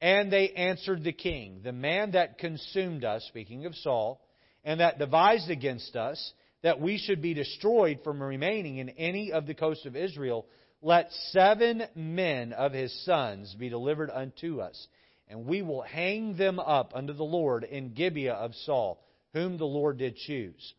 And 0.00 0.32
they 0.32 0.50
answered 0.50 1.02
the 1.02 1.12
king, 1.12 1.60
The 1.64 1.72
man 1.72 2.12
that 2.12 2.38
consumed 2.38 3.04
us, 3.04 3.24
speaking 3.28 3.66
of 3.66 3.74
Saul, 3.74 4.20
and 4.64 4.80
that 4.80 4.98
devised 4.98 5.50
against 5.50 5.96
us, 5.96 6.32
that 6.62 6.80
we 6.80 6.98
should 6.98 7.22
be 7.22 7.34
destroyed 7.34 8.00
from 8.02 8.22
remaining 8.22 8.78
in 8.78 8.88
any 8.90 9.32
of 9.32 9.46
the 9.46 9.54
coast 9.54 9.86
of 9.86 9.96
Israel, 9.96 10.46
let 10.82 11.12
seven 11.30 11.82
men 11.94 12.52
of 12.52 12.72
his 12.72 13.04
sons 13.04 13.54
be 13.58 13.68
delivered 13.68 14.10
unto 14.10 14.60
us, 14.60 14.88
and 15.28 15.46
we 15.46 15.62
will 15.62 15.82
hang 15.82 16.36
them 16.36 16.58
up 16.58 16.92
unto 16.94 17.12
the 17.12 17.24
Lord 17.24 17.64
in 17.64 17.94
Gibeah 17.94 18.34
of 18.34 18.54
Saul, 18.54 19.02
whom 19.32 19.58
the 19.58 19.64
Lord 19.64 19.98
did 19.98 20.16
choose. 20.16 20.74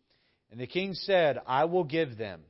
And 0.52 0.60
the 0.60 0.68
king 0.68 0.94
said, 0.94 1.40
I 1.46 1.66
will 1.66 1.84
give 1.84 2.18
them. 2.18 2.42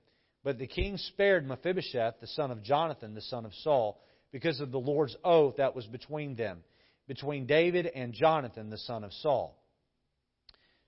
But 0.43 0.57
the 0.57 0.67
king 0.67 0.97
spared 0.97 1.45
Mephibosheth, 1.45 2.21
the 2.21 2.27
son 2.27 2.51
of 2.51 2.63
Jonathan, 2.63 3.13
the 3.13 3.21
son 3.21 3.45
of 3.45 3.53
Saul, 3.55 3.99
because 4.31 4.59
of 4.59 4.71
the 4.71 4.79
Lord's 4.79 5.15
oath 5.23 5.57
that 5.57 5.75
was 5.75 5.85
between 5.85 6.35
them, 6.35 6.63
between 7.07 7.45
David 7.45 7.87
and 7.87 8.13
Jonathan, 8.13 8.69
the 8.69 8.77
son 8.77 9.03
of 9.03 9.11
Saul. 9.13 9.55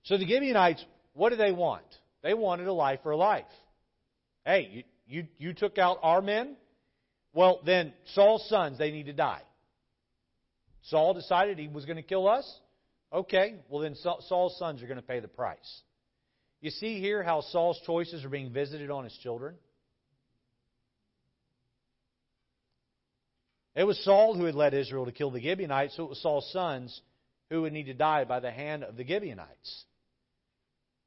So 0.04 0.16
the 0.16 0.26
Gibeonites, 0.26 0.84
what 1.12 1.30
do 1.30 1.36
they 1.36 1.52
want? 1.52 1.84
They 2.22 2.34
wanted 2.34 2.66
a 2.66 2.72
life 2.72 3.00
for 3.02 3.10
a 3.10 3.16
life. 3.16 3.44
Hey, 4.44 4.68
you, 4.72 4.82
you, 5.06 5.26
you 5.38 5.52
took 5.54 5.78
out 5.78 5.98
our 6.02 6.22
men? 6.22 6.56
Well, 7.34 7.60
then 7.64 7.92
Saul's 8.14 8.48
sons, 8.48 8.78
they 8.78 8.90
need 8.90 9.06
to 9.06 9.12
die. 9.12 9.42
Saul 10.82 11.14
decided 11.14 11.58
he 11.58 11.68
was 11.68 11.84
going 11.84 11.96
to 11.96 12.02
kill 12.02 12.28
us? 12.28 12.60
Okay, 13.12 13.56
well 13.68 13.82
then 13.82 13.94
Saul's 13.94 14.58
sons 14.58 14.82
are 14.82 14.86
going 14.86 14.96
to 14.96 15.02
pay 15.02 15.20
the 15.20 15.28
price. 15.28 15.82
You 16.60 16.70
see 16.70 17.00
here 17.00 17.22
how 17.22 17.42
Saul's 17.42 17.80
choices 17.84 18.24
are 18.24 18.28
being 18.28 18.52
visited 18.52 18.90
on 18.90 19.04
his 19.04 19.16
children? 19.22 19.56
It 23.74 23.84
was 23.84 24.02
Saul 24.04 24.34
who 24.34 24.44
had 24.44 24.54
led 24.54 24.74
Israel 24.74 25.06
to 25.06 25.12
kill 25.12 25.30
the 25.30 25.40
Gibeonites, 25.40 25.96
so 25.96 26.04
it 26.04 26.10
was 26.10 26.22
Saul's 26.22 26.50
sons 26.52 27.00
who 27.50 27.62
would 27.62 27.72
need 27.72 27.86
to 27.86 27.94
die 27.94 28.24
by 28.24 28.40
the 28.40 28.50
hand 28.50 28.84
of 28.84 28.96
the 28.96 29.06
Gibeonites. 29.06 29.84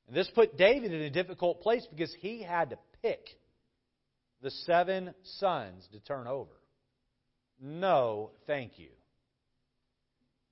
And 0.08 0.16
this 0.16 0.30
put 0.34 0.58
David 0.58 0.94
in 0.94 1.02
a 1.02 1.10
difficult 1.10 1.62
place 1.62 1.86
because 1.90 2.14
he 2.20 2.44
had 2.44 2.70
to 2.72 2.78
pick 3.02 3.22
the 4.42 4.52
seven 4.52 5.14
sons 5.40 5.88
to 5.94 6.00
turn 6.00 6.28
over. 6.28 6.52
No, 7.62 8.32
thank 8.46 8.78
you. 8.78 8.90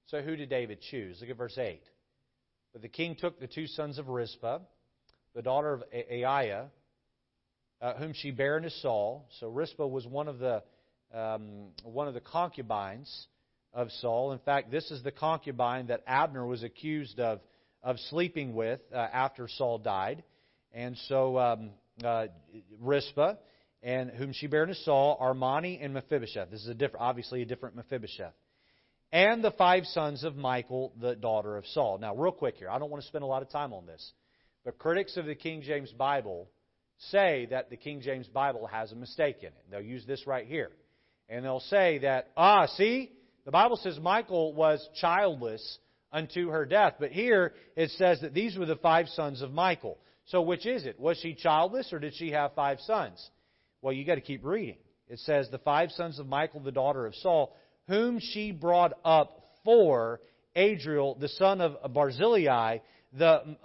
So 0.07 0.21
who 0.21 0.35
did 0.35 0.49
David 0.49 0.79
choose? 0.89 1.17
Look 1.21 1.29
at 1.29 1.37
verse 1.37 1.57
8. 1.57 1.81
But 2.71 2.81
the 2.81 2.87
king 2.87 3.15
took 3.15 3.39
the 3.39 3.47
two 3.47 3.67
sons 3.67 3.99
of 3.99 4.09
Rizpah, 4.09 4.59
the 5.35 5.41
daughter 5.41 5.73
of 5.73 5.83
Aiah, 5.93 6.67
uh, 7.81 7.93
whom 7.95 8.13
she 8.13 8.31
bare 8.31 8.55
unto 8.55 8.69
Saul. 8.69 9.27
So 9.39 9.49
Rizpah 9.49 9.85
was 9.85 10.07
one 10.07 10.27
of 10.27 10.39
the 10.39 10.63
um, 11.13 11.67
one 11.83 12.07
of 12.07 12.15
the 12.15 12.21
concubines 12.21 13.27
of 13.73 13.91
Saul. 14.01 14.31
In 14.31 14.39
fact, 14.39 14.71
this 14.71 14.89
is 14.89 15.03
the 15.03 15.11
concubine 15.11 15.87
that 15.87 16.01
Abner 16.07 16.45
was 16.45 16.63
accused 16.63 17.19
of 17.19 17.39
of 17.83 17.99
sleeping 18.09 18.53
with 18.53 18.79
uh, 18.93 18.97
after 18.97 19.47
Saul 19.47 19.77
died. 19.77 20.23
And 20.73 20.97
so 21.07 21.37
um, 21.37 21.71
uh, 22.03 22.27
Rizpah, 22.79 23.35
and 23.83 24.09
whom 24.09 24.33
she 24.33 24.47
bare 24.47 24.65
to 24.65 24.75
Saul, 24.75 25.17
Armoni 25.21 25.83
and 25.83 25.93
Mephibosheth. 25.93 26.49
This 26.49 26.61
is 26.61 26.69
a 26.69 26.73
different, 26.73 27.03
obviously 27.03 27.41
a 27.41 27.45
different 27.45 27.75
Mephibosheth. 27.75 28.33
And 29.11 29.43
the 29.43 29.51
five 29.51 29.85
sons 29.85 30.23
of 30.23 30.35
Michal, 30.35 30.91
the 30.99 31.15
daughter 31.15 31.57
of 31.57 31.67
Saul. 31.67 31.99
Now, 31.99 32.15
real 32.15 32.31
quick 32.31 32.55
here, 32.57 32.69
I 32.69 32.79
don't 32.79 32.89
want 32.89 33.03
to 33.03 33.07
spend 33.07 33.23
a 33.23 33.27
lot 33.27 33.43
of 33.43 33.49
time 33.51 33.71
on 33.71 33.85
this, 33.85 34.11
but 34.65 34.79
critics 34.79 35.17
of 35.17 35.25
the 35.25 35.35
King 35.35 35.61
James 35.61 35.91
Bible 35.91 36.49
say 37.11 37.47
that 37.51 37.69
the 37.69 37.77
King 37.77 38.01
James 38.01 38.27
Bible 38.27 38.65
has 38.65 38.91
a 38.91 38.95
mistake 38.95 39.37
in 39.41 39.47
it. 39.47 39.65
They'll 39.69 39.81
use 39.81 40.05
this 40.05 40.25
right 40.25 40.47
here. 40.47 40.71
And 41.29 41.45
they'll 41.45 41.59
say 41.59 41.99
that, 41.99 42.29
ah, 42.35 42.65
see, 42.65 43.11
the 43.45 43.51
Bible 43.51 43.75
says 43.75 43.99
Michal 43.99 44.53
was 44.53 44.87
childless 44.99 45.77
unto 46.13 46.49
her 46.49 46.65
death. 46.65 46.95
But 46.99 47.11
here 47.11 47.53
it 47.75 47.89
says 47.91 48.21
that 48.21 48.33
these 48.33 48.57
were 48.57 48.67
the 48.67 48.77
five 48.77 49.09
sons 49.09 49.41
of 49.41 49.51
Michal. 49.51 49.97
So 50.27 50.41
which 50.41 50.65
is 50.65 50.85
it? 50.85 50.99
Was 50.99 51.17
she 51.17 51.33
childless 51.33 51.91
or 51.91 51.99
did 51.99 52.13
she 52.15 52.31
have 52.31 52.53
five 52.53 52.79
sons? 52.81 53.29
Well, 53.81 53.93
you 53.93 54.05
got 54.05 54.15
to 54.15 54.21
keep 54.21 54.45
reading. 54.45 54.77
It 55.09 55.19
says, 55.19 55.49
The 55.49 55.57
five 55.57 55.91
sons 55.91 56.19
of 56.19 56.27
Michal, 56.27 56.61
the 56.61 56.71
daughter 56.71 57.05
of 57.05 57.15
Saul, 57.15 57.53
whom 57.87 58.19
she 58.19 58.51
brought 58.51 58.93
up 59.03 59.43
for 59.65 60.21
Adriel, 60.55 61.15
the 61.15 61.27
son 61.27 61.59
of 61.59 61.93
Barzillai, 61.93 62.77
the 63.11 63.57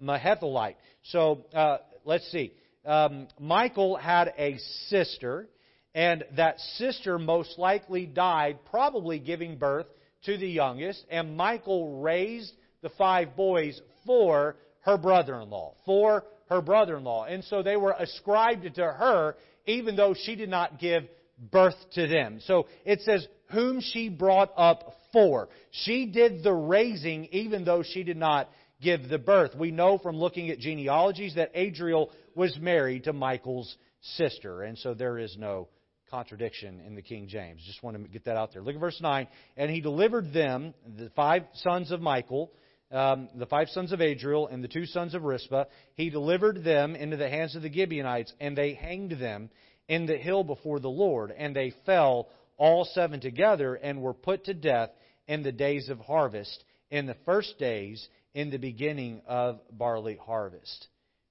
Meholathite. 0.00 0.76
So 1.04 1.44
uh, 1.52 1.78
let's 2.04 2.30
see. 2.30 2.52
Um, 2.84 3.28
Michal 3.40 3.96
had 3.96 4.32
a 4.38 4.58
sister, 4.88 5.48
and 5.94 6.24
that 6.36 6.58
sister 6.76 7.18
most 7.18 7.58
likely 7.58 8.06
died, 8.06 8.58
probably 8.70 9.18
giving 9.18 9.56
birth 9.56 9.86
to 10.26 10.36
the 10.36 10.48
youngest, 10.48 11.04
and 11.10 11.36
Michal 11.36 12.00
raised 12.00 12.52
the 12.82 12.90
five 12.90 13.36
boys 13.36 13.80
for 14.06 14.56
her 14.80 14.98
brother 14.98 15.40
in 15.40 15.50
law, 15.50 15.74
for 15.86 16.24
her 16.48 16.60
brother 16.60 16.96
in 16.98 17.04
law. 17.04 17.24
And 17.24 17.42
so 17.44 17.62
they 17.62 17.76
were 17.76 17.94
ascribed 17.98 18.74
to 18.74 18.84
her, 18.84 19.36
even 19.66 19.96
though 19.96 20.14
she 20.14 20.36
did 20.36 20.50
not 20.50 20.78
give 20.78 21.04
birth 21.50 21.76
to 21.94 22.06
them. 22.06 22.40
So 22.44 22.66
it 22.84 23.00
says, 23.02 23.26
whom 23.50 23.80
she 23.80 24.08
brought 24.08 24.52
up 24.56 24.94
for. 25.12 25.48
She 25.70 26.06
did 26.06 26.42
the 26.42 26.52
raising, 26.52 27.26
even 27.26 27.64
though 27.64 27.82
she 27.82 28.02
did 28.02 28.16
not 28.16 28.50
give 28.82 29.08
the 29.08 29.18
birth. 29.18 29.54
We 29.54 29.70
know 29.70 29.98
from 29.98 30.16
looking 30.16 30.50
at 30.50 30.58
genealogies 30.58 31.36
that 31.36 31.52
Adriel 31.54 32.10
was 32.34 32.58
married 32.58 33.04
to 33.04 33.12
Michal's 33.12 33.74
sister, 34.00 34.62
and 34.62 34.76
so 34.76 34.92
there 34.92 35.18
is 35.18 35.36
no 35.38 35.68
contradiction 36.14 36.80
in 36.86 36.94
the 36.94 37.02
King 37.02 37.26
James. 37.26 37.60
Just 37.66 37.82
want 37.82 38.00
to 38.00 38.08
get 38.08 38.26
that 38.26 38.36
out 38.36 38.52
there. 38.52 38.62
Look 38.62 38.76
at 38.76 38.80
verse 38.80 39.00
9. 39.00 39.26
And 39.56 39.68
he 39.68 39.80
delivered 39.80 40.32
them, 40.32 40.72
the 40.96 41.10
five 41.16 41.42
sons 41.54 41.90
of 41.90 42.00
Michal, 42.00 42.52
um, 42.92 43.28
the 43.34 43.46
five 43.46 43.68
sons 43.70 43.90
of 43.90 44.00
Adriel, 44.00 44.46
and 44.46 44.62
the 44.62 44.68
two 44.68 44.86
sons 44.86 45.14
of 45.14 45.24
Rizpah. 45.24 45.64
He 45.94 46.10
delivered 46.10 46.62
them 46.62 46.94
into 46.94 47.16
the 47.16 47.28
hands 47.28 47.56
of 47.56 47.62
the 47.62 47.72
Gibeonites, 47.72 48.32
and 48.38 48.56
they 48.56 48.74
hanged 48.74 49.18
them 49.18 49.50
in 49.88 50.06
the 50.06 50.16
hill 50.16 50.44
before 50.44 50.78
the 50.78 50.88
Lord. 50.88 51.32
And 51.36 51.54
they 51.56 51.74
fell 51.84 52.28
all 52.56 52.84
seven 52.84 53.18
together 53.18 53.74
and 53.74 54.00
were 54.00 54.14
put 54.14 54.44
to 54.44 54.54
death 54.54 54.90
in 55.26 55.42
the 55.42 55.50
days 55.50 55.88
of 55.88 55.98
harvest, 55.98 56.62
in 56.92 57.06
the 57.06 57.16
first 57.24 57.58
days 57.58 58.08
in 58.34 58.50
the 58.50 58.58
beginning 58.58 59.20
of 59.26 59.58
barley 59.72 60.16
harvest. 60.24 60.86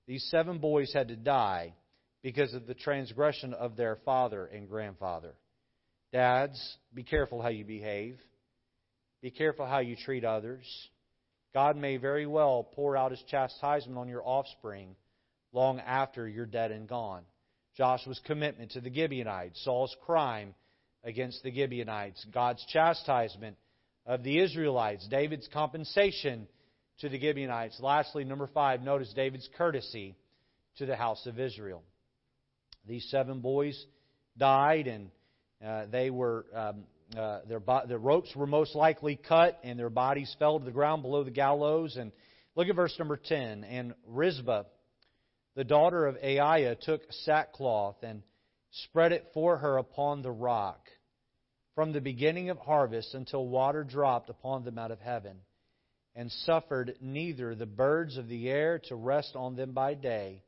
These 0.08 0.28
seven 0.30 0.58
boys 0.58 0.92
had 0.92 1.08
to 1.08 1.16
die 1.16 1.74
because 2.24 2.54
of 2.54 2.66
the 2.66 2.74
transgression 2.74 3.54
of 3.54 3.76
their 3.76 3.98
father 4.06 4.46
and 4.46 4.70
grandfather. 4.70 5.36
Dads, 6.12 6.78
be 6.94 7.04
careful 7.04 7.42
how 7.42 7.50
you 7.50 7.66
behave. 7.66 8.18
Be 9.22 9.30
careful 9.30 9.66
how 9.66 9.80
you 9.80 9.96
treat 9.96 10.24
others. 10.24 10.66
God 11.54 11.76
may 11.76 11.98
very 11.98 12.26
well 12.26 12.64
pour 12.74 12.98
out 12.98 13.12
his 13.12 13.24
chastisement 13.30 13.98
on 13.98 14.08
your 14.08 14.26
offspring 14.26 14.96
long 15.52 15.80
after 15.80 16.28
you're 16.28 16.46
dead 16.46 16.72
and 16.72 16.88
gone. 16.88 17.24
Joshua's 17.78 18.22
commitment 18.26 18.72
to 18.72 18.82
the 18.82 18.94
Gibeonites, 18.94 19.64
Saul's 19.64 19.96
crime 20.06 20.56
against 21.04 21.44
the 21.44 21.54
Gibeonites, 21.54 22.26
God's 22.34 22.64
chastisement 22.72 23.58
of 24.06 24.24
the 24.24 24.40
Israelites, 24.40 25.08
David's 25.10 25.48
compensation 25.52 26.48
to 27.00 27.10
the 27.10 27.20
Gibeonites. 27.20 27.80
Lastly, 27.80 28.24
number 28.24 28.48
five, 28.48 28.82
notice 28.82 29.12
David's 29.14 29.50
courtesy 29.58 30.16
to 30.78 30.86
the 30.86 30.96
house 30.96 31.26
of 31.26 31.40
Israel. 31.40 31.84
These 32.88 33.08
seven 33.10 33.40
boys 33.40 33.86
died, 34.38 34.88
and 34.88 35.10
uh, 35.66 35.86
they 35.92 36.10
were 36.10 36.46
um, 36.54 36.84
uh, 37.18 37.40
their 37.48 38.00
ropes 38.00 38.36
were 38.36 38.48
most 38.48 38.76
likely 38.76 39.16
cut, 39.16 39.60
and 39.64 39.78
their 39.78 39.90
bodies 39.90 40.36
fell 40.40 40.60
to 40.60 40.66
the 40.66 40.72
ground 40.72 41.02
below 41.02 41.24
the 41.24 41.32
gallows. 41.32 41.98
And 41.98 42.12
look 42.56 42.68
at 42.68 42.76
verse 42.76 42.96
number 42.98 43.18
ten. 43.18 43.64
And 43.64 43.94
Rizpah, 44.08 44.64
the 45.56 45.64
daughter 45.64 46.08
of 46.08 46.18
Aiah, 46.24 46.76
took 46.76 47.02
sackcloth 47.24 47.98
and 48.04 48.24
spread 48.72 49.12
it 49.12 49.28
for 49.34 49.58
her 49.58 49.78
upon 49.78 50.22
the 50.22 50.32
rock, 50.32 50.90
from 51.76 51.94
the 51.94 52.02
beginning 52.02 52.50
of 52.50 52.58
harvest 52.58 53.14
until 53.14 53.48
water 53.48 53.84
dropped 53.84 54.30
upon 54.30 54.66
them 54.66 54.78
out 54.78 54.92
of 54.92 55.00
heaven 55.00 55.38
and 56.16 56.32
suffered 56.32 56.96
neither 57.02 57.56
the 57.56 57.66
birds 57.66 58.18
of 58.18 58.28
the 58.28 58.50
air 58.50 58.80
to 58.80 58.96
rest 58.96 59.36
on 59.36 59.56
them 59.56 59.72
by 59.72 59.94
day, 59.94 60.44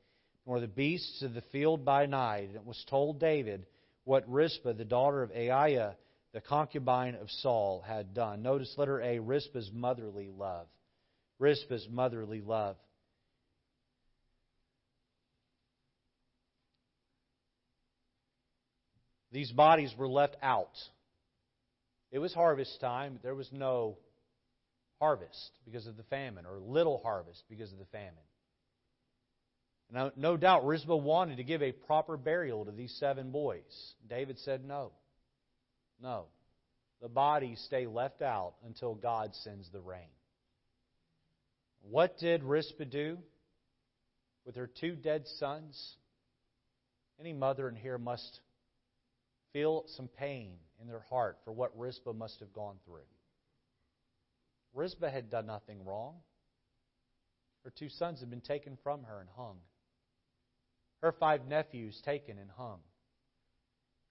nor 0.45 0.59
the 0.59 0.67
beasts 0.67 1.21
of 1.21 1.33
the 1.33 1.43
field 1.51 1.83
by 1.83 2.05
night. 2.05 2.49
And 2.49 2.55
it 2.55 2.65
was 2.65 2.83
told 2.89 3.19
David 3.19 3.65
what 4.03 4.29
Rizpah, 4.29 4.73
the 4.73 4.85
daughter 4.85 5.23
of 5.23 5.31
Aiah, 5.31 5.95
the 6.33 6.41
concubine 6.41 7.15
of 7.15 7.29
Saul, 7.29 7.83
had 7.85 8.13
done. 8.13 8.43
Notice 8.43 8.73
letter 8.77 9.01
A, 9.01 9.19
Rizpah's 9.19 9.71
motherly 9.73 10.29
love. 10.29 10.67
Rizpah's 11.39 11.87
motherly 11.89 12.41
love. 12.41 12.77
These 19.31 19.51
bodies 19.51 19.93
were 19.97 20.07
left 20.07 20.37
out. 20.41 20.77
It 22.11 22.19
was 22.19 22.33
harvest 22.33 22.79
time. 22.79 23.13
But 23.13 23.23
there 23.23 23.35
was 23.35 23.49
no 23.51 23.97
harvest 25.01 25.51
because 25.65 25.87
of 25.87 25.97
the 25.97 26.03
famine, 26.03 26.45
or 26.45 26.57
little 26.57 27.01
harvest 27.03 27.43
because 27.49 27.71
of 27.73 27.79
the 27.79 27.85
famine. 27.85 28.13
Now, 29.91 30.11
no 30.15 30.35
doubt 30.35 30.65
Rizpah 30.65 30.95
wanted 30.95 31.37
to 31.37 31.43
give 31.43 31.61
a 31.61 31.71
proper 31.71 32.17
burial 32.17 32.65
to 32.65 32.71
these 32.71 32.95
seven 32.99 33.31
boys. 33.31 33.93
David 34.09 34.39
said 34.39 34.65
no. 34.65 34.91
No. 36.01 36.25
The 37.01 37.09
bodies 37.09 37.63
stay 37.65 37.85
left 37.85 38.21
out 38.21 38.55
until 38.65 38.95
God 38.95 39.35
sends 39.35 39.69
the 39.71 39.79
rain. 39.79 40.09
What 41.89 42.17
did 42.17 42.43
Rizpah 42.43 42.85
do 42.85 43.19
with 44.45 44.55
her 44.55 44.67
two 44.67 44.95
dead 44.95 45.27
sons? 45.37 45.97
Any 47.19 47.31
mother 47.31 47.69
in 47.69 47.75
here 47.75 47.97
must 47.97 48.39
feel 49.53 49.85
some 49.95 50.07
pain 50.07 50.53
in 50.81 50.87
their 50.87 51.05
heart 51.09 51.37
for 51.45 51.51
what 51.51 51.77
Rizpah 51.77 52.13
must 52.13 52.39
have 52.39 52.51
gone 52.51 52.77
through. 52.85 53.07
Rizpah 54.73 55.09
had 55.09 55.29
done 55.29 55.45
nothing 55.45 55.85
wrong. 55.85 56.15
Her 57.63 57.71
two 57.71 57.89
sons 57.89 58.19
had 58.19 58.29
been 58.29 58.41
taken 58.41 58.77
from 58.83 59.03
her 59.03 59.21
and 59.21 59.29
hung. 59.35 59.57
Her 61.01 61.11
five 61.11 61.45
nephews 61.47 62.01
taken 62.03 62.37
and 62.37 62.49
hung. 62.51 62.79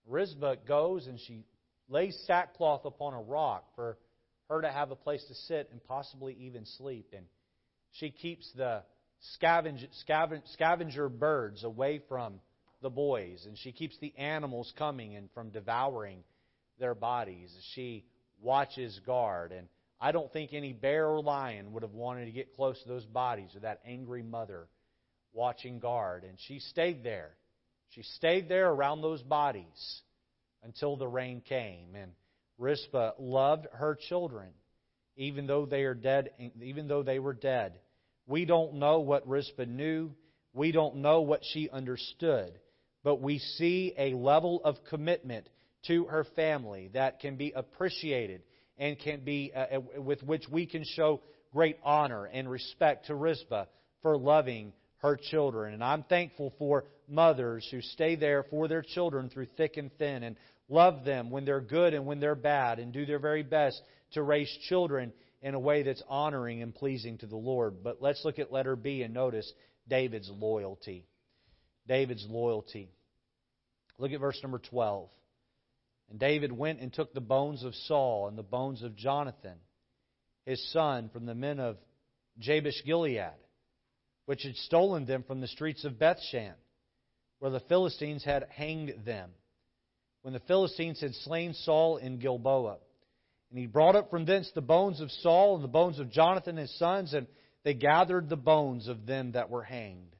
Rizpah 0.06 0.56
goes 0.66 1.06
and 1.06 1.18
she 1.18 1.44
lays 1.88 2.18
sackcloth 2.26 2.84
upon 2.84 3.14
a 3.14 3.22
rock 3.22 3.64
for 3.74 3.98
her 4.48 4.60
to 4.60 4.70
have 4.70 4.90
a 4.90 4.96
place 4.96 5.24
to 5.28 5.34
sit 5.34 5.68
and 5.72 5.82
possibly 5.84 6.34
even 6.34 6.64
sleep. 6.66 7.12
And 7.16 7.26
she 7.92 8.10
keeps 8.10 8.50
the 8.52 8.82
scavenger, 9.34 9.86
scavenger 10.52 11.08
birds 11.08 11.64
away 11.64 12.00
from 12.08 12.40
the 12.82 12.90
boys, 12.90 13.46
and 13.46 13.56
she 13.56 13.72
keeps 13.72 13.96
the 13.98 14.14
animals 14.18 14.72
coming 14.76 15.16
and 15.16 15.30
from 15.32 15.50
devouring 15.50 16.22
their 16.78 16.94
bodies. 16.94 17.50
She 17.74 18.04
watches 18.40 19.00
guard, 19.06 19.52
and 19.52 19.68
I 20.00 20.12
don't 20.12 20.30
think 20.32 20.52
any 20.52 20.72
bear 20.72 21.08
or 21.08 21.22
lion 21.22 21.72
would 21.72 21.82
have 21.82 21.94
wanted 21.94 22.26
to 22.26 22.32
get 22.32 22.54
close 22.54 22.80
to 22.82 22.88
those 22.88 23.06
bodies 23.06 23.54
of 23.54 23.62
that 23.62 23.80
angry 23.86 24.22
mother 24.22 24.68
watching 25.34 25.78
guard. 25.78 26.24
And 26.24 26.38
she 26.46 26.60
stayed 26.60 27.04
there. 27.04 27.32
She 27.90 28.02
stayed 28.02 28.48
there 28.48 28.70
around 28.70 29.02
those 29.02 29.22
bodies 29.22 30.02
until 30.62 30.96
the 30.96 31.06
rain 31.06 31.42
came. 31.46 31.94
And 31.94 32.12
Rizpah 32.58 33.12
loved 33.18 33.66
her 33.72 33.98
children, 34.08 34.48
even 35.16 35.46
though 35.46 35.66
they 35.66 35.82
are 35.82 35.94
dead, 35.94 36.30
even 36.62 36.88
though 36.88 37.02
they 37.02 37.18
were 37.18 37.34
dead. 37.34 37.78
We 38.26 38.46
don't 38.46 38.74
know 38.74 39.00
what 39.00 39.28
Rizpah 39.28 39.66
knew. 39.66 40.12
We 40.54 40.72
don't 40.72 40.96
know 40.96 41.20
what 41.20 41.42
she 41.52 41.68
understood. 41.68 42.58
But 43.02 43.20
we 43.20 43.38
see 43.38 43.92
a 43.98 44.14
level 44.14 44.62
of 44.64 44.76
commitment 44.88 45.48
to 45.88 46.04
her 46.04 46.24
family 46.36 46.90
that 46.94 47.20
can 47.20 47.36
be 47.36 47.52
appreciated 47.54 48.42
and 48.78 48.98
can 48.98 49.20
be 49.20 49.52
uh, 49.54 49.76
uh, 49.76 50.00
with 50.00 50.22
which 50.22 50.44
we 50.50 50.66
can 50.66 50.84
show 50.84 51.20
great 51.52 51.78
honor 51.84 52.24
and 52.24 52.50
respect 52.50 53.06
to 53.06 53.14
Rizpah 53.14 53.66
for 54.02 54.16
loving 54.16 54.72
her 55.04 55.18
children. 55.30 55.74
And 55.74 55.84
I'm 55.84 56.02
thankful 56.02 56.54
for 56.58 56.84
mothers 57.06 57.68
who 57.70 57.82
stay 57.82 58.16
there 58.16 58.42
for 58.44 58.68
their 58.68 58.82
children 58.82 59.28
through 59.28 59.46
thick 59.56 59.76
and 59.76 59.90
thin 59.98 60.22
and 60.22 60.36
love 60.68 61.04
them 61.04 61.30
when 61.30 61.44
they're 61.44 61.60
good 61.60 61.92
and 61.92 62.06
when 62.06 62.20
they're 62.20 62.34
bad 62.34 62.78
and 62.78 62.90
do 62.90 63.04
their 63.04 63.18
very 63.18 63.42
best 63.42 63.80
to 64.12 64.22
raise 64.22 64.50
children 64.66 65.12
in 65.42 65.54
a 65.54 65.60
way 65.60 65.82
that's 65.82 66.02
honoring 66.08 66.62
and 66.62 66.74
pleasing 66.74 67.18
to 67.18 67.26
the 67.26 67.36
Lord. 67.36 67.84
But 67.84 68.00
let's 68.00 68.24
look 68.24 68.38
at 68.38 68.50
letter 68.50 68.76
B 68.76 69.02
and 69.02 69.12
notice 69.12 69.52
David's 69.86 70.30
loyalty. 70.30 71.04
David's 71.86 72.26
loyalty. 72.26 72.88
Look 73.98 74.12
at 74.12 74.20
verse 74.20 74.40
number 74.42 74.58
12. 74.58 75.10
And 76.08 76.18
David 76.18 76.50
went 76.50 76.80
and 76.80 76.90
took 76.90 77.12
the 77.12 77.20
bones 77.20 77.62
of 77.62 77.74
Saul 77.74 78.28
and 78.28 78.38
the 78.38 78.42
bones 78.42 78.82
of 78.82 78.96
Jonathan, 78.96 79.58
his 80.46 80.72
son, 80.72 81.10
from 81.12 81.26
the 81.26 81.34
men 81.34 81.60
of 81.60 81.76
Jabesh 82.38 82.82
Gilead, 82.86 83.34
which 84.26 84.42
had 84.42 84.56
stolen 84.56 85.04
them 85.04 85.22
from 85.22 85.40
the 85.40 85.48
streets 85.48 85.84
of 85.84 85.98
Bethshan, 85.98 86.54
where 87.38 87.50
the 87.50 87.60
Philistines 87.60 88.24
had 88.24 88.46
hanged 88.50 89.04
them, 89.04 89.30
when 90.22 90.32
the 90.32 90.40
Philistines 90.40 91.00
had 91.00 91.14
slain 91.14 91.54
Saul 91.54 91.98
in 91.98 92.18
Gilboa. 92.18 92.78
And 93.50 93.58
he 93.58 93.66
brought 93.66 93.96
up 93.96 94.10
from 94.10 94.24
thence 94.24 94.50
the 94.54 94.62
bones 94.62 95.00
of 95.00 95.10
Saul 95.10 95.56
and 95.56 95.64
the 95.64 95.68
bones 95.68 95.98
of 95.98 96.10
Jonathan 96.10 96.56
his 96.56 96.76
sons, 96.78 97.12
and 97.12 97.26
they 97.62 97.74
gathered 97.74 98.28
the 98.28 98.36
bones 98.36 98.88
of 98.88 99.06
them 99.06 99.32
that 99.32 99.50
were 99.50 99.62
hanged. 99.62 100.16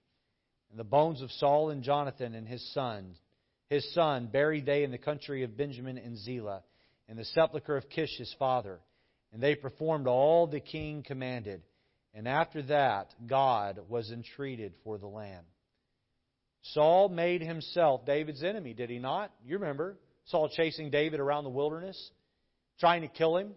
And 0.71 0.79
the 0.79 0.85
bones 0.85 1.23
of 1.23 1.31
Saul 1.33 1.71
and 1.71 1.83
Jonathan 1.83 2.35
and 2.35 2.47
his 2.47 2.73
sons 2.73 3.17
his 3.71 3.93
son, 3.95 4.29
buried 4.33 4.67
they 4.67 4.85
in 4.85 4.91
the 4.91 4.99
country 4.99 5.43
of 5.43 5.57
Benjamin 5.57 5.99
and 5.99 6.17
Zelah, 6.19 6.63
in 7.09 7.17
the 7.17 7.25
sepulchre 7.25 7.77
of 7.77 7.89
Kish 7.89 8.17
his 8.19 8.35
father. 8.39 8.81
And 9.33 9.43
they 9.43 9.55
performed 9.55 10.07
all 10.07 10.47
the 10.47 10.61
king 10.61 11.03
commanded. 11.03 11.63
And 12.15 12.29
after 12.29 12.63
that, 12.63 13.13
God 13.27 13.81
was 13.89 14.11
entreated 14.11 14.73
for 14.85 14.99
the 14.99 15.07
land. 15.07 15.45
Saul 16.73 17.09
made 17.09 17.43
himself 17.43 18.07
David's 18.07 18.43
enemy, 18.43 18.73
did 18.73 18.89
he 18.89 18.99
not? 18.99 19.33
You 19.45 19.59
remember 19.59 19.99
Saul 20.27 20.49
chasing 20.49 20.91
David 20.91 21.21
around 21.21 21.45
the 21.45 21.51
wilderness, 21.51 22.11
trying 22.81 23.03
to 23.03 23.09
kill 23.09 23.37
him, 23.37 23.53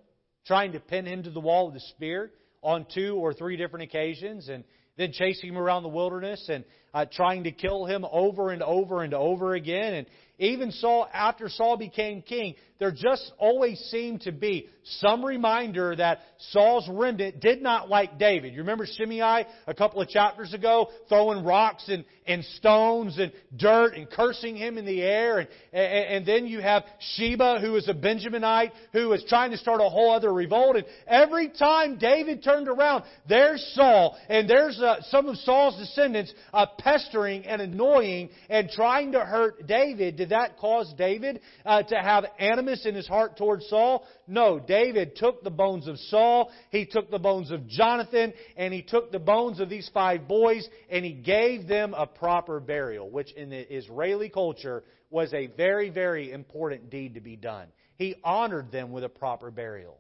trying 0.46 0.74
to 0.74 0.80
pin 0.80 1.06
him 1.06 1.24
to 1.24 1.30
the 1.30 1.40
wall 1.40 1.68
with 1.68 1.76
a 1.76 1.86
spear 1.92 2.32
on 2.64 2.86
two 2.94 3.16
or 3.16 3.34
three 3.34 3.56
different 3.56 3.84
occasions, 3.84 4.50
and 4.50 4.64
then 4.98 5.12
chasing 5.14 5.50
him 5.50 5.58
around 5.58 5.84
the 5.84 5.90
wilderness 5.90 6.50
and 6.50 6.66
uh, 6.94 7.06
trying 7.12 7.44
to 7.44 7.52
kill 7.52 7.86
him 7.86 8.06
over 8.12 8.50
and 8.50 8.64
over 8.64 9.04
and 9.04 9.14
over 9.14 9.54
again. 9.54 9.94
And 9.94 10.08
even 10.40 10.72
Saul, 10.72 11.10
after 11.12 11.50
Saul 11.50 11.78
became 11.78 12.22
king, 12.22 12.56
there 12.80 12.92
just 12.92 13.32
always 13.40 13.80
seemed 13.90 14.22
to 14.22 14.32
be 14.32 14.70
some 14.84 15.26
reminder 15.26 15.96
that 15.96 16.20
Saul's 16.52 16.88
remnant 16.90 17.40
did 17.40 17.62
not 17.62 17.90
like 17.90 18.20
David. 18.20 18.54
You 18.54 18.60
remember 18.60 18.86
Shimei 18.86 19.46
a 19.66 19.74
couple 19.74 20.02
of 20.02 20.08
chapters 20.08 20.54
ago 20.54 20.90
throwing 21.10 21.44
rocks 21.44 21.86
and, 21.90 22.06
and 22.26 22.44
stones 22.46 23.18
and 23.18 23.32
dirt 23.58 23.96
and 23.96 24.10
cursing 24.10 24.56
him 24.56 24.78
in 24.78 24.86
the 24.86 25.02
air. 25.02 25.40
And, 25.40 25.50
and, 25.74 26.06
and 26.06 26.26
then 26.26 26.46
you 26.46 26.62
have 26.62 26.84
Sheba, 27.16 27.60
who 27.60 27.76
is 27.76 27.90
a 27.90 27.94
Benjaminite, 27.94 28.72
who 28.94 29.12
is 29.14 29.26
trying 29.28 29.52
to 29.52 29.58
start 29.58 29.82
a 29.82 29.90
whole 29.90 30.12
other 30.12 30.32
revolt. 30.32 30.76
And 30.76 30.86
every 31.08 31.50
time 31.50 31.98
David 31.98 32.44
turned 32.44 32.68
around, 32.68 33.04
there's 33.28 33.66
Saul 33.74 34.18
and 34.30 34.50
there's 34.50 34.80
uh, 34.80 35.02
some 35.10 35.28
of 35.28 35.36
Saul's 35.38 35.78
descendants 35.78 36.32
uh, 36.54 36.68
pestering 36.78 37.46
and 37.46 37.62
annoying 37.62 38.30
and 38.50 38.70
trying 38.70 39.14
to 39.14 39.20
hurt 39.20 39.66
David, 39.66 40.27
did 40.28 40.38
that 40.38 40.58
cause 40.58 40.94
David 40.98 41.40
uh, 41.66 41.84
to 41.84 41.96
have 41.96 42.26
animus 42.40 42.86
in 42.86 42.96
his 42.96 43.08
heart 43.08 43.38
towards 43.38 43.68
Saul? 43.68 44.06
No. 44.28 44.60
David 44.60 45.16
took 45.16 45.44
the 45.44 45.50
bones 45.50 45.88
of 45.88 45.98
Saul, 45.98 46.52
he 46.70 46.86
took 46.86 47.10
the 47.10 47.20
bones 47.20 47.52
of 47.52 47.68
Jonathan, 47.68 48.34
and 48.58 48.74
he 48.74 48.82
took 48.82 49.12
the 49.12 49.20
bones 49.20 49.60
of 49.60 49.70
these 49.70 49.90
five 49.94 50.28
boys, 50.28 50.68
and 50.90 51.06
he 51.06 51.14
gave 51.14 51.68
them 51.68 51.94
a 51.94 52.06
proper 52.06 52.60
burial, 52.60 53.10
which 53.10 53.32
in 53.34 53.50
the 53.50 53.76
Israeli 53.76 54.30
culture 54.30 54.84
was 55.10 55.34
a 55.34 55.48
very, 55.48 55.90
very 55.90 56.32
important 56.32 56.90
deed 56.90 57.14
to 57.14 57.22
be 57.22 57.36
done. 57.36 57.68
He 57.96 58.16
honored 58.24 58.72
them 58.72 58.92
with 58.92 59.04
a 59.04 59.10
proper 59.10 59.50
burial. 59.50 59.98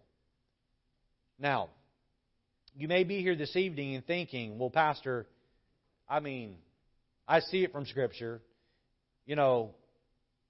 Now, 1.40 1.70
you 2.76 2.88
may 2.88 3.04
be 3.04 3.22
here 3.22 3.36
this 3.36 3.56
evening 3.56 3.96
and 3.96 4.06
thinking, 4.06 4.60
well, 4.60 4.70
Pastor, 4.70 5.26
I 6.10 6.20
mean, 6.20 6.56
I 7.28 7.40
see 7.40 7.64
it 7.64 7.72
from 7.72 7.86
Scripture. 7.86 8.42
You 9.26 9.36
know, 9.36 9.72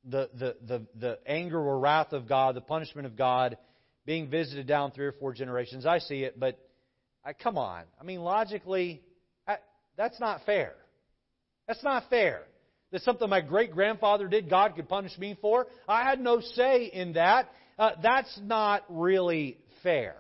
the, 0.08 0.30
the, 0.34 0.56
the, 0.66 0.86
the 0.96 1.20
anger 1.26 1.60
or 1.60 1.80
wrath 1.80 2.14
of 2.14 2.28
God, 2.28 2.56
the 2.56 2.62
punishment 2.62 3.06
of 3.06 3.16
God 3.16 3.58
being 4.06 4.30
visited 4.30 4.68
down 4.68 4.92
three 4.92 5.06
or 5.06 5.12
four 5.12 5.34
generations. 5.34 5.86
I 5.86 6.00
see 6.00 6.24
it, 6.24 6.40
but 6.40 6.58
I, 7.26 7.34
come 7.34 7.58
on. 7.58 7.84
I 8.00 8.04
mean, 8.04 8.22
logically, 8.22 9.02
I, 9.48 9.58
that's 9.98 10.20
not 10.20 10.42
fair. 10.46 10.74
That's 11.68 11.84
not 11.84 12.10
fair. 12.10 12.44
That 12.92 13.02
something 13.02 13.30
my 13.30 13.42
great 13.42 13.74
grandfather 13.74 14.30
did, 14.30 14.50
God 14.50 14.76
could 14.76 14.88
punish 14.88 15.18
me 15.18 15.38
for. 15.42 15.68
I 15.88 16.04
had 16.04 16.22
no 16.22 16.40
say 16.40 16.86
in 16.86 17.14
that. 17.14 17.52
Uh, 17.78 17.92
that's 18.02 18.40
not 18.42 18.86
really 18.90 19.58
fair. 19.84 20.16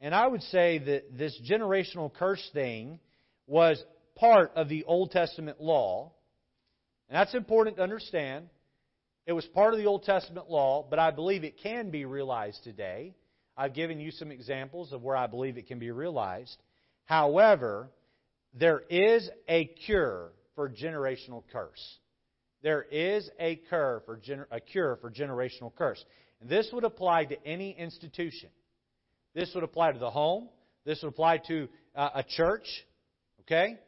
And 0.00 0.14
I 0.14 0.26
would 0.26 0.42
say 0.44 0.78
that 0.78 1.18
this 1.18 1.38
generational 1.48 2.12
curse 2.12 2.48
thing 2.52 3.00
was 3.46 3.82
part 4.14 4.52
of 4.54 4.68
the 4.68 4.84
Old 4.84 5.10
Testament 5.10 5.60
law. 5.60 6.12
And 7.08 7.16
that's 7.16 7.34
important 7.34 7.76
to 7.76 7.82
understand. 7.82 8.48
It 9.26 9.32
was 9.32 9.44
part 9.46 9.72
of 9.74 9.80
the 9.80 9.86
Old 9.86 10.04
Testament 10.04 10.50
law, 10.50 10.86
but 10.88 10.98
I 10.98 11.10
believe 11.10 11.44
it 11.44 11.58
can 11.62 11.90
be 11.90 12.04
realized 12.04 12.62
today. 12.64 13.14
I've 13.56 13.74
given 13.74 14.00
you 14.00 14.10
some 14.10 14.30
examples 14.30 14.92
of 14.92 15.02
where 15.02 15.16
I 15.16 15.26
believe 15.26 15.56
it 15.56 15.66
can 15.66 15.78
be 15.78 15.90
realized. 15.90 16.56
However, 17.04 17.88
there 18.52 18.82
is 18.88 19.28
a 19.48 19.66
cure 19.86 20.32
for 20.54 20.68
generational 20.68 21.42
curse. 21.52 21.98
There 22.62 22.82
is 22.82 23.28
a 23.38 23.56
cure 23.56 24.02
for, 24.06 24.16
gener- 24.16 24.46
a 24.50 24.60
cure 24.60 24.96
for 25.00 25.10
generational 25.10 25.74
curse. 25.76 26.02
And 26.40 26.48
this 26.48 26.68
would 26.72 26.84
apply 26.84 27.26
to 27.26 27.46
any 27.46 27.72
institution. 27.72 28.48
This 29.34 29.50
would 29.54 29.64
apply 29.64 29.92
to 29.92 29.98
the 29.98 30.10
home. 30.10 30.48
This 30.84 31.02
would 31.02 31.08
apply 31.08 31.38
to 31.48 31.68
uh, 31.94 32.10
a 32.14 32.22
church. 32.22 32.66
Okay? 33.42 33.78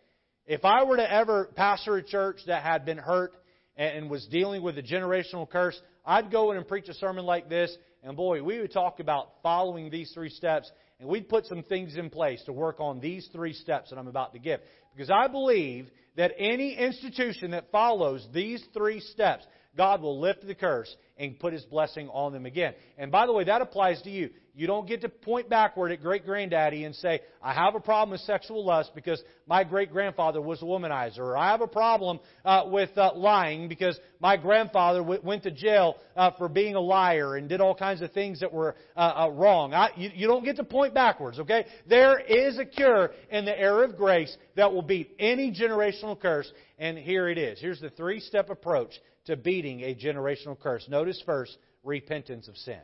If 0.46 0.64
I 0.64 0.84
were 0.84 0.96
to 0.96 1.12
ever 1.12 1.50
pastor 1.56 1.96
a 1.96 2.02
church 2.04 2.38
that 2.46 2.62
had 2.62 2.84
been 2.84 2.98
hurt 2.98 3.32
and 3.76 4.08
was 4.08 4.24
dealing 4.26 4.62
with 4.62 4.78
a 4.78 4.82
generational 4.82 5.48
curse, 5.48 5.78
I'd 6.04 6.30
go 6.30 6.52
in 6.52 6.56
and 6.56 6.66
preach 6.66 6.88
a 6.88 6.94
sermon 6.94 7.26
like 7.26 7.48
this, 7.48 7.76
and 8.04 8.16
boy, 8.16 8.42
we 8.44 8.60
would 8.60 8.72
talk 8.72 9.00
about 9.00 9.28
following 9.42 9.90
these 9.90 10.12
three 10.14 10.30
steps, 10.30 10.70
and 11.00 11.08
we'd 11.08 11.28
put 11.28 11.46
some 11.46 11.64
things 11.64 11.96
in 11.96 12.10
place 12.10 12.42
to 12.44 12.52
work 12.52 12.78
on 12.78 13.00
these 13.00 13.28
three 13.32 13.54
steps 13.54 13.90
that 13.90 13.98
I'm 13.98 14.06
about 14.06 14.34
to 14.34 14.38
give. 14.38 14.60
Because 14.94 15.10
I 15.10 15.26
believe 15.26 15.90
that 16.16 16.32
any 16.38 16.74
institution 16.76 17.50
that 17.50 17.72
follows 17.72 18.24
these 18.32 18.64
three 18.72 19.00
steps, 19.00 19.44
God 19.76 20.00
will 20.00 20.20
lift 20.20 20.46
the 20.46 20.54
curse 20.54 20.94
and 21.18 21.38
put 21.40 21.52
His 21.52 21.64
blessing 21.64 22.08
on 22.10 22.32
them 22.32 22.46
again. 22.46 22.74
And 22.96 23.10
by 23.10 23.26
the 23.26 23.32
way, 23.32 23.44
that 23.44 23.62
applies 23.62 24.00
to 24.02 24.10
you. 24.10 24.30
You 24.56 24.66
don't 24.66 24.88
get 24.88 25.02
to 25.02 25.10
point 25.10 25.50
backward 25.50 25.92
at 25.92 26.00
great 26.00 26.24
granddaddy 26.24 26.84
and 26.84 26.94
say, 26.94 27.20
I 27.42 27.52
have 27.52 27.74
a 27.74 27.80
problem 27.80 28.12
with 28.12 28.22
sexual 28.22 28.64
lust 28.64 28.92
because 28.94 29.22
my 29.46 29.64
great 29.64 29.92
grandfather 29.92 30.40
was 30.40 30.62
a 30.62 30.64
womanizer. 30.64 31.18
Or 31.18 31.36
I 31.36 31.50
have 31.50 31.60
a 31.60 31.66
problem 31.66 32.20
uh, 32.42 32.62
with 32.68 32.88
uh, 32.96 33.12
lying 33.14 33.68
because 33.68 34.00
my 34.18 34.38
grandfather 34.38 35.00
w- 35.00 35.20
went 35.22 35.42
to 35.42 35.50
jail 35.50 35.96
uh, 36.16 36.30
for 36.38 36.48
being 36.48 36.74
a 36.74 36.80
liar 36.80 37.36
and 37.36 37.50
did 37.50 37.60
all 37.60 37.74
kinds 37.74 38.00
of 38.00 38.12
things 38.12 38.40
that 38.40 38.50
were 38.50 38.76
uh, 38.96 39.26
uh, 39.26 39.28
wrong. 39.28 39.74
I, 39.74 39.90
you, 39.94 40.10
you 40.14 40.26
don't 40.26 40.42
get 40.42 40.56
to 40.56 40.64
point 40.64 40.94
backwards, 40.94 41.38
okay? 41.38 41.66
There 41.86 42.18
is 42.18 42.58
a 42.58 42.64
cure 42.64 43.10
in 43.30 43.44
the 43.44 43.60
era 43.60 43.86
of 43.86 43.98
grace 43.98 44.34
that 44.54 44.72
will 44.72 44.80
beat 44.80 45.14
any 45.18 45.52
generational 45.52 46.18
curse. 46.18 46.50
And 46.78 46.96
here 46.96 47.28
it 47.28 47.36
is. 47.36 47.60
Here's 47.60 47.80
the 47.80 47.90
three 47.90 48.20
step 48.20 48.48
approach 48.48 48.92
to 49.26 49.36
beating 49.36 49.82
a 49.82 49.94
generational 49.94 50.58
curse. 50.58 50.86
Notice 50.88 51.22
first, 51.26 51.58
repentance 51.84 52.48
of 52.48 52.56
sin 52.56 52.80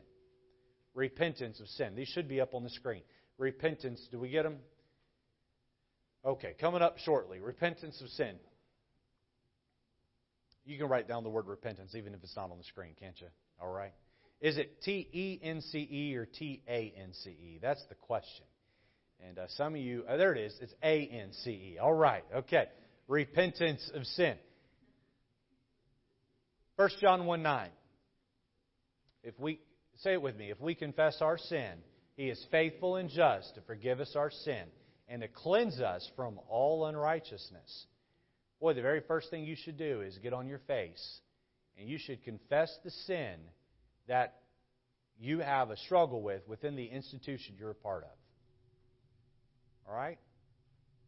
repentance 0.95 1.61
of 1.61 1.69
sin. 1.69 1.95
These 1.95 2.09
should 2.09 2.29
be 2.29 2.41
up 2.41 2.55
on 2.55 2.63
the 2.63 2.71
screen. 2.71 3.03
Repentance, 3.39 4.07
do 4.11 4.19
we 4.19 4.29
get 4.29 4.45
them? 4.45 4.59
Okay, 6.25 6.55
coming 6.61 6.83
up 6.83 6.99
shortly. 6.99 7.41
Repentance 7.41 8.01
of 8.01 8.09
sin. 8.11 8.37
You 10.65 10.79
can 10.79 10.89
write 10.89 11.09
down 11.09 11.25
the 11.25 11.31
word 11.31 11.47
repentance 11.47 11.95
even 11.97 12.15
if 12.15 12.23
it's 12.23 12.37
not 12.37 12.51
on 12.51 12.59
the 12.59 12.65
screen, 12.65 12.95
can't 13.01 13.21
you? 13.21 13.27
All 13.61 13.73
right. 13.73 13.93
Is 14.41 14.57
it 14.59 14.83
T 14.83 15.09
E 15.13 15.41
N 15.43 15.61
C 15.61 15.79
E 15.79 16.17
or 16.17 16.27
T 16.27 16.63
A 16.69 16.93
N 16.97 17.13
C 17.25 17.31
E? 17.31 17.59
That's 17.61 17.85
the 17.89 17.95
question. 17.95 18.45
And 19.27 19.39
uh, 19.39 19.47
some 19.57 19.75
of 19.75 19.81
you, 19.81 20.05
uh, 20.09 20.17
there 20.17 20.35
it 20.35 20.41
is. 20.41 20.55
It's 20.61 20.75
A 20.83 21.07
N 21.07 21.33
C 21.45 21.51
E. 21.51 21.79
All 21.81 21.93
right. 21.93 22.25
Okay. 22.35 22.67
Repentance 23.09 23.91
of 23.95 24.05
sin. 24.07 24.37
1 26.77 26.89
John 27.01 27.27
1 27.27 27.43
9. 27.43 27.71
If 29.25 29.39
we 29.39 29.61
Say 30.03 30.15
it 30.15 30.23
with 30.23 30.37
me. 30.37 30.51
If 30.51 30.61
we 30.61 30.75
confess 30.75 31.19
our 31.21 31.39
sin, 31.39 31.75
He 32.17 32.29
is 32.29 32.45
faithful 32.51 32.97
and 32.97 33.09
just 33.09 33.55
to 33.55 33.61
forgive 33.63 34.01
us 34.01 34.15
our 34.17 34.31
sin 34.31 34.65
and 35.09 35.23
to 35.23 35.29
cleanse 35.29 35.81
us 35.81 36.09
from 36.17 36.41
all 36.49 36.87
unrighteousness. 36.87 37.87
Boy, 38.61 38.75
the 38.75 38.83
very 38.83 39.01
first 39.01 39.31
thing 39.31 39.45
you 39.45 39.57
should 39.57 39.77
do 39.77 40.01
is 40.01 40.19
get 40.19 40.33
on 40.33 40.49
your 40.49 40.59
face 40.67 41.21
and 41.79 41.89
you 41.89 41.99
should 41.99 42.25
confess 42.25 42.77
the 42.85 42.91
sin 42.91 43.37
that 44.09 44.41
you 45.21 45.39
have 45.39 45.71
a 45.71 45.77
struggle 45.77 46.21
with 46.21 46.47
within 46.49 46.75
the 46.75 46.87
institution 46.87 47.55
you're 47.57 47.71
a 47.71 47.75
part 47.75 48.03
of. 48.03 48.11
All 49.89 49.95
right? 49.95 50.19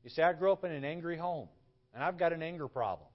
You 0.05 0.11
say, 0.11 0.23
I 0.23 0.35
grew 0.35 0.53
up 0.53 0.65
in 0.65 0.71
an 0.71 0.85
angry 0.85 1.17
home 1.17 1.49
and 1.95 2.03
I've 2.03 2.19
got 2.19 2.33
an 2.33 2.43
anger 2.43 2.69
problem. 2.69 3.09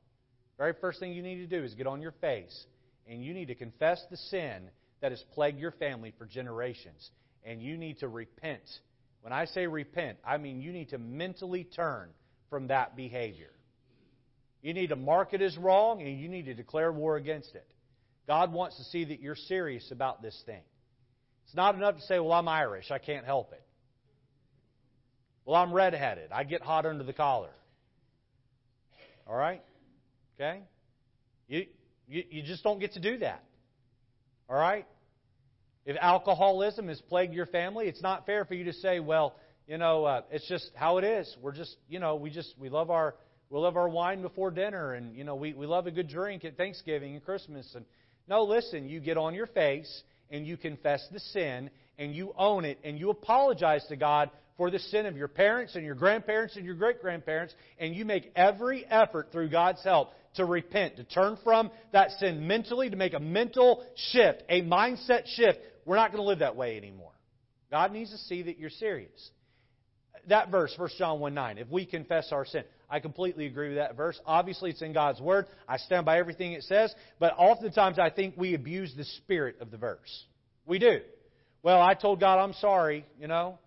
Very 0.58 0.74
first 0.82 1.00
thing 1.00 1.14
you 1.14 1.24
need 1.24 1.38
to 1.38 1.48
do 1.48 1.64
is 1.64 1.74
get 1.76 1.88
on 1.88 2.02
your 2.02 2.14
face 2.20 2.66
and 3.08 3.24
you 3.24 3.34
need 3.34 3.48
to 3.48 3.56
confess 3.56 4.04
the 4.12 4.18
sin 4.18 4.70
that 5.02 5.12
has 5.12 5.24
plagued 5.34 5.60
your 5.60 5.72
family 5.72 6.14
for 6.18 6.26
generations. 6.26 7.10
And 7.44 7.62
you 7.62 7.78
need 7.78 8.00
to 8.00 8.08
repent. 8.08 8.64
When 9.22 9.34
I 9.34 9.46
say 9.46 9.68
repent, 9.68 10.18
I 10.26 10.38
mean 10.38 10.62
you 10.62 10.72
need 10.72 10.90
to 10.90 10.98
mentally 10.98 11.64
turn 11.64 12.10
from 12.50 12.68
that 12.68 12.96
behavior. 12.96 13.52
You 14.62 14.74
need 14.74 14.88
to 14.88 14.96
mark 14.96 15.34
it 15.34 15.42
as 15.42 15.58
wrong 15.58 16.02
and 16.02 16.20
you 16.20 16.28
need 16.28 16.46
to 16.46 16.54
declare 16.54 16.92
war 16.92 17.16
against 17.16 17.56
it. 17.56 17.66
God 18.28 18.52
wants 18.52 18.78
to 18.78 18.84
see 18.84 19.06
that 19.06 19.22
you're 19.22 19.36
serious 19.36 19.90
about 19.92 20.22
this 20.22 20.40
thing. 20.46 20.62
It's 21.46 21.56
not 21.56 21.76
enough 21.76 21.96
to 21.96 22.02
say, 22.04 22.20
well, 22.20 22.34
I'm 22.34 22.48
Irish. 22.48 22.92
I 22.92 23.00
can't 23.00 23.26
help 23.26 23.54
it. 23.54 23.64
Well, 25.46 25.56
I'm 25.56 25.74
redheaded. 25.74 26.32
I 26.32 26.44
get 26.44 26.62
hot 26.62 26.86
under 26.86 27.04
the 27.04 27.14
collar. 27.14 27.50
All 29.26 29.36
right? 29.36 29.64
Okay? 30.36 30.62
You, 31.48 31.66
you, 32.08 32.24
you 32.30 32.44
just 32.44 32.64
don't 32.64 32.80
get 32.80 32.94
to 32.94 33.00
do 33.00 33.18
that. 33.20 33.44
All 34.50 34.58
right? 34.58 34.86
If 35.86 35.96
alcoholism 36.00 36.88
has 36.88 37.00
plagued 37.02 37.34
your 37.34 37.46
family, 37.46 37.88
it's 37.88 38.02
not 38.02 38.26
fair 38.26 38.46
for 38.46 38.54
you 38.54 38.66
to 38.66 38.74
say, 38.74 39.00
well, 39.00 39.36
you 39.68 39.78
know, 39.78 40.06
uh, 40.06 40.22
it's 40.32 40.48
just 40.48 40.72
how 40.76 40.98
it 40.98 41.04
is. 41.04 41.38
We're 41.42 41.54
just, 41.54 41.76
you 41.88 42.00
know, 42.00 42.16
we 42.16 42.32
just, 42.32 42.56
we 42.58 42.70
love 42.70 42.90
our, 42.90 43.16
we 43.50 43.60
love 43.60 43.78
our 43.78 43.88
wine 43.88 44.22
before 44.22 44.52
dinner 44.52 44.94
and, 44.94 45.16
you 45.16 45.24
know, 45.24 45.36
we, 45.36 45.54
we 45.54 45.68
love 45.68 45.88
a 45.88 45.92
good 45.92 46.08
drink 46.08 46.44
at 46.44 46.58
Thanksgiving 46.58 47.14
and 47.14 47.24
Christmas. 47.24 47.72
And 47.76 47.86
no, 48.28 48.44
listen, 48.44 48.90
you 48.90 49.00
get 49.00 49.18
on 49.18 49.36
your 49.36 49.48
face 49.48 50.04
and 50.32 50.46
you 50.46 50.58
confess 50.58 51.08
the 51.12 51.20
sin 51.20 51.70
and 52.00 52.16
you 52.16 52.34
own 52.38 52.66
it 52.66 52.80
and 52.84 53.00
you 53.00 53.12
apologize 53.12 53.86
to 53.90 53.96
God 53.96 54.32
for 54.58 54.70
the 54.70 54.80
sin 54.80 55.06
of 55.06 55.16
your 55.16 55.28
parents 55.28 55.76
and 55.76 55.86
your 55.86 55.96
grandparents 55.96 56.58
and 56.58 56.66
your 56.66 56.76
great 56.76 57.02
grandparents, 57.02 57.54
and 57.80 57.96
you 57.96 58.04
make 58.04 58.30
every 58.36 58.86
effort 58.86 59.30
through 59.32 59.50
God's 59.50 59.82
help 59.86 60.12
to 60.36 60.46
repent, 60.46 60.98
to 60.98 61.04
turn 61.04 61.38
from 61.44 61.72
that 61.92 62.12
sin 62.20 62.48
mentally, 62.48 62.90
to 62.90 62.96
make 62.96 63.14
a 63.14 63.20
mental 63.20 63.84
shift, 64.12 64.44
a 64.50 64.62
mindset 64.62 65.26
shift. 65.28 65.60
We're 65.86 65.96
not 65.96 66.12
going 66.12 66.24
to 66.24 66.28
live 66.28 66.40
that 66.40 66.56
way 66.56 66.78
anymore. 66.78 67.12
God 67.72 67.92
needs 67.92 68.12
to 68.12 68.18
see 68.18 68.44
that 68.44 68.60
you're 68.60 68.70
serious. 68.70 69.32
That 70.28 70.50
verse, 70.52 70.74
1 70.78 70.90
John 70.98 71.20
1 71.20 71.34
9, 71.34 71.58
if 71.58 71.70
we 71.70 71.86
confess 71.86 72.32
our 72.32 72.46
sin, 72.46 72.64
I 72.90 73.00
completely 73.00 73.46
agree 73.46 73.70
with 73.70 73.78
that 73.78 73.96
verse. 73.96 74.20
Obviously, 74.26 74.72
it's 74.72 74.82
in 74.82 74.94
God's 74.94 75.22
Word. 75.22 75.46
I 75.68 75.78
stand 75.78 76.06
by 76.06 76.20
everything 76.20 76.54
it 76.54 76.64
says, 76.64 76.94
but 77.20 77.34
oftentimes 77.38 78.00
I 78.00 78.10
think 78.10 78.36
we 78.36 78.56
abuse 78.56 78.94
the 78.96 79.06
spirit 79.06 79.58
of 79.62 79.72
the 79.72 79.78
verse. 79.78 80.26
We 80.66 80.80
do. 80.80 81.00
Well, 81.62 81.82
I 81.82 81.94
told 81.94 82.20
God 82.20 82.40
I'm 82.40 82.54
sorry, 82.54 83.06
you 83.20 83.28
know. 83.28 83.60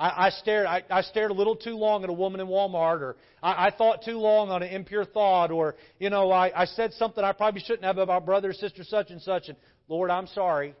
I, 0.00 0.26
I 0.26 0.30
stared. 0.30 0.66
I, 0.66 0.82
I, 0.90 1.02
stared 1.02 1.30
a 1.30 1.34
little 1.34 1.54
too 1.54 1.76
long 1.76 2.02
at 2.02 2.08
a 2.08 2.12
woman 2.12 2.40
in 2.40 2.46
Walmart, 2.46 3.02
or 3.02 3.16
I, 3.42 3.66
I 3.66 3.70
thought 3.70 4.02
too 4.02 4.18
long 4.18 4.48
on 4.48 4.62
an 4.62 4.70
impure 4.70 5.04
thought, 5.04 5.50
or 5.50 5.76
you 5.98 6.08
know, 6.08 6.32
I, 6.32 6.62
I 6.62 6.64
said 6.64 6.94
something 6.94 7.22
I 7.22 7.32
probably 7.32 7.60
shouldn't 7.60 7.84
have 7.84 7.98
about 7.98 8.24
brother 8.24 8.48
or 8.48 8.52
sister 8.54 8.82
such 8.82 9.10
and 9.10 9.20
such, 9.20 9.48
and 9.48 9.58
Lord, 9.88 10.10
I'm 10.10 10.26
sorry. 10.28 10.74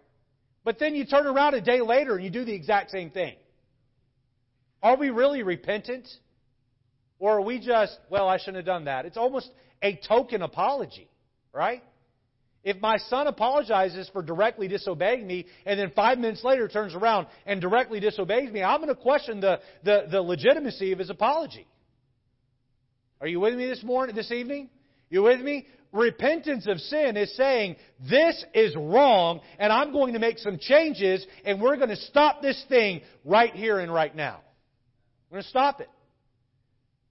But 0.64 0.78
then 0.78 0.94
you 0.94 1.04
turn 1.04 1.26
around 1.26 1.54
a 1.54 1.60
day 1.60 1.82
later 1.82 2.16
and 2.16 2.24
you 2.24 2.30
do 2.30 2.44
the 2.44 2.54
exact 2.54 2.90
same 2.90 3.10
thing. 3.10 3.34
Are 4.82 4.96
we 4.96 5.10
really 5.10 5.42
repentant? 5.42 6.08
Or 7.18 7.36
are 7.38 7.42
we 7.42 7.58
just, 7.58 7.98
well, 8.08 8.28
I 8.28 8.38
shouldn't 8.38 8.56
have 8.56 8.64
done 8.64 8.86
that? 8.86 9.04
It's 9.04 9.18
almost 9.18 9.50
a 9.82 9.96
token 10.08 10.40
apology, 10.42 11.08
right? 11.52 11.82
If 12.62 12.80
my 12.80 12.98
son 12.98 13.26
apologizes 13.26 14.10
for 14.12 14.22
directly 14.22 14.68
disobeying 14.68 15.26
me 15.26 15.46
and 15.64 15.80
then 15.80 15.92
five 15.96 16.18
minutes 16.18 16.44
later 16.44 16.68
turns 16.68 16.94
around 16.94 17.26
and 17.46 17.60
directly 17.60 18.00
disobeys 18.00 18.50
me, 18.50 18.62
I'm 18.62 18.80
going 18.80 18.94
to 18.94 19.00
question 19.00 19.40
the, 19.40 19.60
the, 19.82 20.06
the 20.10 20.20
legitimacy 20.20 20.92
of 20.92 20.98
his 20.98 21.08
apology. 21.08 21.66
Are 23.20 23.26
you 23.26 23.40
with 23.40 23.54
me 23.54 23.66
this 23.66 23.82
morning, 23.82 24.14
this 24.14 24.30
evening? 24.30 24.68
You 25.08 25.22
with 25.22 25.40
me? 25.40 25.66
Repentance 25.92 26.66
of 26.68 26.78
sin 26.78 27.16
is 27.16 27.34
saying, 27.36 27.76
this 28.08 28.44
is 28.54 28.76
wrong 28.76 29.40
and 29.58 29.72
I'm 29.72 29.92
going 29.92 30.12
to 30.12 30.20
make 30.20 30.38
some 30.38 30.58
changes 30.58 31.26
and 31.44 31.60
we're 31.60 31.76
going 31.76 31.88
to 31.88 31.96
stop 31.96 32.42
this 32.42 32.62
thing 32.68 33.00
right 33.24 33.54
here 33.54 33.78
and 33.78 33.92
right 33.92 34.14
now. 34.14 34.40
We're 35.30 35.36
going 35.36 35.44
to 35.44 35.48
stop 35.48 35.80
it. 35.80 35.88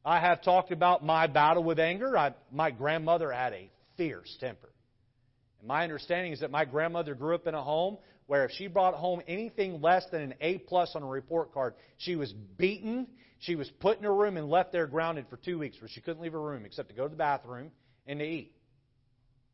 I 0.06 0.20
have 0.20 0.44
talked 0.44 0.72
about 0.72 1.04
my 1.04 1.28
battle 1.28 1.64
with 1.64 1.80
anger. 1.80 2.18
I, 2.18 2.34
my 2.52 2.72
grandmother 2.72 3.32
had 3.32 3.54
a 3.54 3.70
fierce 3.98 4.36
temper. 4.40 4.70
And 5.60 5.68
my 5.68 5.84
understanding 5.84 6.34
is 6.34 6.40
that 6.42 6.52
my 6.52 6.66
grandmother 6.66 7.16
grew 7.16 7.36
up 7.36 7.48
in 7.48 7.54
a 7.54 7.64
home 7.64 7.98
where 8.28 8.46
if 8.46 8.52
she 8.52 8.68
brought 8.68 8.94
home 8.94 9.22
anything 9.28 9.82
less 9.82 10.06
than 10.12 10.22
an 10.22 10.34
A 10.42 10.60
plus 10.60 10.92
on 10.96 11.04
a 11.04 11.08
report 11.08 11.54
card, 11.54 11.74
she 11.98 12.16
was 12.16 12.32
beaten, 12.58 13.08
she 13.40 13.56
was 13.56 13.70
put 13.80 13.98
in 13.98 14.04
her 14.04 14.14
room 14.14 14.38
and 14.38 14.50
left 14.50 14.72
there 14.72 14.88
grounded 14.88 15.26
for 15.30 15.38
two 15.38 15.58
weeks 15.58 15.78
where 15.82 15.90
she 15.90 16.02
couldn't 16.02 16.22
leave 16.22 16.34
her 16.34 16.42
room 16.42 16.66
except 16.66 16.90
to 16.90 16.96
go 16.96 17.04
to 17.04 17.10
the 17.10 17.16
bathroom 17.16 17.72
and 18.06 18.20
to 18.20 18.26
eat. 18.26 18.54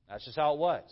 That's 0.10 0.26
just 0.26 0.38
how 0.38 0.53
it 0.53 0.60
was. 0.60 0.84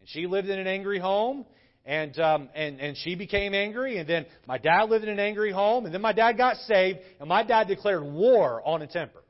And 0.00 0.08
she 0.08 0.26
lived 0.26 0.48
in 0.48 0.58
an 0.58 0.66
angry 0.66 0.98
home, 0.98 1.46
and 1.84 2.18
um, 2.18 2.48
and 2.54 2.80
and 2.80 2.96
she 2.96 3.14
became 3.14 3.54
angry, 3.54 3.98
and 3.98 4.08
then 4.08 4.26
my 4.46 4.58
dad 4.58 4.84
lived 4.90 5.04
in 5.04 5.10
an 5.10 5.18
angry 5.18 5.52
home, 5.52 5.84
and 5.84 5.94
then 5.94 6.02
my 6.02 6.12
dad 6.12 6.36
got 6.36 6.56
saved, 6.56 7.00
and 7.20 7.28
my 7.28 7.42
dad 7.42 7.68
declared 7.68 8.02
war 8.02 8.62
on 8.64 8.82
a 8.82 8.86
temper. 8.86 9.22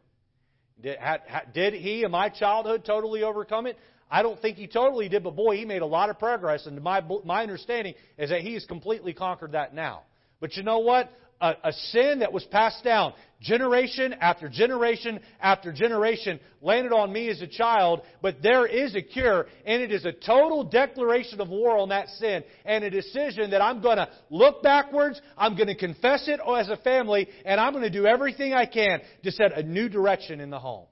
Did, 0.82 0.98
had, 0.98 1.20
did 1.54 1.74
he 1.74 2.04
in 2.04 2.10
my 2.10 2.28
childhood 2.28 2.84
totally 2.84 3.22
overcome 3.22 3.66
it? 3.66 3.78
I 4.12 4.22
don't 4.22 4.38
think 4.42 4.58
he 4.58 4.66
totally 4.66 5.08
did, 5.08 5.24
but 5.24 5.34
boy, 5.34 5.56
he 5.56 5.64
made 5.64 5.80
a 5.80 5.86
lot 5.86 6.10
of 6.10 6.18
progress. 6.18 6.66
And 6.66 6.80
my 6.82 7.02
my 7.24 7.42
understanding 7.42 7.94
is 8.18 8.28
that 8.28 8.42
he 8.42 8.52
has 8.52 8.64
completely 8.66 9.14
conquered 9.14 9.52
that 9.52 9.74
now. 9.74 10.02
But 10.38 10.54
you 10.54 10.62
know 10.62 10.80
what? 10.80 11.10
A, 11.40 11.54
a, 11.64 11.72
sin 11.72 12.20
that 12.20 12.32
was 12.32 12.44
passed 12.44 12.84
down 12.84 13.14
generation 13.40 14.12
after 14.12 14.48
generation 14.48 15.18
after 15.40 15.72
generation 15.72 16.38
landed 16.60 16.92
on 16.92 17.12
me 17.12 17.30
as 17.30 17.40
a 17.40 17.48
child, 17.48 18.02
but 18.20 18.42
there 18.42 18.64
is 18.64 18.94
a 18.94 19.02
cure, 19.02 19.46
and 19.66 19.82
it 19.82 19.90
is 19.90 20.04
a 20.04 20.12
total 20.12 20.62
declaration 20.62 21.40
of 21.40 21.48
war 21.48 21.76
on 21.78 21.88
that 21.88 22.08
sin, 22.10 22.44
and 22.64 22.84
a 22.84 22.90
decision 22.90 23.50
that 23.50 23.60
I'm 23.60 23.80
going 23.80 23.96
to 23.96 24.08
look 24.30 24.62
backwards, 24.62 25.20
I'm 25.36 25.56
going 25.56 25.66
to 25.66 25.74
confess 25.74 26.28
it 26.28 26.38
as 26.38 26.68
a 26.68 26.76
family, 26.76 27.28
and 27.44 27.60
I'm 27.60 27.72
going 27.72 27.82
to 27.82 27.90
do 27.90 28.06
everything 28.06 28.52
I 28.52 28.66
can 28.66 29.00
to 29.24 29.32
set 29.32 29.58
a 29.58 29.64
new 29.64 29.88
direction 29.88 30.38
in 30.38 30.50
the 30.50 30.60
home. 30.60 30.86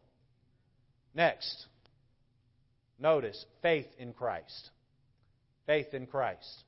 Next. 1.15 1.67
Notice 3.01 3.45
faith 3.63 3.89
in 3.99 4.13
Christ. 4.13 4.71
Faith 5.67 5.95
in 5.95 6.07
Christ. 6.07 6.65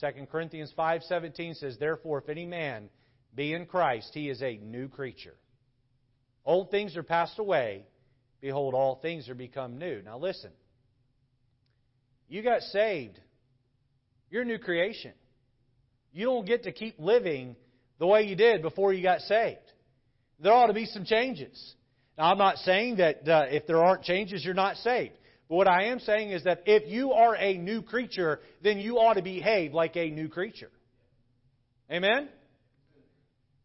2 0.00 0.26
Corinthians 0.30 0.72
5:17 0.72 1.54
says, 1.54 1.76
"Therefore 1.78 2.18
if 2.18 2.28
any 2.28 2.46
man 2.46 2.88
be 3.34 3.52
in 3.52 3.66
Christ, 3.66 4.10
he 4.14 4.28
is 4.30 4.42
a 4.42 4.56
new 4.56 4.88
creature. 4.88 5.36
Old 6.44 6.70
things 6.70 6.96
are 6.96 7.02
passed 7.02 7.38
away. 7.38 7.86
Behold, 8.40 8.74
all 8.74 8.96
things 8.96 9.28
are 9.28 9.34
become 9.34 9.78
new. 9.78 10.02
Now 10.02 10.18
listen. 10.18 10.50
You 12.28 12.42
got 12.42 12.62
saved. 12.62 13.18
You're 14.30 14.42
a 14.42 14.46
new 14.46 14.58
creation. 14.58 15.12
You 16.12 16.26
don't 16.26 16.46
get 16.46 16.64
to 16.64 16.72
keep 16.72 16.98
living 16.98 17.56
the 17.98 18.06
way 18.06 18.22
you 18.22 18.36
did 18.36 18.62
before 18.62 18.92
you 18.92 19.02
got 19.02 19.20
saved. 19.20 19.58
There 20.40 20.52
ought 20.52 20.66
to 20.68 20.74
be 20.74 20.86
some 20.86 21.04
changes. 21.04 21.74
Now, 22.16 22.32
I'm 22.32 22.38
not 22.38 22.58
saying 22.58 22.96
that 22.96 23.28
uh, 23.28 23.46
if 23.48 23.66
there 23.66 23.82
aren't 23.82 24.02
changes, 24.02 24.44
you're 24.44 24.54
not 24.54 24.76
saved. 24.78 25.14
But 25.48 25.56
what 25.56 25.68
I 25.68 25.84
am 25.84 26.00
saying 26.00 26.30
is 26.30 26.44
that 26.44 26.62
if 26.66 26.88
you 26.88 27.12
are 27.12 27.34
a 27.34 27.56
new 27.56 27.82
creature, 27.82 28.40
then 28.62 28.78
you 28.78 28.98
ought 28.98 29.14
to 29.14 29.22
behave 29.22 29.72
like 29.72 29.96
a 29.96 30.10
new 30.10 30.28
creature. 30.28 30.70
Amen? 31.90 32.28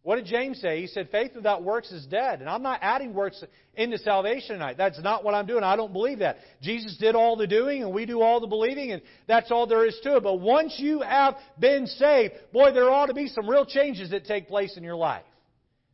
What 0.03 0.17
did 0.17 0.25
James 0.25 0.59
say? 0.59 0.81
He 0.81 0.88
said, 0.88 1.09
faith 1.11 1.31
without 1.34 1.63
works 1.63 1.89
is 1.91 2.05
dead. 2.05 2.41
And 2.41 2.49
I'm 2.49 2.61
not 2.61 2.79
adding 2.81 3.13
works 3.13 3.41
into 3.73 3.97
salvation 3.97 4.55
tonight. 4.55 4.75
That's 4.77 5.01
not 5.01 5.23
what 5.23 5.34
I'm 5.34 5.45
doing. 5.45 5.63
I 5.63 5.77
don't 5.77 5.93
believe 5.93 6.19
that. 6.19 6.38
Jesus 6.61 6.97
did 6.97 7.15
all 7.15 7.38
the 7.38 7.47
doing 7.47 7.84
and 7.84 7.93
we 7.93 8.05
do 8.05 8.21
all 8.21 8.41
the 8.41 8.47
believing 8.47 8.91
and 8.91 9.01
that's 9.27 9.49
all 9.49 9.65
there 9.65 9.86
is 9.86 9.97
to 10.03 10.17
it. 10.17 10.23
But 10.23 10.41
once 10.41 10.75
you 10.77 11.01
have 11.01 11.36
been 11.57 11.88
saved, 11.88 12.34
boy, 12.51 12.73
there 12.73 12.89
ought 12.89 13.05
to 13.05 13.13
be 13.13 13.29
some 13.29 13.49
real 13.49 13.65
changes 13.65 14.11
that 14.11 14.25
take 14.25 14.49
place 14.49 14.75
in 14.75 14.84
your 14.84 14.97
life. 14.97 15.23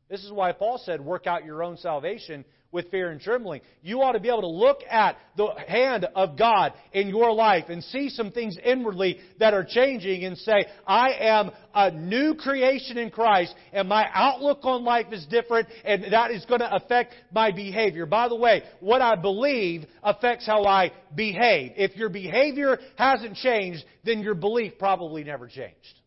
This 0.10 0.24
is 0.24 0.32
why 0.32 0.54
Paul 0.54 0.82
said, 0.84 1.02
work 1.02 1.28
out 1.28 1.46
your 1.46 1.62
own 1.62 1.78
salvation 1.78 2.46
with 2.72 2.92
fear 2.92 3.10
and 3.10 3.20
trembling. 3.20 3.62
You 3.82 4.02
ought 4.02 4.12
to 4.12 4.20
be 4.20 4.28
able 4.28 4.42
to 4.42 4.48
look 4.48 4.80
at 4.90 5.18
the 5.36 5.48
hand 5.68 6.06
of 6.16 6.38
God 6.38 6.74
in 6.94 7.08
your 7.08 7.32
life 7.32 7.66
and 7.70 7.84
see 7.84 8.10
some 8.10 8.32
things 8.32 8.58
inwardly 8.64 9.20
that 9.40 9.54
are 9.54 9.66
changing 9.68 10.24
and 10.26 10.38
say, 10.38 10.66
I 10.86 11.14
am 11.20 11.52
a 11.74 11.92
new 11.92 12.36
creation 12.36 12.98
in 12.98 13.10
Christ 13.10 13.56
and 13.74 13.90
my 13.90 14.08
outlook 14.14 14.60
on 14.64 14.84
life 14.84 15.08
is 15.12 15.26
different 15.26 15.68
and 15.84 16.12
that 16.12 16.32
is 16.32 16.46
going 16.46 16.62
to 16.62 16.76
affect 16.76 17.14
my 17.32 17.52
behavior. 17.52 18.06
By 18.06 18.30
the 18.30 18.36
way, 18.36 18.64
what 18.80 19.02
I 19.02 19.16
believe 19.16 19.86
affects 20.04 20.46
how 20.46 20.66
I 20.66 20.92
behave. 21.16 21.74
If 21.76 21.96
your 21.96 22.10
behavior 22.10 22.78
hasn't 22.98 23.36
changed, 23.38 23.84
then 24.04 24.22
your 24.22 24.36
belief 24.36 24.74
probably 24.78 25.24
never 25.24 25.48
changed. 25.48 26.00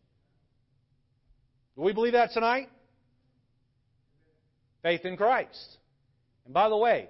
Do 1.75 1.81
we 1.81 1.91
believe 1.91 2.13
that 2.13 2.31
tonight? 2.31 2.69
Faith 4.81 5.05
in 5.05 5.17
Christ. 5.17 5.77
And 6.45 6.53
by 6.53 6.69
the 6.69 6.77
way, 6.77 7.09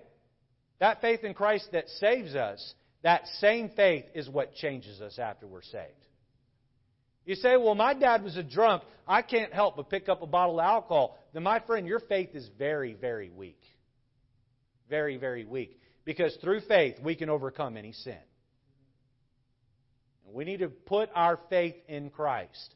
that 0.79 1.01
faith 1.01 1.23
in 1.23 1.33
Christ 1.33 1.69
that 1.71 1.87
saves 1.99 2.35
us, 2.35 2.73
that 3.03 3.27
same 3.39 3.69
faith 3.69 4.05
is 4.13 4.29
what 4.29 4.55
changes 4.55 5.01
us 5.01 5.19
after 5.19 5.47
we're 5.47 5.61
saved. 5.61 5.91
You 7.25 7.35
say, 7.35 7.55
well, 7.55 7.75
my 7.75 7.93
dad 7.93 8.23
was 8.23 8.35
a 8.35 8.43
drunk. 8.43 8.83
I 9.07 9.21
can't 9.21 9.53
help 9.53 9.77
but 9.77 9.89
pick 9.89 10.09
up 10.09 10.21
a 10.21 10.27
bottle 10.27 10.59
of 10.59 10.65
alcohol. 10.65 11.17
Then, 11.33 11.43
my 11.43 11.59
friend, 11.61 11.87
your 11.87 12.01
faith 12.01 12.31
is 12.33 12.49
very, 12.57 12.93
very 12.93 13.29
weak. 13.29 13.61
Very, 14.89 15.17
very 15.17 15.45
weak. 15.45 15.79
Because 16.05 16.35
through 16.41 16.61
faith, 16.61 16.95
we 17.01 17.15
can 17.15 17.29
overcome 17.29 17.77
any 17.77 17.93
sin. 17.93 18.17
We 20.25 20.45
need 20.45 20.59
to 20.59 20.69
put 20.69 21.09
our 21.13 21.39
faith 21.49 21.75
in 21.87 22.09
Christ. 22.09 22.75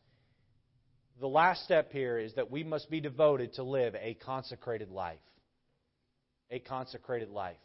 The 1.19 1.27
last 1.27 1.63
step 1.63 1.91
here 1.91 2.17
is 2.17 2.35
that 2.35 2.51
we 2.51 2.63
must 2.63 2.89
be 2.89 3.01
devoted 3.01 3.53
to 3.53 3.63
live 3.63 3.95
a 3.95 4.13
consecrated 4.13 4.91
life 4.91 5.17
a 6.49 6.59
consecrated 6.59 7.29
life. 7.29 7.57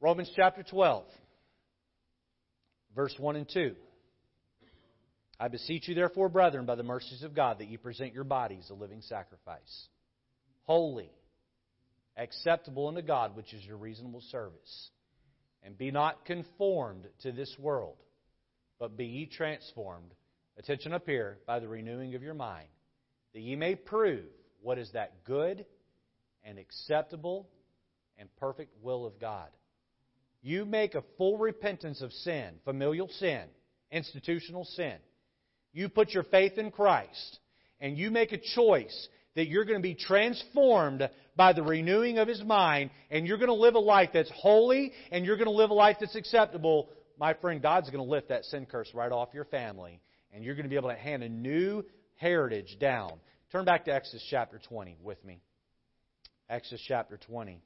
Romans 0.00 0.30
chapter 0.36 0.62
12, 0.62 1.04
verse 2.94 3.14
1 3.18 3.36
and 3.36 3.48
2. 3.52 3.74
I 5.40 5.48
beseech 5.48 5.88
you, 5.88 5.94
therefore, 5.94 6.28
brethren, 6.28 6.66
by 6.66 6.74
the 6.74 6.82
mercies 6.82 7.22
of 7.22 7.34
God, 7.34 7.58
that 7.58 7.68
you 7.68 7.78
present 7.78 8.14
your 8.14 8.24
bodies 8.24 8.68
a 8.70 8.74
living 8.74 9.00
sacrifice, 9.00 9.88
holy, 10.62 11.10
acceptable 12.16 12.88
unto 12.88 13.02
God, 13.02 13.34
which 13.34 13.52
is 13.52 13.64
your 13.64 13.76
reasonable 13.76 14.22
service. 14.30 14.90
And 15.62 15.78
be 15.78 15.90
not 15.90 16.26
conformed 16.26 17.06
to 17.22 17.32
this 17.32 17.54
world, 17.58 17.96
but 18.78 18.96
be 18.98 19.06
ye 19.06 19.26
transformed, 19.26 20.12
attention 20.58 20.92
up 20.92 21.06
here, 21.06 21.38
by 21.46 21.58
the 21.58 21.68
renewing 21.68 22.14
of 22.14 22.22
your 22.22 22.34
mind, 22.34 22.68
that 23.32 23.40
ye 23.40 23.56
may 23.56 23.74
prove 23.74 24.26
what 24.64 24.78
is 24.78 24.90
that 24.92 25.24
good 25.24 25.66
and 26.42 26.58
acceptable 26.58 27.46
and 28.16 28.34
perfect 28.36 28.72
will 28.82 29.04
of 29.04 29.20
God? 29.20 29.48
You 30.42 30.64
make 30.64 30.94
a 30.94 31.04
full 31.18 31.36
repentance 31.36 32.00
of 32.00 32.12
sin, 32.12 32.54
familial 32.64 33.08
sin, 33.08 33.42
institutional 33.90 34.64
sin. 34.64 34.96
You 35.72 35.88
put 35.88 36.10
your 36.10 36.22
faith 36.24 36.56
in 36.56 36.70
Christ, 36.70 37.38
and 37.78 37.98
you 37.98 38.10
make 38.10 38.32
a 38.32 38.38
choice 38.38 39.08
that 39.36 39.48
you're 39.48 39.64
going 39.64 39.78
to 39.78 39.82
be 39.82 39.94
transformed 39.94 41.08
by 41.36 41.52
the 41.52 41.62
renewing 41.62 42.18
of 42.18 42.28
His 42.28 42.42
mind, 42.42 42.90
and 43.10 43.26
you're 43.26 43.38
going 43.38 43.48
to 43.48 43.54
live 43.54 43.74
a 43.74 43.80
life 43.80 44.10
that's 44.14 44.30
holy, 44.34 44.92
and 45.10 45.26
you're 45.26 45.36
going 45.36 45.46
to 45.46 45.50
live 45.50 45.70
a 45.70 45.74
life 45.74 45.96
that's 46.00 46.16
acceptable. 46.16 46.88
My 47.18 47.34
friend, 47.34 47.60
God's 47.60 47.90
going 47.90 48.04
to 48.04 48.10
lift 48.10 48.28
that 48.28 48.44
sin 48.44 48.66
curse 48.66 48.88
right 48.94 49.12
off 49.12 49.30
your 49.34 49.44
family, 49.44 50.00
and 50.32 50.42
you're 50.42 50.54
going 50.54 50.64
to 50.64 50.70
be 50.70 50.76
able 50.76 50.90
to 50.90 50.96
hand 50.96 51.22
a 51.22 51.28
new 51.28 51.84
heritage 52.16 52.78
down. 52.80 53.12
Turn 53.54 53.64
back 53.64 53.84
to 53.84 53.94
Exodus 53.94 54.26
chapter 54.28 54.60
20 54.68 54.96
with 55.00 55.24
me. 55.24 55.40
Exodus 56.50 56.84
chapter 56.88 57.16
20. 57.16 57.62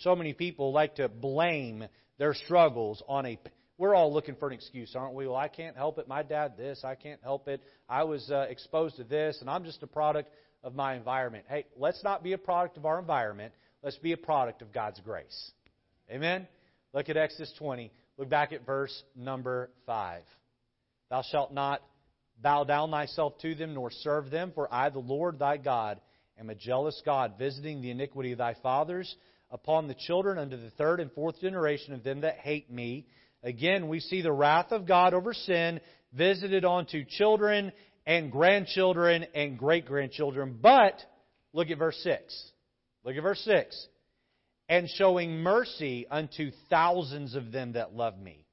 So 0.00 0.14
many 0.14 0.34
people 0.34 0.70
like 0.70 0.96
to 0.96 1.08
blame 1.08 1.82
their 2.18 2.34
struggles 2.34 3.02
on 3.08 3.24
a. 3.24 3.38
We're 3.78 3.94
all 3.94 4.12
looking 4.12 4.34
for 4.34 4.48
an 4.48 4.52
excuse, 4.52 4.94
aren't 4.94 5.14
we? 5.14 5.26
Well, 5.26 5.34
I 5.34 5.48
can't 5.48 5.76
help 5.76 5.98
it. 5.98 6.06
My 6.06 6.22
dad, 6.22 6.58
this. 6.58 6.82
I 6.84 6.94
can't 6.94 7.22
help 7.22 7.48
it. 7.48 7.62
I 7.88 8.04
was 8.04 8.30
uh, 8.30 8.44
exposed 8.50 8.96
to 8.96 9.04
this, 9.04 9.38
and 9.40 9.48
I'm 9.48 9.64
just 9.64 9.82
a 9.82 9.86
product 9.86 10.28
of 10.62 10.74
my 10.74 10.94
environment. 10.94 11.46
Hey, 11.48 11.64
let's 11.78 12.04
not 12.04 12.22
be 12.22 12.34
a 12.34 12.38
product 12.38 12.76
of 12.76 12.84
our 12.84 12.98
environment. 12.98 13.54
Let's 13.82 13.96
be 13.96 14.12
a 14.12 14.18
product 14.18 14.60
of 14.60 14.74
God's 14.74 15.00
grace. 15.00 15.52
Amen? 16.10 16.46
Look 16.92 17.08
at 17.08 17.16
Exodus 17.16 17.50
20. 17.58 17.90
Look 18.18 18.28
back 18.28 18.52
at 18.52 18.66
verse 18.66 19.02
number 19.16 19.70
5. 19.86 20.20
Thou 21.08 21.22
shalt 21.22 21.54
not 21.54 21.80
bow 22.40 22.64
down 22.64 22.90
thyself 22.90 23.38
to 23.38 23.54
them, 23.54 23.74
nor 23.74 23.90
serve 23.90 24.30
them, 24.30 24.52
for 24.54 24.72
I, 24.72 24.90
the 24.90 24.98
Lord 24.98 25.38
thy 25.38 25.56
God, 25.56 26.00
am 26.38 26.50
a 26.50 26.54
jealous 26.54 27.00
God, 27.04 27.34
visiting 27.38 27.80
the 27.80 27.90
iniquity 27.90 28.32
of 28.32 28.38
thy 28.38 28.54
fathers 28.62 29.14
upon 29.50 29.88
the 29.88 29.94
children 29.94 30.38
unto 30.38 30.56
the 30.56 30.70
third 30.70 31.00
and 31.00 31.10
fourth 31.12 31.40
generation 31.40 31.94
of 31.94 32.02
them 32.02 32.22
that 32.22 32.38
hate 32.38 32.70
me. 32.70 33.06
Again, 33.42 33.88
we 33.88 34.00
see 34.00 34.22
the 34.22 34.32
wrath 34.32 34.72
of 34.72 34.86
God 34.86 35.14
over 35.14 35.32
sin 35.32 35.80
visited 36.12 36.64
onto 36.64 37.04
children 37.04 37.72
and 38.06 38.30
grandchildren 38.30 39.26
and 39.34 39.58
great 39.58 39.86
grandchildren. 39.86 40.58
But, 40.60 41.00
look 41.52 41.70
at 41.70 41.78
verse 41.78 41.98
6. 42.02 42.50
Look 43.04 43.16
at 43.16 43.22
verse 43.22 43.40
6. 43.44 43.86
And 44.68 44.88
showing 44.96 45.38
mercy 45.38 46.06
unto 46.10 46.50
thousands 46.70 47.34
of 47.34 47.52
them 47.52 47.74
that 47.74 47.94
love 47.94 48.18
me 48.18 48.44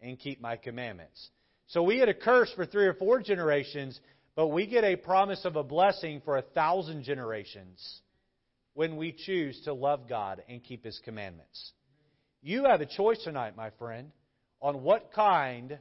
and 0.00 0.18
keep 0.18 0.40
my 0.40 0.56
commandments. 0.56 1.30
So 1.68 1.82
we 1.82 1.98
had 1.98 2.08
a 2.08 2.14
curse 2.14 2.50
for 2.54 2.64
three 2.64 2.86
or 2.86 2.94
four 2.94 3.20
generations, 3.20 3.98
but 4.34 4.48
we 4.48 4.66
get 4.66 4.84
a 4.84 4.96
promise 4.96 5.44
of 5.44 5.56
a 5.56 5.62
blessing 5.62 6.22
for 6.24 6.38
a 6.38 6.42
thousand 6.42 7.02
generations 7.02 8.00
when 8.72 8.96
we 8.96 9.12
choose 9.12 9.60
to 9.64 9.74
love 9.74 10.08
God 10.08 10.42
and 10.48 10.64
keep 10.64 10.84
His 10.84 10.98
commandments. 11.04 11.72
You 12.40 12.64
have 12.64 12.80
a 12.80 12.86
choice 12.86 13.22
tonight, 13.22 13.56
my 13.56 13.70
friend, 13.78 14.12
on 14.62 14.82
what 14.82 15.12
kind 15.12 15.78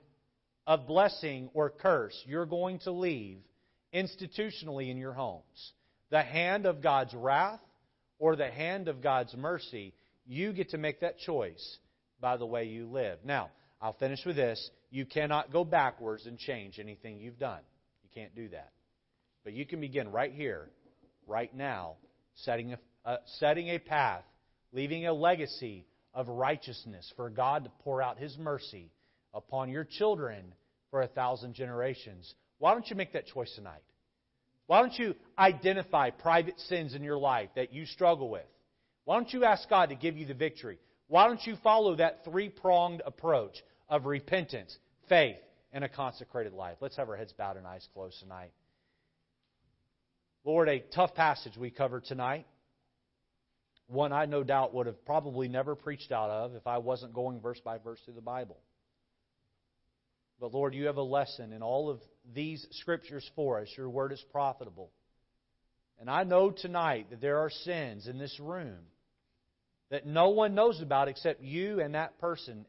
of 0.66 0.88
blessing 0.88 1.50
or 1.54 1.70
curse 1.70 2.22
you're 2.26 2.46
going 2.46 2.80
to 2.80 2.92
leave 2.92 3.40
institutionally 3.94 4.90
in 4.90 4.98
your 4.98 5.14
homes. 5.14 5.74
The 6.10 6.22
hand 6.22 6.66
of 6.66 6.82
God's 6.82 7.14
wrath 7.14 7.62
or 8.20 8.36
the 8.36 8.50
hand 8.50 8.90
of 8.90 9.02
God's 9.02 9.36
mercy. 9.36 9.94
You 10.26 10.52
get 10.52 10.72
to 10.72 10.78
make 10.78 11.00
that 11.00 11.20
choice 11.20 11.78
by 12.20 12.36
the 12.36 12.46
way 12.46 12.66
you 12.66 12.88
live. 12.88 13.20
Now, 13.24 13.52
I'll 13.82 13.94
finish 13.94 14.26
with 14.26 14.36
this. 14.36 14.70
You 14.90 15.06
cannot 15.06 15.52
go 15.52 15.64
backwards 15.64 16.26
and 16.26 16.38
change 16.38 16.80
anything 16.80 17.20
you've 17.20 17.40
done. 17.40 17.60
You 18.04 18.10
can't 18.14 18.36
do 18.36 18.50
that. 18.50 18.72
But 19.44 19.54
you 19.54 19.66
can 19.66 19.80
begin 19.80 20.12
right 20.12 20.32
here, 20.32 20.70
right 21.26 21.54
now, 21.56 21.96
setting 22.36 22.74
a, 22.74 22.80
uh, 23.06 23.18
setting 23.40 23.70
a 23.70 23.80
path, 23.80 24.24
leaving 24.72 25.08
a 25.08 25.14
legacy 25.14 25.86
of 26.14 26.28
righteousness 26.28 27.12
for 27.16 27.30
God 27.30 27.66
to 27.66 27.72
pour 27.84 28.02
out 28.02 28.18
His 28.18 28.38
mercy 28.38 28.92
upon 29.34 29.70
your 29.70 29.84
children 29.84 30.54
for 30.90 31.02
a 31.02 31.08
thousand 31.08 31.54
generations. 31.54 32.34
Why 32.60 32.74
don't 32.74 32.90
you 32.90 32.96
make 32.96 33.14
that 33.14 33.28
choice 33.28 33.54
tonight? 33.56 33.84
Why 34.68 34.82
don't 34.82 34.98
you 34.98 35.16
identify 35.38 36.10
private 36.10 36.60
sins 36.62 36.94
in 36.94 37.04
your 37.04 37.18
life 37.18 37.50
that 37.56 37.74
you 37.74 37.86
struggle 37.86 38.30
with? 38.30 38.46
Why 39.06 39.16
don't 39.16 39.32
you 39.32 39.46
ask 39.46 39.70
God 39.70 39.90
to 39.90 39.96
give 39.96 40.18
you 40.18 40.26
the 40.26 40.34
victory? 40.34 40.80
Why 41.08 41.28
don't 41.28 41.46
you 41.46 41.56
follow 41.64 41.96
that 41.96 42.26
three 42.26 42.50
pronged 42.50 43.02
approach 43.06 43.56
of 43.90 44.06
repentance, 44.06 44.78
faith, 45.10 45.38
and 45.72 45.84
a 45.84 45.90
consecrated 45.90 46.54
life? 46.54 46.78
Let's 46.82 46.98
have 46.98 47.10
our 47.10 47.16
heads 47.16 47.34
bowed 47.34 47.58
and 47.58 47.68
eyes 47.68 47.88
closed 47.94 48.20
tonight. 48.20 48.52
Lord, 50.44 50.70
a 50.70 50.80
tough 50.80 51.14
passage 51.14 51.58
we 51.58 51.70
covered 51.70 52.06
tonight. 52.06 52.46
One 53.88 54.12
I 54.12 54.26
no 54.26 54.44
doubt 54.44 54.74
would 54.74 54.88
have 54.88 55.06
probably 55.06 55.48
never 55.48 55.76
preached 55.76 56.12
out 56.12 56.30
of 56.30 56.56
if 56.56 56.68
I 56.68 56.78
wasn't 56.78 57.14
going 57.14 57.40
verse 57.40 57.60
by 57.60 57.78
verse 57.78 58.00
through 58.06 58.16
the 58.16 58.22
Bible. 58.22 58.58
But 60.40 60.54
Lord, 60.54 60.74
you 60.74 60.86
have 60.86 60.98
a 60.98 61.04
lesson 61.04 61.54
in 61.54 61.64
all 61.64 61.90
of 61.90 62.00
these 62.34 62.66
scriptures 62.72 63.30
for 63.36 63.60
us. 63.60 63.68
Your 63.76 63.90
word 63.90 64.12
is 64.12 64.24
profitable. 64.32 64.92
And 66.00 66.10
I 66.10 66.24
know 66.24 66.52
tonight 66.52 67.08
that 67.10 67.22
there 67.22 67.40
are 67.40 67.50
sins 67.50 68.08
in 68.08 68.18
this 68.18 68.40
room 68.40 68.78
that 69.90 70.06
no 70.06 70.30
one 70.30 70.54
knows 70.54 70.82
about 70.82 71.08
except 71.08 71.42
you 71.42 71.80
and 71.80 71.96
that 71.96 72.20
person 72.20 72.66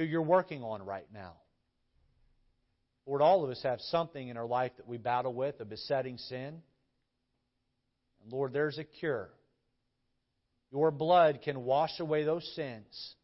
who 0.00 0.06
you're 0.06 0.22
working 0.22 0.62
on 0.62 0.82
right 0.82 1.06
now. 1.12 1.34
Lord, 3.06 3.22
all 3.22 3.44
of 3.44 3.50
us 3.50 3.62
have 3.62 3.80
something 3.82 4.28
in 4.28 4.36
our 4.36 4.46
life 4.46 4.72
that 4.78 4.88
we 4.88 4.96
battle 4.96 5.34
with, 5.34 5.60
a 5.60 5.64
besetting 5.64 6.16
sin. 6.16 6.62
And 8.22 8.32
Lord, 8.32 8.52
there's 8.52 8.78
a 8.78 8.84
cure. 8.84 9.30
Your 10.70 10.90
blood 10.90 11.40
can 11.44 11.64
wash 11.64 11.98
away 12.00 12.24
those 12.24 12.48
sins. 12.54 13.14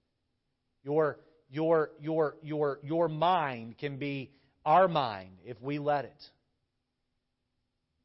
Your, 0.83 1.19
your, 1.51 1.91
your, 2.01 2.37
your, 2.43 2.79
your 2.83 3.09
mind 3.09 3.79
can 3.79 3.99
be 3.99 4.33
our 4.65 4.89
mind 4.89 5.39
if 5.45 5.61
we 5.63 5.79
let 5.79 6.05
it. 6.05 6.23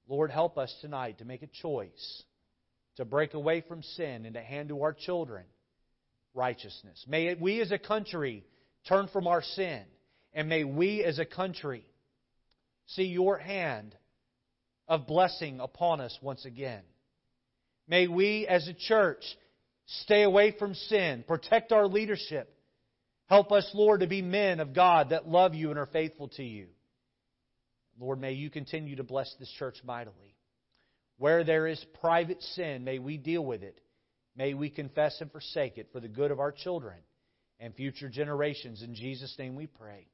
Lord, 0.07 0.31
help 0.31 0.57
us 0.57 0.73
tonight 0.81 1.17
to 1.17 1.25
make 1.25 1.41
a 1.41 1.47
choice 1.47 2.23
to 2.97 3.05
break 3.05 3.33
away 3.33 3.61
from 3.61 3.81
sin 3.83 4.25
and 4.25 4.35
to 4.35 4.41
hand 4.41 4.69
to 4.69 4.81
our 4.81 4.93
children 4.93 5.43
righteousness. 6.33 7.03
May 7.07 7.33
we 7.33 7.61
as 7.61 7.71
a 7.71 7.79
country 7.79 8.45
turn 8.87 9.07
from 9.07 9.27
our 9.27 9.41
sin, 9.41 9.83
and 10.33 10.49
may 10.49 10.63
we 10.63 11.03
as 11.03 11.19
a 11.19 11.25
country 11.25 11.85
see 12.87 13.03
your 13.03 13.37
hand 13.37 13.95
of 14.87 15.07
blessing 15.07 15.59
upon 15.59 16.01
us 16.01 16.17
once 16.21 16.45
again. 16.45 16.81
May 17.87 18.07
we 18.07 18.47
as 18.47 18.67
a 18.67 18.73
church 18.73 19.23
stay 19.85 20.23
away 20.23 20.55
from 20.57 20.73
sin, 20.73 21.23
protect 21.27 21.71
our 21.71 21.87
leadership. 21.87 22.53
Help 23.27 23.51
us, 23.51 23.69
Lord, 23.73 24.01
to 24.01 24.07
be 24.07 24.21
men 24.21 24.59
of 24.59 24.73
God 24.73 25.09
that 25.09 25.27
love 25.27 25.55
you 25.55 25.69
and 25.69 25.79
are 25.79 25.85
faithful 25.85 26.27
to 26.29 26.43
you. 26.43 26.67
Lord, 27.99 28.19
may 28.19 28.33
you 28.33 28.49
continue 28.49 28.97
to 28.97 29.03
bless 29.03 29.33
this 29.39 29.51
church 29.57 29.77
mightily. 29.83 30.35
Where 31.17 31.43
there 31.43 31.67
is 31.67 31.83
private 32.01 32.41
sin, 32.41 32.83
may 32.83 32.99
we 32.99 33.17
deal 33.17 33.45
with 33.45 33.63
it. 33.63 33.79
May 34.35 34.53
we 34.53 34.69
confess 34.69 35.21
and 35.21 35.31
forsake 35.31 35.77
it 35.77 35.89
for 35.91 35.99
the 35.99 36.07
good 36.07 36.31
of 36.31 36.39
our 36.39 36.51
children 36.51 36.97
and 37.61 37.73
future 37.75 38.09
generations. 38.09 38.81
In 38.81 38.95
Jesus' 38.95 39.35
name 39.39 39.55
we 39.55 39.67
pray. 39.67 40.07